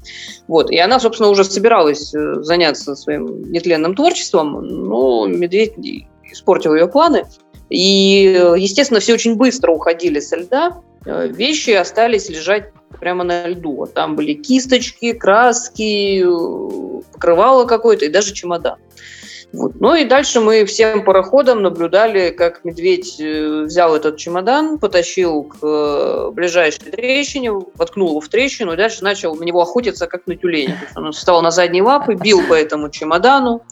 Вот. 0.48 0.70
И 0.70 0.78
она, 0.78 1.00
собственно, 1.00 1.28
уже 1.28 1.44
собиралась 1.44 2.14
э, 2.14 2.36
заняться 2.36 2.96
своим 2.96 3.52
нетленным 3.52 3.94
творчеством, 3.94 4.62
но 4.62 5.26
медведь 5.26 5.74
испортил 6.32 6.74
ее 6.74 6.88
планы. 6.88 7.26
И, 7.70 8.22
естественно, 8.56 9.00
все 9.00 9.14
очень 9.14 9.36
быстро 9.36 9.70
уходили 9.70 10.20
со 10.20 10.36
льда. 10.36 10.82
Э, 11.06 11.28
вещи 11.28 11.70
остались 11.70 12.28
лежать 12.28 12.72
прямо 12.98 13.24
на 13.24 13.46
льду. 13.46 13.86
Там 13.86 14.16
были 14.16 14.34
кисточки, 14.34 15.12
краски, 15.12 16.22
э, 16.22 17.02
покрывало 17.12 17.64
какое-то 17.64 18.04
и 18.04 18.08
даже 18.08 18.34
чемодан. 18.34 18.76
Вот. 19.52 19.80
Ну 19.80 19.94
и 19.94 20.04
дальше 20.04 20.40
мы 20.40 20.64
всем 20.64 21.04
пароходом 21.04 21.62
наблюдали, 21.62 22.30
как 22.30 22.64
медведь 22.64 23.20
э, 23.20 23.62
взял 23.62 23.94
этот 23.94 24.16
чемодан, 24.16 24.78
потащил 24.78 25.44
к 25.44 26.30
ближайшей 26.32 26.90
трещине, 26.90 27.52
воткнул 27.52 28.10
его 28.10 28.20
в 28.20 28.28
трещину 28.28 28.72
и 28.72 28.76
дальше 28.76 29.04
начал 29.04 29.34
на 29.36 29.44
него 29.44 29.62
охотиться, 29.62 30.08
как 30.08 30.26
на 30.26 30.34
тюленя. 30.36 30.76
он 30.96 31.12
встал 31.12 31.40
на 31.40 31.52
задние 31.52 31.84
лапы, 31.84 32.14
бил 32.14 32.42
по 32.48 32.54
этому 32.54 32.90
чемодану, 32.90 33.62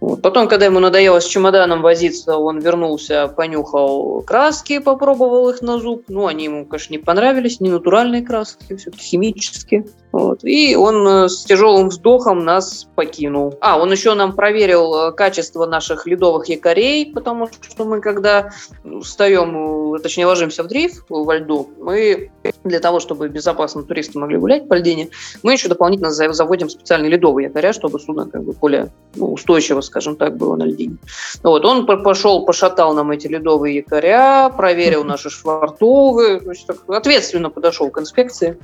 вот. 0.00 0.22
Потом, 0.22 0.48
когда 0.48 0.64
ему 0.64 0.80
надоело 0.80 1.20
с 1.20 1.26
чемоданом 1.26 1.82
возиться, 1.82 2.36
он 2.36 2.58
вернулся, 2.58 3.28
понюхал 3.28 4.22
краски, 4.22 4.78
попробовал 4.78 5.50
их 5.50 5.60
на 5.60 5.78
зуб. 5.78 6.04
Ну, 6.08 6.26
они 6.26 6.44
ему, 6.44 6.64
конечно, 6.64 6.94
не 6.94 6.98
понравились, 6.98 7.60
не 7.60 7.68
натуральные 7.68 8.22
краски, 8.22 8.76
все-таки 8.76 9.04
химические. 9.04 9.86
Вот. 10.12 10.44
И 10.44 10.74
он 10.74 11.06
э, 11.06 11.28
с 11.28 11.44
тяжелым 11.44 11.88
вздохом 11.88 12.44
нас 12.44 12.88
покинул. 12.96 13.54
А, 13.60 13.78
он 13.78 13.92
еще 13.92 14.14
нам 14.14 14.32
проверил 14.34 14.94
э, 14.94 15.12
качество 15.12 15.66
наших 15.66 16.06
ледовых 16.06 16.48
якорей, 16.48 17.12
потому 17.12 17.48
что 17.48 17.84
мы, 17.84 18.00
когда 18.00 18.50
встаем, 19.02 19.94
э, 19.94 19.98
точнее, 20.00 20.26
ложимся 20.26 20.64
в 20.64 20.66
дрейф 20.66 21.04
во 21.08 21.36
льду, 21.36 21.70
мы 21.78 22.30
для 22.64 22.80
того, 22.80 22.98
чтобы 22.98 23.28
безопасно 23.28 23.82
туристы 23.82 24.18
могли 24.18 24.38
гулять 24.38 24.68
по 24.68 24.74
льдине, 24.74 25.10
мы 25.42 25.52
еще 25.52 25.68
дополнительно 25.68 26.10
заводим 26.10 26.68
специальные 26.68 27.10
ледовые 27.10 27.46
якоря, 27.46 27.72
чтобы 27.72 28.00
судно 28.00 28.28
как 28.28 28.42
бы 28.42 28.52
более 28.52 28.90
ну, 29.14 29.32
устойчиво, 29.32 29.80
скажем 29.80 30.16
так, 30.16 30.36
было 30.36 30.56
на 30.56 30.64
льдине. 30.64 30.96
Вот. 31.42 31.64
Он 31.64 31.86
пошел, 31.86 32.44
пошатал 32.44 32.94
нам 32.94 33.10
эти 33.12 33.28
ледовые 33.28 33.76
якоря, 33.76 34.50
проверил 34.50 35.04
наши 35.04 35.30
швартовы, 35.30 36.40
то 36.40 36.50
есть, 36.50 36.66
ответственно 36.88 37.50
подошел 37.50 37.90
к 37.90 37.98
инспекции. 37.98 38.58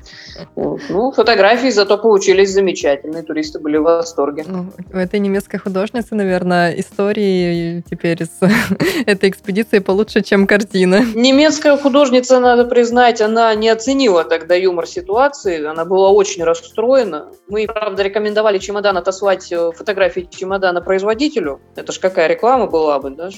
Вот. 0.56 0.80
Ну, 0.88 1.12
фото 1.12 1.35
фотографии 1.36 1.70
зато 1.70 1.98
получились 1.98 2.50
замечательные, 2.50 3.22
туристы 3.22 3.58
были 3.58 3.76
в 3.76 3.82
восторге. 3.82 4.44
Ну, 4.46 4.72
у 4.92 4.96
этой 4.96 5.20
немецкой 5.20 5.58
художницы, 5.58 6.14
наверное, 6.14 6.72
истории 6.72 7.84
теперь 7.90 8.24
с 8.24 8.38
этой 9.06 9.28
экспедиции 9.28 9.80
получше, 9.80 10.22
чем 10.22 10.46
картина. 10.46 11.02
Немецкая 11.14 11.76
художница, 11.76 12.40
надо 12.40 12.64
признать, 12.64 13.20
она 13.20 13.54
не 13.54 13.68
оценила 13.68 14.24
тогда 14.24 14.54
юмор 14.54 14.86
ситуации, 14.86 15.66
она 15.66 15.84
была 15.84 16.10
очень 16.10 16.42
расстроена. 16.42 17.28
Мы, 17.48 17.66
правда, 17.66 18.02
рекомендовали 18.02 18.58
чемодан 18.58 18.96
отослать 18.96 19.52
э, 19.52 19.72
фотографии 19.72 20.28
чемодана 20.30 20.80
производителю. 20.80 21.60
Это 21.76 21.92
ж 21.92 21.98
какая 21.98 22.28
реклама 22.28 22.66
была 22.66 22.98
бы, 22.98 23.10
да? 23.10 23.28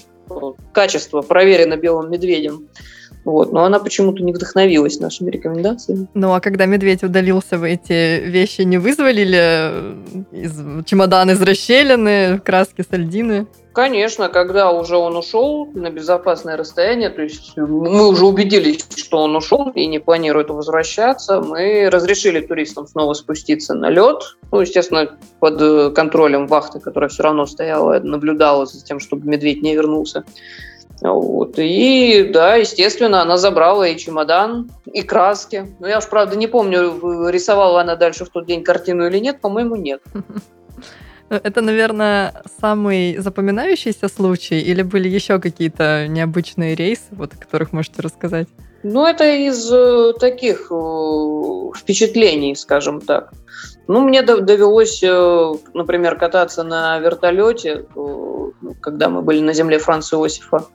Качество 0.72 1.22
проверено 1.22 1.76
белым 1.76 2.10
медведем. 2.10 2.68
Вот, 3.28 3.52
но 3.52 3.64
она 3.64 3.78
почему-то 3.78 4.22
не 4.22 4.32
вдохновилась 4.32 5.00
нашими 5.00 5.30
рекомендациями. 5.30 6.08
Ну 6.14 6.32
а 6.32 6.40
когда 6.40 6.64
медведь 6.64 7.02
удалился, 7.02 7.58
вы 7.58 7.72
эти 7.72 8.20
вещи 8.24 8.62
не 8.62 8.78
вызвали 8.78 9.22
ли 9.22 9.38
э, 9.38 9.94
из 10.32 10.86
чемодан 10.86 11.30
из 11.32 11.42
расщелины, 11.42 12.38
краски 12.38 12.82
сальдины? 12.90 13.46
Конечно, 13.74 14.30
когда 14.30 14.72
уже 14.72 14.96
он 14.96 15.14
ушел 15.14 15.66
на 15.74 15.90
безопасное 15.90 16.56
расстояние, 16.56 17.10
то 17.10 17.20
есть 17.20 17.54
мы 17.54 18.08
уже 18.08 18.24
убедились, 18.24 18.86
что 18.96 19.18
он 19.18 19.36
ушел 19.36 19.72
и 19.74 19.86
не 19.86 19.98
планирует 19.98 20.48
возвращаться, 20.48 21.42
мы 21.42 21.90
разрешили 21.90 22.40
туристам 22.40 22.86
снова 22.86 23.12
спуститься 23.12 23.74
на 23.74 23.90
лед. 23.90 24.38
Ну, 24.50 24.62
естественно, 24.62 25.18
под 25.38 25.94
контролем 25.94 26.46
вахты, 26.46 26.80
которая 26.80 27.10
все 27.10 27.24
равно 27.24 27.44
стояла, 27.44 28.00
наблюдала 28.00 28.64
за 28.64 28.82
тем, 28.82 29.00
чтобы 29.00 29.28
медведь 29.28 29.62
не 29.62 29.74
вернулся. 29.74 30.24
Вот. 31.00 31.58
И 31.58 32.30
да, 32.32 32.56
естественно, 32.56 33.22
она 33.22 33.36
забрала 33.36 33.86
и 33.86 33.96
чемодан, 33.96 34.70
и 34.86 35.02
краски. 35.02 35.66
Но 35.78 35.86
я 35.86 35.98
уж, 35.98 36.08
правда, 36.08 36.36
не 36.36 36.46
помню, 36.46 37.28
рисовала 37.28 37.80
она 37.80 37.96
дальше 37.96 38.24
в 38.24 38.30
тот 38.30 38.46
день 38.46 38.64
картину 38.64 39.06
или 39.06 39.18
нет. 39.18 39.40
По-моему, 39.40 39.76
нет. 39.76 40.00
Это, 41.28 41.60
наверное, 41.60 42.42
самый 42.60 43.18
запоминающийся 43.18 44.08
случай 44.08 44.60
или 44.60 44.82
были 44.82 45.08
еще 45.08 45.38
какие-то 45.38 46.06
необычные 46.08 46.74
рейсы, 46.74 47.08
вот, 47.10 47.34
о 47.34 47.36
которых 47.36 47.72
можете 47.72 48.00
рассказать? 48.00 48.48
Ну, 48.82 49.06
это 49.06 49.24
из 49.24 49.70
э, 49.70 50.12
таких 50.18 50.68
э, 50.70 51.70
впечатлений, 51.76 52.54
скажем 52.54 53.00
так. 53.00 53.32
Ну, 53.88 54.00
мне 54.00 54.22
довелось, 54.22 55.02
э, 55.02 55.52
например, 55.74 56.18
кататься 56.18 56.62
на 56.62 56.98
вертолете, 56.98 57.86
когда 58.80 59.08
мы 59.08 59.22
были 59.22 59.40
на 59.40 59.54
земле 59.54 59.78
Франца 59.78 60.16
Иосифа. 60.16 60.66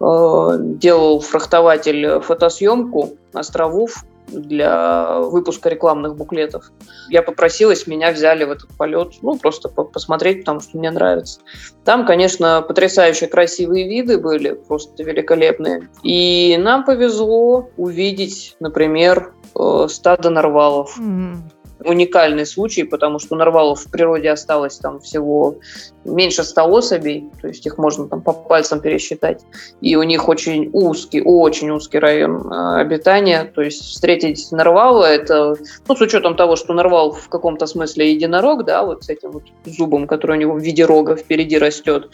Делал 0.00 1.20
фрахтователь 1.20 2.20
фотосъемку 2.20 3.10
островов 3.32 4.04
для 4.28 5.20
выпуска 5.20 5.68
рекламных 5.68 6.16
буклетов. 6.16 6.70
Я 7.08 7.22
попросилась, 7.22 7.86
меня 7.86 8.12
взяли 8.12 8.44
в 8.44 8.50
этот 8.50 8.70
полет, 8.76 9.14
ну, 9.22 9.36
просто 9.36 9.68
посмотреть, 9.68 10.40
потому 10.40 10.60
что 10.60 10.78
мне 10.78 10.90
нравится. 10.90 11.40
Там, 11.84 12.06
конечно, 12.06 12.62
потрясающе 12.62 13.26
красивые 13.26 13.88
виды 13.88 14.18
были, 14.18 14.52
просто 14.52 15.02
великолепные. 15.02 15.88
И 16.02 16.56
нам 16.58 16.84
повезло 16.84 17.70
увидеть, 17.76 18.56
например, 18.60 19.34
э, 19.58 19.86
стадо 19.88 20.30
нарвалов. 20.30 20.98
Mm-hmm 20.98 21.61
уникальный 21.84 22.46
случай, 22.46 22.84
потому 22.84 23.18
что 23.18 23.36
нарвалов 23.36 23.80
в 23.80 23.90
природе 23.90 24.30
осталось 24.30 24.76
там 24.78 25.00
всего 25.00 25.56
меньше 26.04 26.42
100 26.42 26.64
особей, 26.64 27.30
то 27.40 27.48
есть 27.48 27.64
их 27.66 27.78
можно 27.78 28.08
там 28.08 28.22
по 28.22 28.32
пальцам 28.32 28.80
пересчитать, 28.80 29.42
и 29.80 29.96
у 29.96 30.02
них 30.02 30.28
очень 30.28 30.70
узкий, 30.72 31.22
очень 31.22 31.70
узкий 31.70 31.98
район 31.98 32.52
э, 32.52 32.80
обитания, 32.80 33.44
то 33.44 33.62
есть 33.62 33.82
встретить 33.82 34.50
нарвала, 34.50 35.08
это, 35.08 35.56
ну, 35.88 35.96
с 35.96 36.00
учетом 36.00 36.36
того, 36.36 36.56
что 36.56 36.74
нарвал 36.74 37.12
в 37.12 37.28
каком-то 37.28 37.66
смысле 37.66 38.12
единорог, 38.12 38.64
да, 38.64 38.84
вот 38.84 39.04
с 39.04 39.08
этим 39.08 39.30
вот 39.30 39.44
зубом, 39.64 40.06
который 40.06 40.36
у 40.36 40.40
него 40.40 40.54
в 40.54 40.60
виде 40.60 40.84
рога 40.84 41.16
впереди 41.16 41.58
растет, 41.58 42.10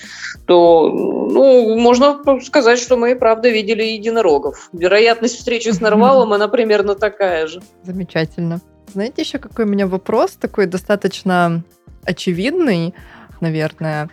то, 0.46 0.88
ну, 0.90 1.78
можно 1.78 2.20
сказать, 2.42 2.78
что 2.78 2.96
мы, 2.96 3.16
правда, 3.16 3.48
видели 3.48 3.82
единорогов. 3.82 4.68
Вероятность 4.72 5.36
встречи 5.36 5.70
с 5.70 5.80
нарвалом, 5.80 6.32
она 6.32 6.48
примерно 6.48 6.94
такая 6.94 7.46
же. 7.46 7.62
Замечательно. 7.82 8.60
Знаете, 8.92 9.22
еще 9.22 9.38
какой 9.38 9.64
у 9.64 9.68
меня 9.68 9.86
вопрос, 9.86 10.32
такой 10.32 10.66
достаточно 10.66 11.62
очевидный, 12.04 12.94
наверное. 13.40 14.08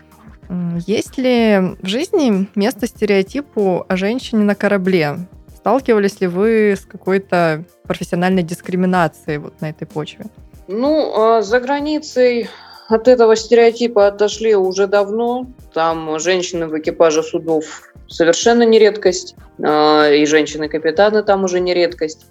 Есть 0.86 1.18
ли 1.18 1.76
в 1.82 1.88
жизни 1.88 2.48
место 2.56 2.88
стереотипу 2.88 3.86
о 3.88 3.98
женщине 3.98 4.44
на 4.44 4.56
корабле? 4.56 5.28
Сталкивались 5.56 6.22
ли 6.22 6.28
вы 6.28 6.76
с 6.78 6.86
какой-то 6.86 7.64
профессиональной 7.84 8.44
дискриминацией 8.44 9.40
вот 9.40 9.60
на 9.62 9.70
этой 9.70 9.88
почве? 9.88 10.26
Ну, 10.68 11.14
а 11.16 11.42
за 11.42 11.60
границей 11.60 12.50
от 12.88 13.08
этого 13.08 13.36
стереотипа 13.36 14.08
отошли 14.08 14.56
уже 14.56 14.86
давно. 14.86 15.48
Там 15.74 16.20
женщины 16.20 16.68
в 16.68 16.78
экипаже 16.78 17.24
судов 17.24 17.66
совершенно 18.08 18.64
не 18.64 18.78
редкость, 18.78 19.36
а, 19.64 20.10
и 20.10 20.26
женщины-капитаны 20.26 21.24
там 21.24 21.44
уже 21.44 21.60
не 21.60 21.74
редкость. 21.74 22.28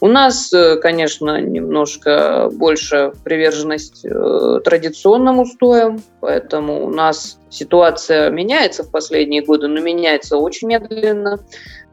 У 0.00 0.06
нас, 0.06 0.52
э, 0.52 0.76
конечно, 0.76 1.40
немножко 1.40 2.50
больше 2.52 3.12
приверженность 3.24 4.04
э, 4.04 4.60
традиционным 4.64 5.40
устоям, 5.40 6.00
поэтому 6.20 6.86
у 6.86 6.90
нас 6.90 7.40
ситуация 7.50 8.30
меняется 8.30 8.84
в 8.84 8.90
последние 8.92 9.42
годы, 9.42 9.66
но 9.66 9.80
меняется 9.80 10.36
очень 10.36 10.68
медленно. 10.68 11.38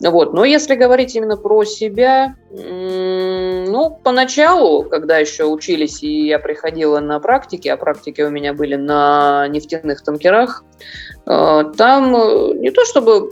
Вот. 0.01 0.33
Но 0.33 0.45
если 0.45 0.75
говорить 0.75 1.15
именно 1.15 1.37
про 1.37 1.63
себя, 1.63 2.35
ну, 2.51 3.99
поначалу, 4.03 4.83
когда 4.83 5.17
еще 5.17 5.45
учились, 5.45 6.03
и 6.03 6.27
я 6.27 6.37
приходила 6.37 6.99
на 6.99 7.19
практики, 7.19 7.69
а 7.69 7.77
практики 7.77 8.21
у 8.21 8.29
меня 8.29 8.53
были 8.53 8.75
на 8.75 9.47
нефтяных 9.47 10.03
танкерах, 10.03 10.63
э, 11.25 11.63
там 11.75 12.11
не 12.59 12.69
то 12.71 12.85
чтобы 12.85 13.31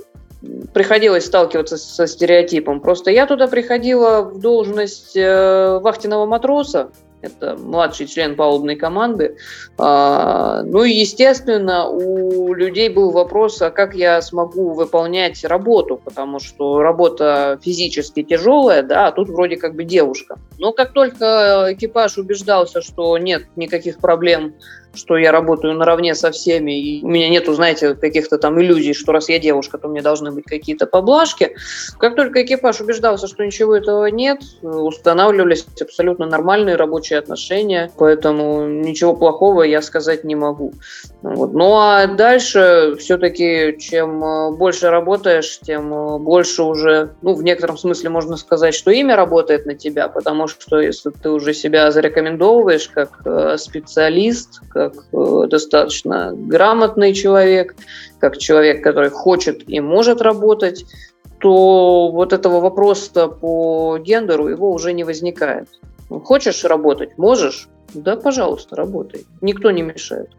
приходилось 0.73 1.25
сталкиваться 1.25 1.77
со 1.77 2.07
стереотипом. 2.07 2.81
Просто 2.81 3.11
я 3.11 3.25
туда 3.25 3.47
приходила 3.47 4.21
в 4.21 4.39
должность 4.39 5.15
э, 5.15 5.79
вахтенного 5.79 6.25
матроса, 6.25 6.89
это 7.23 7.55
младший 7.55 8.05
член 8.07 8.35
палубной 8.35 8.75
команды. 8.75 9.37
А, 9.77 10.61
ну 10.63 10.83
и, 10.83 10.91
естественно, 10.91 11.87
у 11.87 12.53
людей 12.53 12.89
был 12.89 13.11
вопрос, 13.11 13.61
а 13.61 13.71
как 13.71 13.95
я 13.95 14.21
смогу 14.21 14.73
выполнять 14.73 15.43
работу, 15.45 15.99
потому 16.03 16.39
что 16.39 16.81
работа 16.81 17.57
физически 17.63 18.23
тяжелая, 18.23 18.83
да, 18.83 19.07
а 19.07 19.11
тут 19.13 19.29
вроде 19.29 19.55
как 19.55 19.73
бы 19.73 19.85
девушка. 19.85 20.37
Но 20.59 20.73
как 20.73 20.91
только 20.91 21.67
экипаж 21.69 22.17
убеждался, 22.17 22.81
что 22.81 23.17
нет 23.17 23.43
никаких 23.55 23.99
проблем 23.99 24.55
что 24.93 25.17
я 25.17 25.31
работаю 25.31 25.73
наравне 25.73 26.15
со 26.15 26.31
всеми, 26.31 26.79
и 26.79 27.03
у 27.03 27.07
меня 27.07 27.29
нету, 27.29 27.53
знаете, 27.53 27.95
каких-то 27.95 28.37
там 28.37 28.61
иллюзий, 28.61 28.93
что 28.93 29.11
раз 29.11 29.29
я 29.29 29.39
девушка, 29.39 29.77
то 29.77 29.87
мне 29.87 30.01
должны 30.01 30.31
быть 30.31 30.45
какие-то 30.45 30.85
поблажки. 30.85 31.55
Как 31.97 32.15
только 32.15 32.43
экипаж 32.43 32.79
убеждался, 32.81 33.27
что 33.27 33.45
ничего 33.45 33.75
этого 33.75 34.05
нет, 34.07 34.41
устанавливались 34.61 35.65
абсолютно 35.81 36.25
нормальные 36.25 36.75
рабочие 36.75 37.19
отношения, 37.19 37.91
поэтому 37.97 38.67
ничего 38.67 39.15
плохого 39.15 39.63
я 39.63 39.81
сказать 39.81 40.23
не 40.23 40.35
могу. 40.35 40.73
Вот. 41.21 41.53
Ну 41.53 41.75
а 41.75 42.07
дальше 42.07 42.95
все-таки, 42.99 43.77
чем 43.79 44.23
э, 44.23 44.51
больше 44.51 44.89
работаешь, 44.89 45.59
тем 45.59 45.93
э, 45.93 46.19
больше 46.19 46.63
уже, 46.63 47.11
ну, 47.21 47.33
в 47.33 47.43
некотором 47.43 47.77
смысле 47.77 48.09
можно 48.09 48.37
сказать, 48.37 48.75
что 48.75 48.91
имя 48.91 49.15
работает 49.15 49.65
на 49.65 49.73
тебя, 49.73 50.07
потому 50.09 50.47
что 50.47 50.79
если 50.79 51.09
ты 51.11 51.29
уже 51.29 51.53
себя 51.53 51.91
зарекомендовываешь 51.91 52.89
как 52.89 53.21
э, 53.25 53.57
специалист, 53.57 54.59
как 54.89 55.05
э, 55.13 55.47
достаточно 55.47 56.33
грамотный 56.35 57.13
человек, 57.13 57.75
как 58.19 58.37
человек, 58.37 58.83
который 58.83 59.09
хочет 59.09 59.67
и 59.67 59.79
может 59.79 60.21
работать, 60.21 60.85
то 61.39 62.09
вот 62.11 62.33
этого 62.33 62.59
вопроса 62.61 63.27
по 63.27 63.97
гендеру 63.97 64.47
его 64.47 64.71
уже 64.71 64.93
не 64.93 65.03
возникает. 65.03 65.67
Хочешь 66.09 66.63
работать? 66.63 67.17
Можешь? 67.17 67.67
Да, 67.93 68.15
пожалуйста, 68.15 68.75
работай. 68.75 69.25
Никто 69.41 69.71
не 69.71 69.81
мешает. 69.81 70.29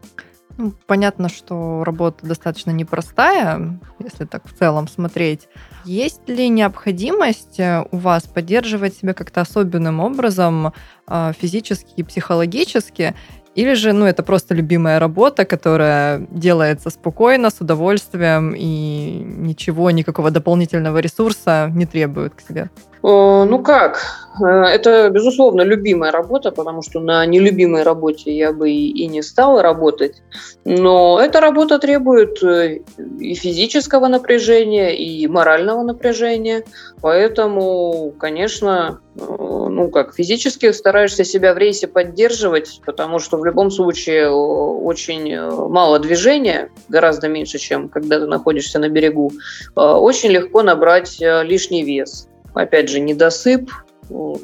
Ну, 0.57 0.71
понятно, 0.87 1.27
что 1.27 1.83
работа 1.83 2.25
достаточно 2.25 2.71
непростая, 2.71 3.77
если 3.99 4.23
так 4.25 4.47
в 4.47 4.57
целом 4.57 4.87
смотреть. 4.87 5.49
Есть 5.83 6.29
ли 6.29 6.47
необходимость 6.47 7.59
э, 7.59 7.85
у 7.91 7.97
вас 7.97 8.23
поддерживать 8.23 8.95
себя 8.95 9.13
как-то 9.13 9.41
особенным 9.41 9.99
образом 9.99 10.73
э, 11.07 11.33
физически 11.37 11.91
и 11.97 12.03
психологически? 12.03 13.15
Или 13.55 13.73
же, 13.73 13.93
ну, 13.93 14.05
это 14.05 14.21
просто 14.21 14.53
любимая 14.53 14.99
работа, 14.99 15.45
которая 15.45 16.27
делается 16.29 16.89
спокойно, 16.89 17.49
с 17.49 17.61
удовольствием 17.61 18.53
и 18.55 19.23
ничего, 19.25 19.91
никакого 19.91 20.29
дополнительного 20.29 20.97
ресурса 20.99 21.71
не 21.73 21.85
требует 21.85 22.33
к 22.35 22.41
себе? 22.41 22.69
Ну 23.07 23.59
как, 23.59 23.99
э, 24.41 24.45
это, 24.47 25.11
безусловно, 25.11 25.61
любимая 25.61 26.11
работа, 26.11 26.51
потому 26.51 26.81
что 26.81 26.99
на 26.99 27.23
нелюбимой 27.27 27.83
работе 27.83 28.35
я 28.35 28.51
бы 28.51 28.71
и 28.71 29.05
не 29.05 29.21
стала 29.21 29.61
работать. 29.61 30.23
Но 30.65 31.19
эта 31.21 31.39
работа 31.39 31.77
требует 31.77 32.41
э, 32.43 32.79
и 33.19 33.35
физического 33.35 34.07
напряжения, 34.07 34.95
и 34.97 35.27
морального 35.27 35.83
напряжения. 35.83 36.63
Поэтому, 36.99 38.11
конечно, 38.17 39.01
э, 39.15 39.34
ну 39.69 39.89
как, 39.89 40.15
физически 40.15 40.71
стараешься 40.71 41.23
себя 41.23 41.53
в 41.53 41.57
рейсе 41.57 41.87
поддерживать, 41.87 42.81
потому 42.85 43.19
что 43.19 43.37
в 43.37 43.45
любом 43.45 43.71
случае 43.71 44.29
очень 44.29 45.37
мало 45.69 45.99
движения, 45.99 46.69
гораздо 46.89 47.27
меньше, 47.27 47.57
чем 47.57 47.89
когда 47.89 48.19
ты 48.19 48.27
находишься 48.27 48.79
на 48.79 48.89
берегу. 48.89 49.31
Очень 49.75 50.29
легко 50.29 50.63
набрать 50.63 51.17
лишний 51.19 51.83
вес. 51.83 52.27
Опять 52.53 52.89
же, 52.89 52.99
недосып 52.99 53.69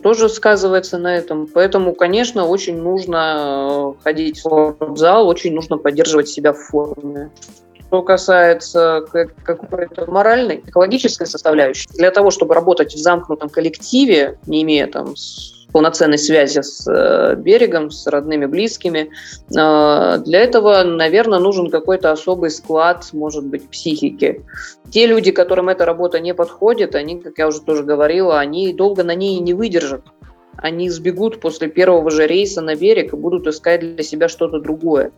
тоже 0.02 0.30
сказывается 0.30 0.98
на 0.98 1.16
этом. 1.16 1.48
Поэтому, 1.48 1.94
конечно, 1.94 2.48
очень 2.48 2.78
нужно 2.78 3.96
э, 3.98 4.04
ходить 4.04 4.40
в 4.40 4.74
спортзал, 4.74 5.28
очень 5.28 5.54
нужно 5.54 5.78
поддерживать 5.78 6.30
себя 6.30 6.54
в 6.54 6.58
форме. 6.58 7.32
Что 7.92 8.04
касается 8.04 9.04
какой-то 9.44 10.10
моральной, 10.10 10.64
экологической 10.66 11.28
составляющей, 11.28 11.90
для 11.90 12.10
того, 12.10 12.32
чтобы 12.32 12.56
работать 12.56 12.94
в 12.94 12.98
замкнутом 12.98 13.50
коллективе, 13.50 14.40
не 14.48 14.64
имея 14.64 14.88
там 14.88 15.14
полноценной 15.74 16.18
связи 16.18 16.62
с 16.62 16.88
э, 16.88 17.36
берегом, 17.36 17.92
с 17.92 18.08
родными, 18.08 18.46
близкими. 18.46 19.10
Э, 19.58 20.20
для 20.20 20.40
этого, 20.40 20.84
наверное, 20.84 21.40
нужен 21.40 21.70
какой-то 21.70 22.12
особый 22.12 22.50
склад, 22.50 23.10
может 23.12 23.46
быть, 23.46 23.70
психики. 23.70 24.46
Те 24.90 25.06
люди, 25.06 25.32
которым 25.32 25.68
эта 25.68 25.86
работа 25.86 26.22
не 26.22 26.34
подходит, 26.34 26.96
они, 26.96 27.20
как 27.20 27.38
я 27.40 27.48
уже 27.50 27.60
тоже 27.60 27.84
говорила, 27.84 28.40
они 28.40 28.74
долго 28.74 29.04
на 29.04 29.16
ней 29.16 29.38
не 29.40 29.54
выдержат. 29.54 30.06
Они 30.56 30.90
сбегут 30.90 31.42
после 31.42 31.68
первого 31.68 32.10
же 32.10 32.26
рейса 32.26 32.62
на 32.62 32.76
берег 32.76 33.12
и 33.12 33.18
будут 33.18 33.48
искать 33.48 33.82
для 33.82 34.04
себя 34.04 34.30
что-то 34.30 34.60
другое. 34.62 35.12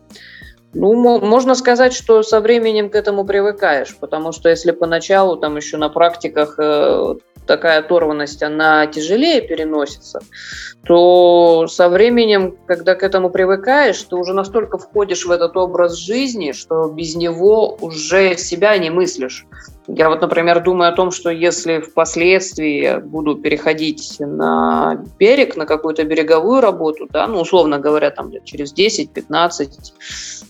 Ну, 0.74 1.20
можно 1.20 1.54
сказать, 1.54 1.92
что 1.92 2.22
со 2.22 2.40
временем 2.40 2.90
к 2.90 2.96
этому 2.96 3.24
привыкаешь, 3.24 3.96
потому 3.96 4.32
что 4.32 4.48
если 4.48 4.72
поначалу 4.72 5.36
там 5.36 5.56
еще 5.56 5.76
на 5.76 5.88
практиках 5.88 6.56
э, 6.58 7.14
такая 7.46 7.78
оторванность, 7.78 8.42
она 8.42 8.86
тяжелее 8.86 9.40
переносится, 9.40 10.20
то 10.84 11.66
со 11.68 11.88
временем, 11.88 12.56
когда 12.66 12.94
к 12.96 13.02
этому 13.02 13.30
привыкаешь, 13.30 14.02
ты 14.02 14.16
уже 14.16 14.34
настолько 14.34 14.78
входишь 14.78 15.24
в 15.24 15.30
этот 15.30 15.56
образ 15.56 15.94
жизни, 15.94 16.52
что 16.52 16.88
без 16.88 17.14
него 17.14 17.76
уже 17.80 18.36
себя 18.36 18.76
не 18.76 18.90
мыслишь. 18.90 19.46
Я 19.86 20.08
вот, 20.08 20.22
например, 20.22 20.62
думаю 20.62 20.90
о 20.92 20.96
том, 20.96 21.10
что 21.10 21.28
если 21.30 21.80
впоследствии 21.80 23.00
буду 23.00 23.36
переходить 23.36 24.16
на 24.18 25.04
берег, 25.18 25.56
на 25.56 25.66
какую-то 25.66 26.04
береговую 26.04 26.62
работу, 26.62 27.06
да, 27.10 27.26
ну, 27.26 27.40
условно 27.40 27.78
говоря, 27.78 28.10
там 28.10 28.32
через 28.44 28.72
10-15, 28.72 29.68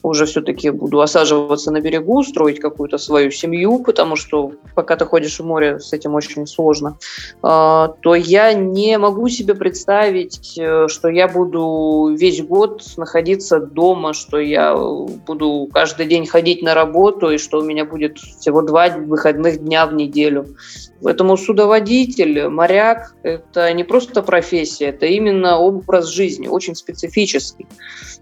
уже 0.03 0.27
все-таки 0.27 0.71
буду 0.71 1.01
осаживаться 1.01 1.73
на 1.73 1.81
берегу, 1.81 2.23
строить 2.23 2.61
какую-то 2.61 2.97
свою 2.97 3.33
семью, 3.33 3.81
потому 3.81 4.15
что 4.15 4.53
пока 4.77 4.95
ты 4.95 5.05
ходишь 5.05 5.41
в 5.41 5.45
море, 5.45 5.81
с 5.81 5.93
этим 5.93 6.15
очень 6.15 6.47
сложно, 6.47 6.99
а, 7.43 7.89
то 8.03 8.15
я 8.15 8.53
не 8.53 8.99
могу 8.99 9.29
себе 9.29 9.55
представить, 9.55 10.57
э, 10.59 10.87
что 10.87 11.09
я 11.09 11.27
буду 11.27 12.15
весь 12.17 12.41
год 12.43 12.85
находиться 12.97 13.59
дома, 13.59 14.13
что 14.13 14.39
я 14.39 14.77
буду 14.77 15.69
каждый 15.73 16.07
день 16.07 16.27
ходить 16.27 16.63
на 16.63 16.75
работу, 16.75 17.31
и 17.31 17.39
что 17.39 17.59
у 17.59 17.65
меня 17.65 17.85
будет 17.85 18.19
всего 18.19 18.63
два 18.63 18.91
выхода 18.91 19.24
выходных 19.25 19.59
дня 19.63 19.87
в 19.87 19.95
неделю. 19.95 20.57
Поэтому 21.03 21.37
судоводитель, 21.37 22.49
моряк– 22.49 23.15
это 23.23 23.73
не 23.73 23.85
просто 23.85 24.23
профессия, 24.23 24.87
это 24.87 25.07
именно 25.07 25.59
образ 25.59 26.07
жизни, 26.07 26.49
очень 26.49 26.75
специфический. 26.75 27.67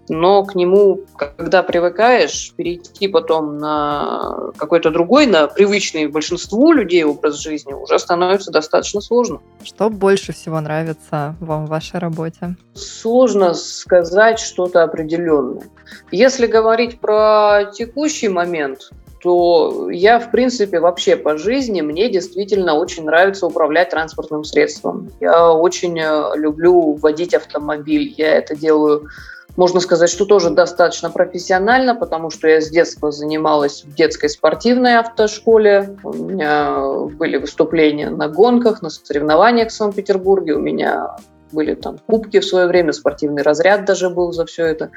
Но 0.09 0.43
к 0.43 0.55
нему, 0.55 1.01
когда 1.15 1.63
привыкаешь, 1.63 2.53
перейти 2.57 3.07
потом 3.07 3.57
на 3.57 4.51
какой-то 4.57 4.91
другой, 4.91 5.27
на 5.27 5.47
привычный 5.47 6.07
большинству 6.07 6.73
людей 6.73 7.03
образ 7.05 7.41
жизни 7.41 7.73
уже 7.73 7.99
становится 7.99 8.51
достаточно 8.51 8.99
сложно. 9.01 9.39
Что 9.63 9.89
больше 9.89 10.33
всего 10.33 10.59
нравится 10.59 11.35
вам 11.39 11.65
в 11.65 11.69
вашей 11.69 11.99
работе? 11.99 12.55
Сложно 12.73 13.53
сказать 13.53 14.39
что-то 14.39 14.83
определенное. 14.83 15.63
Если 16.11 16.47
говорить 16.47 16.99
про 16.99 17.71
текущий 17.73 18.27
момент, 18.27 18.91
то 19.23 19.89
я, 19.89 20.19
в 20.19 20.31
принципе, 20.31 20.81
вообще 20.81 21.15
по 21.15 21.37
жизни, 21.37 21.79
мне 21.79 22.09
действительно 22.09 22.75
очень 22.75 23.05
нравится 23.05 23.47
управлять 23.47 23.89
транспортным 23.89 24.43
средством. 24.43 25.09
Я 25.21 25.53
очень 25.53 25.97
э, 25.97 26.35
люблю 26.35 26.95
водить 26.95 27.33
автомобиль. 27.33 28.13
Я 28.17 28.35
это 28.35 28.53
делаю, 28.53 29.07
можно 29.55 29.79
сказать, 29.79 30.09
что 30.09 30.25
тоже 30.25 30.49
достаточно 30.49 31.09
профессионально, 31.09 31.95
потому 31.95 32.31
что 32.31 32.49
я 32.49 32.59
с 32.59 32.69
детства 32.69 33.11
занималась 33.13 33.85
в 33.85 33.95
детской 33.95 34.29
спортивной 34.29 34.97
автошколе. 34.97 35.97
У 36.03 36.11
меня 36.11 36.81
были 37.17 37.37
выступления 37.37 38.09
на 38.09 38.27
гонках, 38.27 38.81
на 38.81 38.89
соревнованиях 38.89 39.69
в 39.69 39.73
Санкт-Петербурге. 39.73 40.55
У 40.55 40.59
меня 40.59 41.15
были 41.53 41.75
там 41.75 41.97
кубки 42.07 42.39
в 42.39 42.45
свое 42.45 42.67
время, 42.67 42.91
спортивный 42.91 43.43
разряд 43.43 43.85
даже 43.85 44.09
был 44.09 44.33
за 44.33 44.45
все 44.45 44.65
это. 44.65 44.91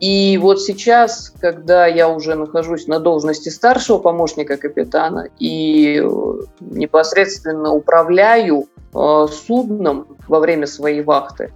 И 0.00 0.36
вот 0.38 0.60
сейчас, 0.60 1.32
когда 1.40 1.86
я 1.86 2.08
уже 2.08 2.34
нахожусь 2.34 2.86
на 2.86 2.98
должности 2.98 3.48
старшего 3.48 3.98
помощника 3.98 4.56
капитана 4.56 5.28
и 5.38 6.02
непосредственно 6.60 7.72
управляю 7.72 8.66
э, 8.94 9.26
судном 9.30 10.18
во 10.28 10.40
время 10.40 10.66
своей 10.66 11.02
вахты, 11.02 11.52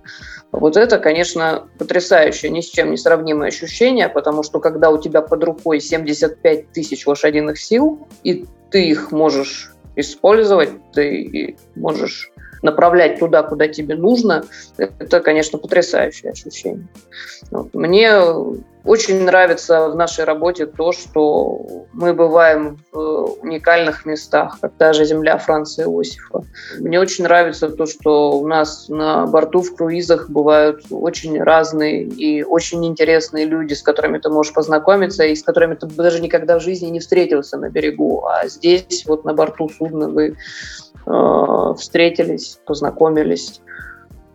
вот 0.52 0.76
это, 0.76 0.98
конечно, 0.98 1.64
потрясающее, 1.78 2.50
ни 2.50 2.60
с 2.60 2.66
чем 2.66 2.90
не 2.90 2.96
сравнимое 2.96 3.48
ощущение, 3.48 4.08
потому 4.08 4.42
что 4.42 4.60
когда 4.60 4.90
у 4.90 4.98
тебя 4.98 5.20
под 5.20 5.44
рукой 5.44 5.80
75 5.80 6.72
тысяч 6.72 7.06
лошадиных 7.06 7.58
сил, 7.58 8.06
и 8.22 8.46
ты 8.70 8.88
их 8.88 9.12
можешь 9.12 9.74
использовать, 9.96 10.70
ты 10.92 11.56
можешь 11.74 12.30
направлять 12.66 13.18
туда, 13.18 13.42
куда 13.42 13.68
тебе 13.68 13.94
нужно, 13.94 14.44
это, 14.76 15.20
конечно, 15.20 15.58
потрясающее 15.58 16.32
ощущение. 16.32 16.86
Вот. 17.50 17.72
Мне 17.72 18.10
очень 18.86 19.24
нравится 19.24 19.88
в 19.88 19.96
нашей 19.96 20.24
работе 20.24 20.66
то, 20.66 20.92
что 20.92 21.86
мы 21.92 22.14
бываем 22.14 22.78
в 22.92 23.38
уникальных 23.42 24.06
местах, 24.06 24.58
как 24.60 24.72
та 24.78 24.92
же 24.92 25.04
земля 25.04 25.38
Франции 25.38 25.82
Иосифа. 25.82 26.44
Мне 26.78 27.00
очень 27.00 27.24
нравится 27.24 27.68
то, 27.68 27.86
что 27.86 28.38
у 28.38 28.46
нас 28.46 28.88
на 28.88 29.26
борту 29.26 29.62
в 29.62 29.74
круизах 29.74 30.30
бывают 30.30 30.84
очень 30.90 31.42
разные 31.42 32.04
и 32.04 32.44
очень 32.44 32.86
интересные 32.86 33.44
люди, 33.44 33.74
с 33.74 33.82
которыми 33.82 34.18
ты 34.18 34.28
можешь 34.28 34.54
познакомиться 34.54 35.24
и 35.24 35.34
с 35.34 35.42
которыми 35.42 35.74
ты 35.74 35.86
даже 35.86 36.20
никогда 36.20 36.58
в 36.58 36.62
жизни 36.62 36.86
не 36.86 37.00
встретился 37.00 37.58
на 37.58 37.68
берегу. 37.68 38.24
А 38.26 38.46
здесь, 38.46 39.04
вот 39.06 39.24
на 39.24 39.34
борту 39.34 39.68
судна, 39.68 40.08
вы 40.08 40.36
э, 41.06 41.74
встретились, 41.76 42.60
познакомились. 42.64 43.60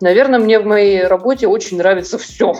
Наверное, 0.02 0.40
мне 0.40 0.58
в 0.58 0.66
моей 0.66 1.04
работе 1.04 1.46
очень 1.46 1.78
нравится 1.78 2.18
все. 2.18 2.54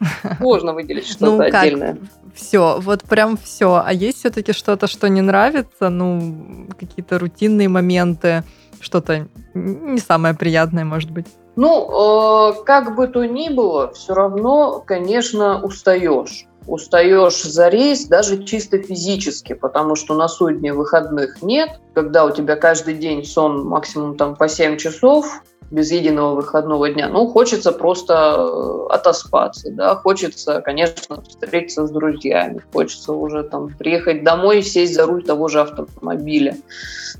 Сложно 0.38 0.74
выделить 0.74 1.06
что-то 1.06 1.26
ну, 1.26 1.40
отдельное. 1.40 1.98
Все, 2.34 2.78
вот 2.80 3.02
прям 3.02 3.36
все. 3.36 3.82
А 3.84 3.92
есть 3.92 4.18
все-таки 4.18 4.52
что-то, 4.52 4.86
что 4.86 5.08
не 5.08 5.22
нравится? 5.22 5.88
Ну, 5.88 6.66
какие-то 6.78 7.18
рутинные 7.18 7.68
моменты, 7.68 8.44
что-то 8.80 9.28
не 9.54 9.98
самое 9.98 10.34
приятное, 10.34 10.84
может 10.84 11.10
быть. 11.10 11.26
Ну, 11.56 12.52
э, 12.52 12.62
как 12.64 12.94
бы 12.94 13.08
то 13.08 13.24
ни 13.24 13.48
было, 13.48 13.92
все 13.92 14.14
равно, 14.14 14.80
конечно, 14.86 15.60
устаешь. 15.60 16.46
Устаешь 16.68 17.42
за 17.42 17.68
рейс 17.68 18.04
даже 18.04 18.44
чисто 18.44 18.78
физически, 18.78 19.54
потому 19.54 19.96
что 19.96 20.14
на 20.14 20.28
судне 20.28 20.72
выходных 20.72 21.42
нет. 21.42 21.80
Когда 21.94 22.26
у 22.26 22.30
тебя 22.30 22.56
каждый 22.56 22.94
день 22.94 23.24
сон 23.24 23.66
максимум 23.66 24.16
там 24.16 24.36
по 24.36 24.48
7 24.48 24.76
часов, 24.76 25.42
без 25.70 25.90
единого 25.90 26.34
выходного 26.34 26.88
дня. 26.90 27.08
Ну, 27.08 27.26
хочется 27.26 27.72
просто 27.72 28.36
э, 28.38 28.86
отоспаться, 28.94 29.70
да, 29.70 29.96
хочется, 29.96 30.60
конечно, 30.62 31.22
встретиться 31.22 31.86
с 31.86 31.90
друзьями, 31.90 32.62
хочется 32.72 33.12
уже 33.12 33.42
там 33.42 33.68
приехать 33.78 34.24
домой 34.24 34.60
и 34.60 34.62
сесть 34.62 34.94
за 34.94 35.06
руль 35.06 35.24
того 35.24 35.48
же 35.48 35.60
автомобиля. 35.60 36.56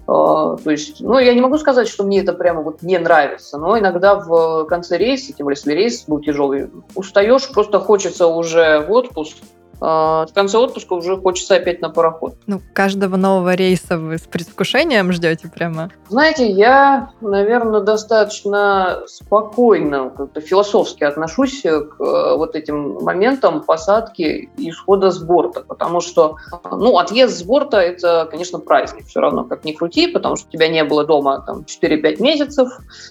А, 0.06 0.56
то 0.56 0.70
есть, 0.70 1.00
ну, 1.00 1.18
я 1.18 1.34
не 1.34 1.40
могу 1.40 1.58
сказать, 1.58 1.88
что 1.88 2.04
мне 2.04 2.20
это 2.20 2.32
прямо 2.32 2.62
вот 2.62 2.82
не 2.82 2.98
нравится, 2.98 3.58
но 3.58 3.78
иногда 3.78 4.14
в 4.14 4.64
конце 4.64 4.96
рейса, 4.96 5.32
тем 5.32 5.44
более, 5.44 5.58
если 5.58 5.72
рейс 5.72 6.04
был 6.06 6.20
тяжелый, 6.20 6.70
устаешь, 6.94 7.48
просто 7.50 7.80
хочется 7.80 8.26
уже 8.26 8.80
в 8.80 8.92
отпуск, 8.92 9.36
в 9.80 10.28
конце 10.34 10.58
отпуска 10.58 10.94
уже 10.94 11.16
хочется 11.16 11.56
опять 11.56 11.80
на 11.80 11.90
пароход. 11.90 12.34
Ну, 12.46 12.60
каждого 12.72 13.16
нового 13.16 13.54
рейса 13.54 13.98
вы 13.98 14.18
с 14.18 14.22
предвкушением 14.22 15.12
ждете 15.12 15.48
прямо? 15.48 15.90
Знаете, 16.08 16.50
я, 16.50 17.10
наверное, 17.20 17.80
достаточно 17.80 19.02
спокойно, 19.06 20.10
как-то 20.10 20.40
философски 20.40 21.04
отношусь 21.04 21.62
к 21.62 21.66
э, 22.00 22.36
вот 22.36 22.56
этим 22.56 22.94
моментам 23.02 23.62
посадки 23.62 24.50
и 24.56 24.70
исхода 24.70 25.10
с 25.10 25.18
борта, 25.18 25.60
потому 25.60 26.00
что, 26.00 26.36
ну, 26.70 26.98
отъезд 26.98 27.38
с 27.38 27.42
борта– 27.42 27.80
это, 27.80 28.26
конечно, 28.30 28.58
праздник, 28.58 29.06
все 29.06 29.20
равно, 29.20 29.44
как 29.44 29.64
ни 29.64 29.72
крути, 29.72 30.08
потому 30.08 30.36
что 30.36 30.50
тебя 30.50 30.68
не 30.68 30.84
было 30.84 31.04
дома 31.04 31.42
там 31.46 31.64
4-5 31.66 32.22
месяцев, 32.22 32.68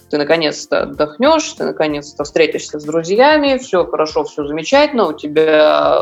ты 0.10 0.18
наконец-то 0.18 0.84
отдохнешь, 0.84 1.52
ты 1.54 1.66
наконец-то 1.66 2.24
встретишься 2.24 2.80
с 2.80 2.84
друзьями, 2.84 3.58
все 3.58 3.86
хорошо, 3.86 4.24
все 4.24 4.46
замечательно, 4.46 5.08
у 5.08 5.14
тебя 5.14 6.00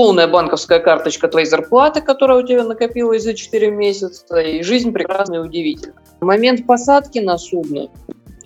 полная 0.00 0.28
банковская 0.28 0.78
карточка 0.78 1.28
твоей 1.28 1.44
зарплаты, 1.44 2.00
которая 2.00 2.38
у 2.38 2.42
тебя 2.42 2.64
накопилась 2.64 3.22
за 3.22 3.34
4 3.34 3.70
месяца, 3.70 4.40
и 4.40 4.62
жизнь 4.62 4.94
прекрасна 4.94 5.34
и 5.34 5.38
удивительна. 5.40 5.92
Момент 6.22 6.66
посадки 6.66 7.18
на 7.18 7.36
судно 7.36 7.90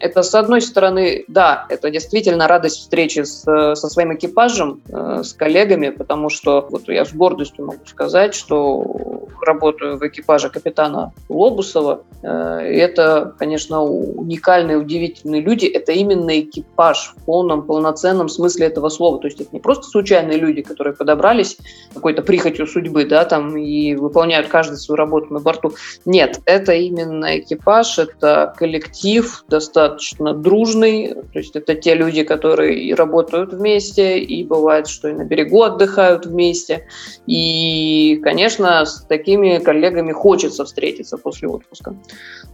Это, 0.05 0.23
с 0.23 0.35
одной 0.35 0.61
стороны, 0.61 1.25
да, 1.29 1.65
это 1.71 1.89
действительно 1.91 2.47
радость 2.47 2.81
встречи 2.81 3.21
с, 3.21 3.41
со 3.41 3.89
своим 3.89 4.15
экипажем, 4.15 4.83
э, 4.87 5.23
с 5.25 5.33
коллегами, 5.33 5.89
потому 5.89 6.29
что 6.29 6.69
вот 6.71 6.89
я 6.89 7.07
с 7.07 7.15
гордостью 7.15 7.65
могу 7.65 7.87
сказать, 7.87 8.35
что 8.35 9.27
работаю 9.41 9.97
в 9.97 10.07
экипаже 10.07 10.51
капитана 10.51 11.15
Лобусова. 11.31 12.03
Э, 12.23 12.59
это, 12.59 13.35
конечно, 13.39 13.83
уникальные, 13.83 14.77
удивительные 14.77 15.41
люди. 15.41 15.65
Это 15.65 15.93
именно 15.93 16.39
экипаж 16.39 17.15
в 17.17 17.25
полном, 17.25 17.63
полноценном 17.63 18.29
смысле 18.29 18.67
этого 18.67 18.91
слова. 18.91 19.19
То 19.21 19.29
есть 19.29 19.41
это 19.41 19.49
не 19.53 19.61
просто 19.61 19.85
случайные 19.87 20.37
люди, 20.37 20.61
которые 20.61 20.95
подобрались 20.95 21.57
какой-то 21.95 22.21
прихотью 22.21 22.67
судьбы, 22.67 23.07
да, 23.07 23.25
там 23.25 23.57
и 23.57 23.95
выполняют 23.95 24.49
каждый 24.49 24.77
свою 24.77 24.99
работу 24.99 25.33
на 25.33 25.41
борту. 25.41 25.73
Нет, 26.05 26.41
это 26.45 26.75
именно 26.75 27.39
экипаж, 27.39 27.99
это 27.99 28.53
коллектив 28.59 29.45
достаточно 29.49 29.94
дружный. 30.19 31.15
То 31.33 31.39
есть 31.39 31.57
это 31.57 31.75
те 31.75 31.95
люди, 31.95 32.23
которые 32.23 32.81
и 32.81 32.95
работают 32.95 33.53
вместе, 33.53 34.19
и 34.19 34.45
бывает, 34.45 34.87
что 34.87 35.09
и 35.09 35.13
на 35.13 35.25
берегу 35.25 35.63
отдыхают 35.63 36.27
вместе. 36.27 36.87
И, 37.27 38.21
конечно, 38.23 38.85
с 38.85 39.05
такими 39.05 39.59
коллегами 39.59 40.13
хочется 40.13 40.65
встретиться 40.65 41.19
после 41.19 41.49
отпуска. 41.49 41.95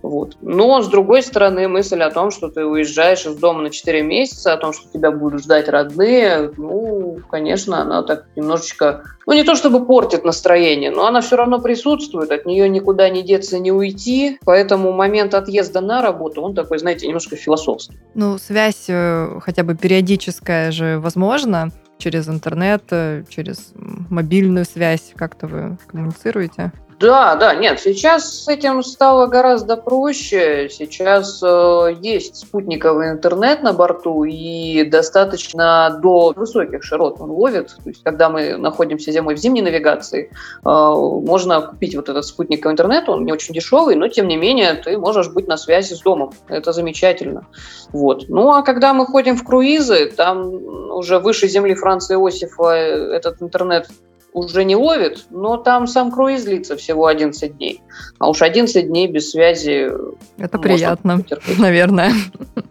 Вот. 0.03 0.37
Но, 0.41 0.81
с 0.83 0.89
другой 0.89 1.23
стороны, 1.23 1.69
мысль 1.69 2.01
о 2.03 2.11
том, 2.11 2.31
что 2.31 2.49
ты 2.49 2.65
уезжаешь 2.65 3.27
из 3.27 3.37
дома 3.37 3.63
на 3.63 3.71
4 3.71 4.03
месяца, 4.03 4.53
о 4.53 4.57
том, 4.57 4.73
что 4.73 4.91
тебя 4.93 5.11
будут 5.11 5.43
ждать 5.43 5.69
родные, 5.69 6.53
ну, 6.57 7.19
конечно, 7.31 7.83
она 7.83 8.03
так 8.03 8.27
немножечко, 8.37 9.03
ну, 9.27 9.35
не 9.35 9.45
то 9.45 9.55
чтобы 9.55 9.85
портит 9.85 10.25
настроение, 10.25 10.91
но 10.91 11.07
она 11.07 11.21
все 11.21 11.37
равно 11.37 11.61
присутствует, 11.61 12.31
от 12.31 12.47
нее 12.47 12.69
никуда 12.69 13.09
не 13.09 13.23
деться, 13.23 13.59
не 13.59 13.73
уйти, 13.73 14.39
поэтому 14.45 14.93
момент 14.93 15.35
отъезда 15.35 15.81
на 15.81 16.03
работу, 16.03 16.43
он 16.43 16.55
такой, 16.55 16.79
знаете, 16.79 17.07
немножко 17.07 17.30
философский. 17.37 17.99
Ну, 18.15 18.39
связь 18.39 18.87
э, 18.89 19.39
хотя 19.41 19.63
бы 19.63 19.75
периодическая 19.75 20.71
же 20.71 20.99
возможна 20.99 21.71
через 21.99 22.29
интернет, 22.29 22.85
э, 22.91 23.25
через 23.29 23.73
мобильную 23.75 24.65
связь, 24.65 25.13
как-то 25.17 25.47
вы 25.47 25.79
коммуницируете? 25.87 26.73
Да, 27.01 27.35
да, 27.37 27.55
нет, 27.55 27.81
сейчас 27.81 28.43
с 28.43 28.49
этим 28.49 28.83
стало 28.83 29.27
гораздо 29.27 29.79
проще. 29.79 30.69
Сейчас 30.71 31.43
э, 31.43 31.97
есть 32.03 32.37
спутниковый 32.37 33.13
интернет 33.13 33.63
на 33.63 33.73
борту, 33.73 34.25
и 34.25 34.85
достаточно 34.85 35.99
до 36.03 36.35
высоких 36.37 36.85
широт 36.85 37.19
он 37.19 37.31
ловит. 37.31 37.69
То 37.69 37.89
есть, 37.89 38.03
когда 38.03 38.29
мы 38.29 38.59
находимся 38.59 39.13
зимой 39.13 39.35
в 39.35 39.39
зимней 39.39 39.63
навигации, 39.63 40.31
э, 40.31 40.31
можно 40.63 41.63
купить 41.63 41.97
вот 41.97 42.11
этот 42.11 42.27
спутниковый 42.27 42.75
интернет, 42.75 43.09
он 43.09 43.25
не 43.25 43.33
очень 43.33 43.55
дешевый, 43.55 43.97
но 43.97 44.09
тем 44.09 44.29
не 44.29 44.37
менее 44.37 44.75
ты 44.75 44.99
можешь 44.99 45.31
быть 45.31 45.49
на 45.49 45.57
связи 45.57 45.95
с 45.95 46.01
домом. 46.01 46.35
Это 46.49 46.73
замечательно. 46.73 47.47
Вот. 47.93 48.29
Ну, 48.29 48.51
а 48.51 48.63
когда 48.63 48.93
мы 48.93 49.07
ходим 49.07 49.37
в 49.37 49.45
круизы, 49.45 50.13
там 50.15 50.53
уже 50.93 51.19
выше 51.19 51.49
земли 51.49 51.73
Франции 51.73 52.17
Иосифа 52.17 52.73
этот 52.75 53.41
интернет 53.41 53.89
уже 54.33 54.65
не 54.65 54.77
ловит, 54.77 55.27
но 55.31 55.57
там 55.57 55.87
сам 55.87 56.11
круиз 56.11 56.45
длится 56.45 56.77
всего 56.77 57.07
11 57.07 57.57
дней. 57.57 57.83
А 58.19 58.31
уж 58.31 58.43
11 58.43 58.87
дней 58.87 59.07
без 59.09 59.31
связи... 59.31 59.91
Это 60.39 60.59
приятно, 60.59 61.19
потерпеть. 61.19 61.59
наверное. 61.59 62.13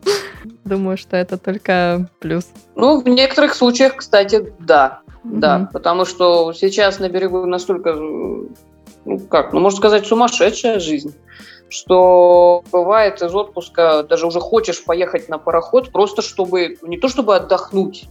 Думаю, 0.65 0.97
что 0.97 1.17
это 1.17 1.37
только 1.37 2.09
плюс. 2.19 2.47
Ну, 2.75 3.01
в 3.01 3.07
некоторых 3.07 3.53
случаях, 3.55 3.97
кстати, 3.97 4.53
да. 4.59 5.01
Mm-hmm. 5.23 5.39
Да, 5.39 5.69
потому 5.73 6.05
что 6.05 6.53
сейчас 6.53 6.99
на 6.99 7.09
берегу 7.09 7.45
настолько, 7.45 7.93
ну 7.93 9.19
как, 9.29 9.51
ну 9.53 9.59
можно 9.59 9.77
сказать, 9.77 10.05
сумасшедшая 10.05 10.79
жизнь 10.79 11.13
что 11.69 12.63
бывает 12.71 13.21
из 13.21 13.33
отпуска 13.33 14.03
даже 14.03 14.25
уже 14.25 14.39
хочешь 14.39 14.83
поехать 14.83 15.29
на 15.29 15.37
пароход 15.37 15.91
просто 15.91 16.21
чтобы 16.21 16.77
не 16.81 16.97
то 16.97 17.07
чтобы 17.07 17.35
отдохнуть, 17.35 18.07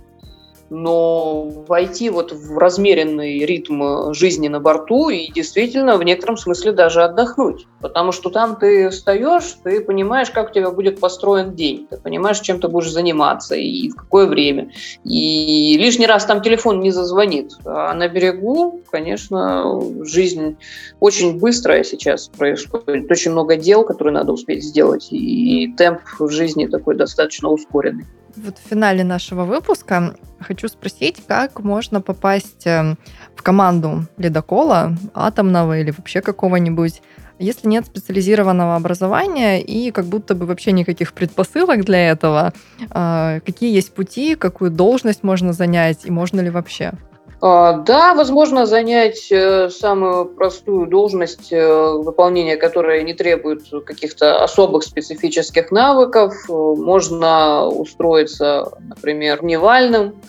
но 0.71 1.45
войти 1.67 2.11
вот 2.11 2.33
в 2.33 2.59
размеренный 2.59 3.45
ритм 3.45 4.13
жизни 4.13 4.49
на 4.49 4.61
борту 4.61 5.09
и 5.09 5.31
действительно 5.33 5.97
в 5.97 6.03
некотором 6.03 6.37
смысле 6.37 6.73
даже 6.73 7.03
отдохнуть. 7.03 7.67
Потому 7.81 8.13
что 8.13 8.31
там 8.31 8.57
ты 8.57 8.91
встаешь, 8.91 9.57
ты 9.63 9.81
понимаешь, 9.81 10.31
как 10.31 10.51
у 10.51 10.53
тебя 10.53 10.71
будет 10.71 11.01
построен 11.01 11.55
день, 11.55 11.87
ты 11.89 11.97
понимаешь, 11.97 12.41
чем 12.41 12.61
ты 12.61 12.69
будешь 12.69 12.91
заниматься 12.91 13.55
и 13.55 13.89
в 13.89 13.95
какое 13.95 14.27
время. 14.27 14.71
И 15.05 15.77
лишний 15.79 16.07
раз 16.07 16.25
там 16.25 16.43
телефон 16.43 16.81
не 16.81 16.91
зазвонит. 16.91 17.53
А 17.65 17.95
на 17.95 18.09
берегу, 18.09 18.83
конечно, 18.91 19.81
жизнь 20.05 20.57
очень 21.01 21.39
быстрая 21.39 21.85
сейчас 21.85 22.29
происходит. 22.29 23.11
Очень 23.11 23.33
много 23.33 23.57
дел, 23.57 23.85
которые 23.85 24.15
надо 24.15 24.33
успеть 24.33 24.65
сделать. 24.65 25.09
И 25.11 25.73
темп 25.77 26.01
жизни 26.29 26.67
такой 26.67 26.97
достаточно 26.97 27.49
ускоренный. 27.49 28.05
Вот 28.45 28.59
в 28.59 28.69
финале 28.69 29.05
нашего 29.05 29.45
выпуска 29.45 30.15
хочу 30.41 30.69
спросить, 30.69 31.23
как 31.27 31.61
можно 31.61 32.01
попасть 32.01 32.67
эм, 32.67 32.97
в 33.35 33.43
команду 33.43 34.07
ледокола, 34.17 34.97
атомного 35.13 35.79
или 35.79 35.91
вообще 35.91 36.21
какого-нибудь, 36.21 37.03
если 37.41 37.69
нет 37.69 37.87
специализированного 37.87 38.77
образования 38.77 39.61
и 39.61 39.91
как 39.91 40.07
будто 40.07 40.35
бы 40.35 40.47
вообще 40.47 40.73
никаких 40.73 41.15
предпосылок 41.15 41.85
для 41.85 42.11
этого, 42.11 42.53
а, 42.91 43.41
какие 43.41 43.75
есть 43.75 43.93
пути, 43.93 44.37
какую 44.37 44.71
должность 44.71 45.25
можно 45.25 45.53
занять 45.53 46.05
и 46.05 46.11
можно 46.11 46.41
ли 46.41 46.51
вообще? 46.51 46.93
А, 47.41 47.75
да, 47.75 48.15
возможно 48.15 48.67
занять 48.67 49.31
э, 49.31 49.71
самую 49.71 50.27
простую 50.27 50.89
должность, 50.89 51.53
э, 51.53 51.93
выполнения 51.93 52.57
которой 52.57 53.05
не 53.05 53.15
требует 53.15 53.63
каких-то 53.87 54.43
особых 54.43 54.83
специфических 54.83 55.71
навыков. 55.71 56.35
Можно 56.49 57.69
устроиться, 57.69 58.73
например, 58.81 59.45
невальным, 59.45 60.21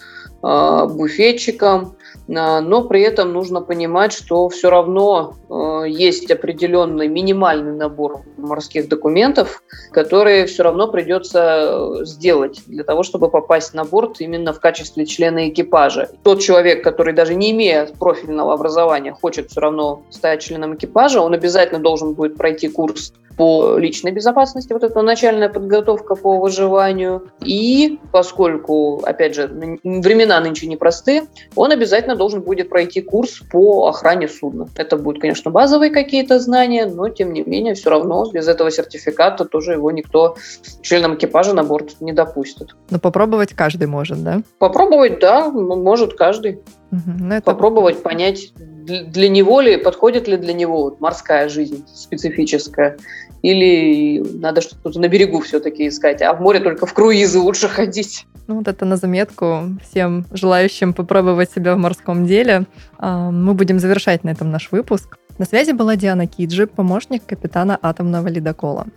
а, 0.42 0.86
буфетчиком, 0.86 1.96
а, 2.36 2.62
но 2.62 2.84
при 2.84 3.02
этом 3.02 3.34
нужно 3.34 3.62
понимать, 3.62 4.14
что 4.14 4.48
все 4.50 4.70
равно 4.70 5.36
а, 5.50 5.84
есть 5.84 6.32
определенный 6.32 7.08
минимальный 7.08 7.74
набор 7.74 8.22
морских 8.38 8.88
документов, 8.88 9.62
которые 9.92 10.46
все 10.46 10.64
равно 10.64 10.88
придется 10.88 12.06
сделать 12.06 12.62
для 12.68 12.84
того, 12.84 13.04
чтобы 13.04 13.30
попасть 13.30 13.74
на 13.74 13.84
борт 13.84 14.22
именно 14.22 14.54
в 14.54 14.60
качестве 14.60 15.06
члена 15.06 15.50
экипажа. 15.50 16.10
Тот 16.24 16.40
человек, 16.40 16.84
который 16.84 17.14
даже 17.14 17.36
не 17.36 17.52
имея 17.52 17.88
профильного 18.00 18.54
образования, 18.54 19.12
хочет 19.12 19.52
все 19.52 19.60
равно 19.60 20.04
стать 20.10 20.42
членом 20.42 20.76
экипажа, 20.76 21.22
он 21.22 21.34
обязательно 21.34 21.80
должен 21.82 22.14
будет 22.14 22.38
пройти 22.38 22.70
курс 22.70 23.14
по 23.40 23.78
личной 23.78 24.12
безопасности, 24.12 24.74
вот 24.74 24.84
эта 24.84 25.02
начальная 25.02 25.48
подготовка 25.48 26.16
по 26.16 26.40
выживанию. 26.40 27.30
И 27.42 27.98
поскольку, 28.12 29.02
опять 29.06 29.34
же, 29.34 29.48
времена 29.48 30.42
нынче 30.42 30.68
непросты, 30.68 31.24
он 31.56 31.72
обязательно 31.72 32.18
должен 32.18 32.42
будет 32.42 32.68
пройти 32.68 33.00
курс 33.00 33.42
по 33.50 33.88
охране 33.88 34.28
судна. 34.28 34.68
Это 34.76 34.98
будут, 34.98 35.22
конечно, 35.22 35.52
базовые 35.52 35.90
какие-то 35.90 36.38
знания, 36.42 36.86
но, 36.86 37.08
тем 37.08 37.32
не 37.32 37.42
менее, 37.44 37.76
все 37.76 37.90
равно 37.90 38.30
без 38.30 38.46
этого 38.50 38.70
сертификата 38.72 39.46
тоже 39.46 39.72
его 39.72 39.90
никто 39.92 40.36
членом 40.82 41.16
экипажа 41.16 41.54
на 41.54 41.64
борт 41.64 42.02
не 42.02 42.12
допустит. 42.12 42.76
Но 42.90 43.00
попробовать 43.00 43.54
каждый 43.54 43.88
может, 43.88 44.22
да? 44.22 44.42
Попробовать, 44.58 45.22
да, 45.22 45.50
может 45.50 46.14
каждый. 46.18 46.60
Угу, 46.92 47.32
это... 47.32 47.42
Попробовать 47.44 48.04
понять, 48.04 48.52
для 48.90 49.30
него 49.30 49.62
ли, 49.62 49.78
подходит 49.78 50.28
ли 50.28 50.38
для 50.38 50.54
него 50.54 50.98
морская 51.00 51.48
жизнь 51.50 51.86
специфическая, 51.94 52.98
или 53.42 54.20
надо 54.38 54.62
что-то 54.62 55.00
на 55.00 55.08
берегу 55.08 55.40
все-таки 55.42 55.88
искать, 55.88 56.22
а 56.22 56.34
в 56.34 56.42
море 56.42 56.60
только 56.60 56.86
в 56.86 56.94
круизы 56.94 57.40
лучше 57.40 57.68
ходить. 57.68 58.26
Ну, 58.48 58.56
вот 58.56 58.68
это 58.68 58.86
на 58.86 58.98
заметку 58.98 59.64
всем 59.88 60.26
желающим 60.32 60.94
попробовать 60.94 61.52
себя 61.52 61.76
в 61.76 61.78
морском 61.78 62.26
деле. 62.26 62.66
А, 62.98 63.32
мы 63.32 63.54
будем 63.54 63.80
завершать 63.80 64.24
на 64.24 64.30
этом 64.30 64.52
наш 64.52 64.72
выпуск. 64.72 65.18
На 65.38 65.46
связи 65.46 65.72
была 65.72 65.96
Диана 65.96 66.28
Киджи, 66.28 66.68
помощник 66.68 67.26
капитана 67.26 67.78
атомного 67.82 68.28
ледокола. 68.28 68.88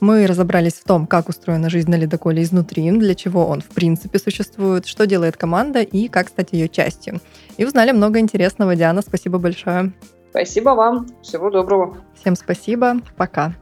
Мы 0.00 0.26
разобрались 0.26 0.74
в 0.74 0.84
том, 0.84 1.06
как 1.06 1.28
устроена 1.28 1.68
жизнь 1.68 1.90
на 1.90 1.96
ледоколе 1.96 2.42
изнутри, 2.42 2.90
для 2.90 3.14
чего 3.14 3.46
он 3.46 3.60
в 3.60 3.68
принципе 3.68 4.18
существует, 4.18 4.86
что 4.86 5.06
делает 5.06 5.36
команда 5.36 5.82
и 5.82 6.08
как 6.08 6.28
стать 6.28 6.52
ее 6.52 6.68
частью. 6.68 7.20
И 7.58 7.64
узнали 7.66 7.92
много 7.92 8.18
интересного. 8.18 8.76
Диана, 8.76 9.02
спасибо 9.02 9.38
большое. 9.38 9.92
Спасибо 10.30 10.70
вам. 10.70 11.06
Всего 11.22 11.50
доброго. 11.50 11.98
Всем 12.18 12.36
спасибо. 12.36 12.96
Пока. 13.16 13.54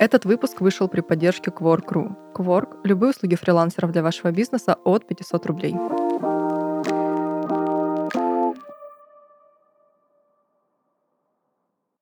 Этот 0.00 0.24
выпуск 0.24 0.60
вышел 0.60 0.88
при 0.88 1.00
поддержке 1.00 1.50
Quark.ru. 1.50 2.14
Quark– 2.34 2.80
любые 2.84 3.10
услуги 3.10 3.34
фрилансеров 3.34 3.90
для 3.90 4.02
вашего 4.02 4.30
бизнеса 4.30 4.76
от 4.84 5.06
500 5.06 5.46
рублей. 5.46 5.74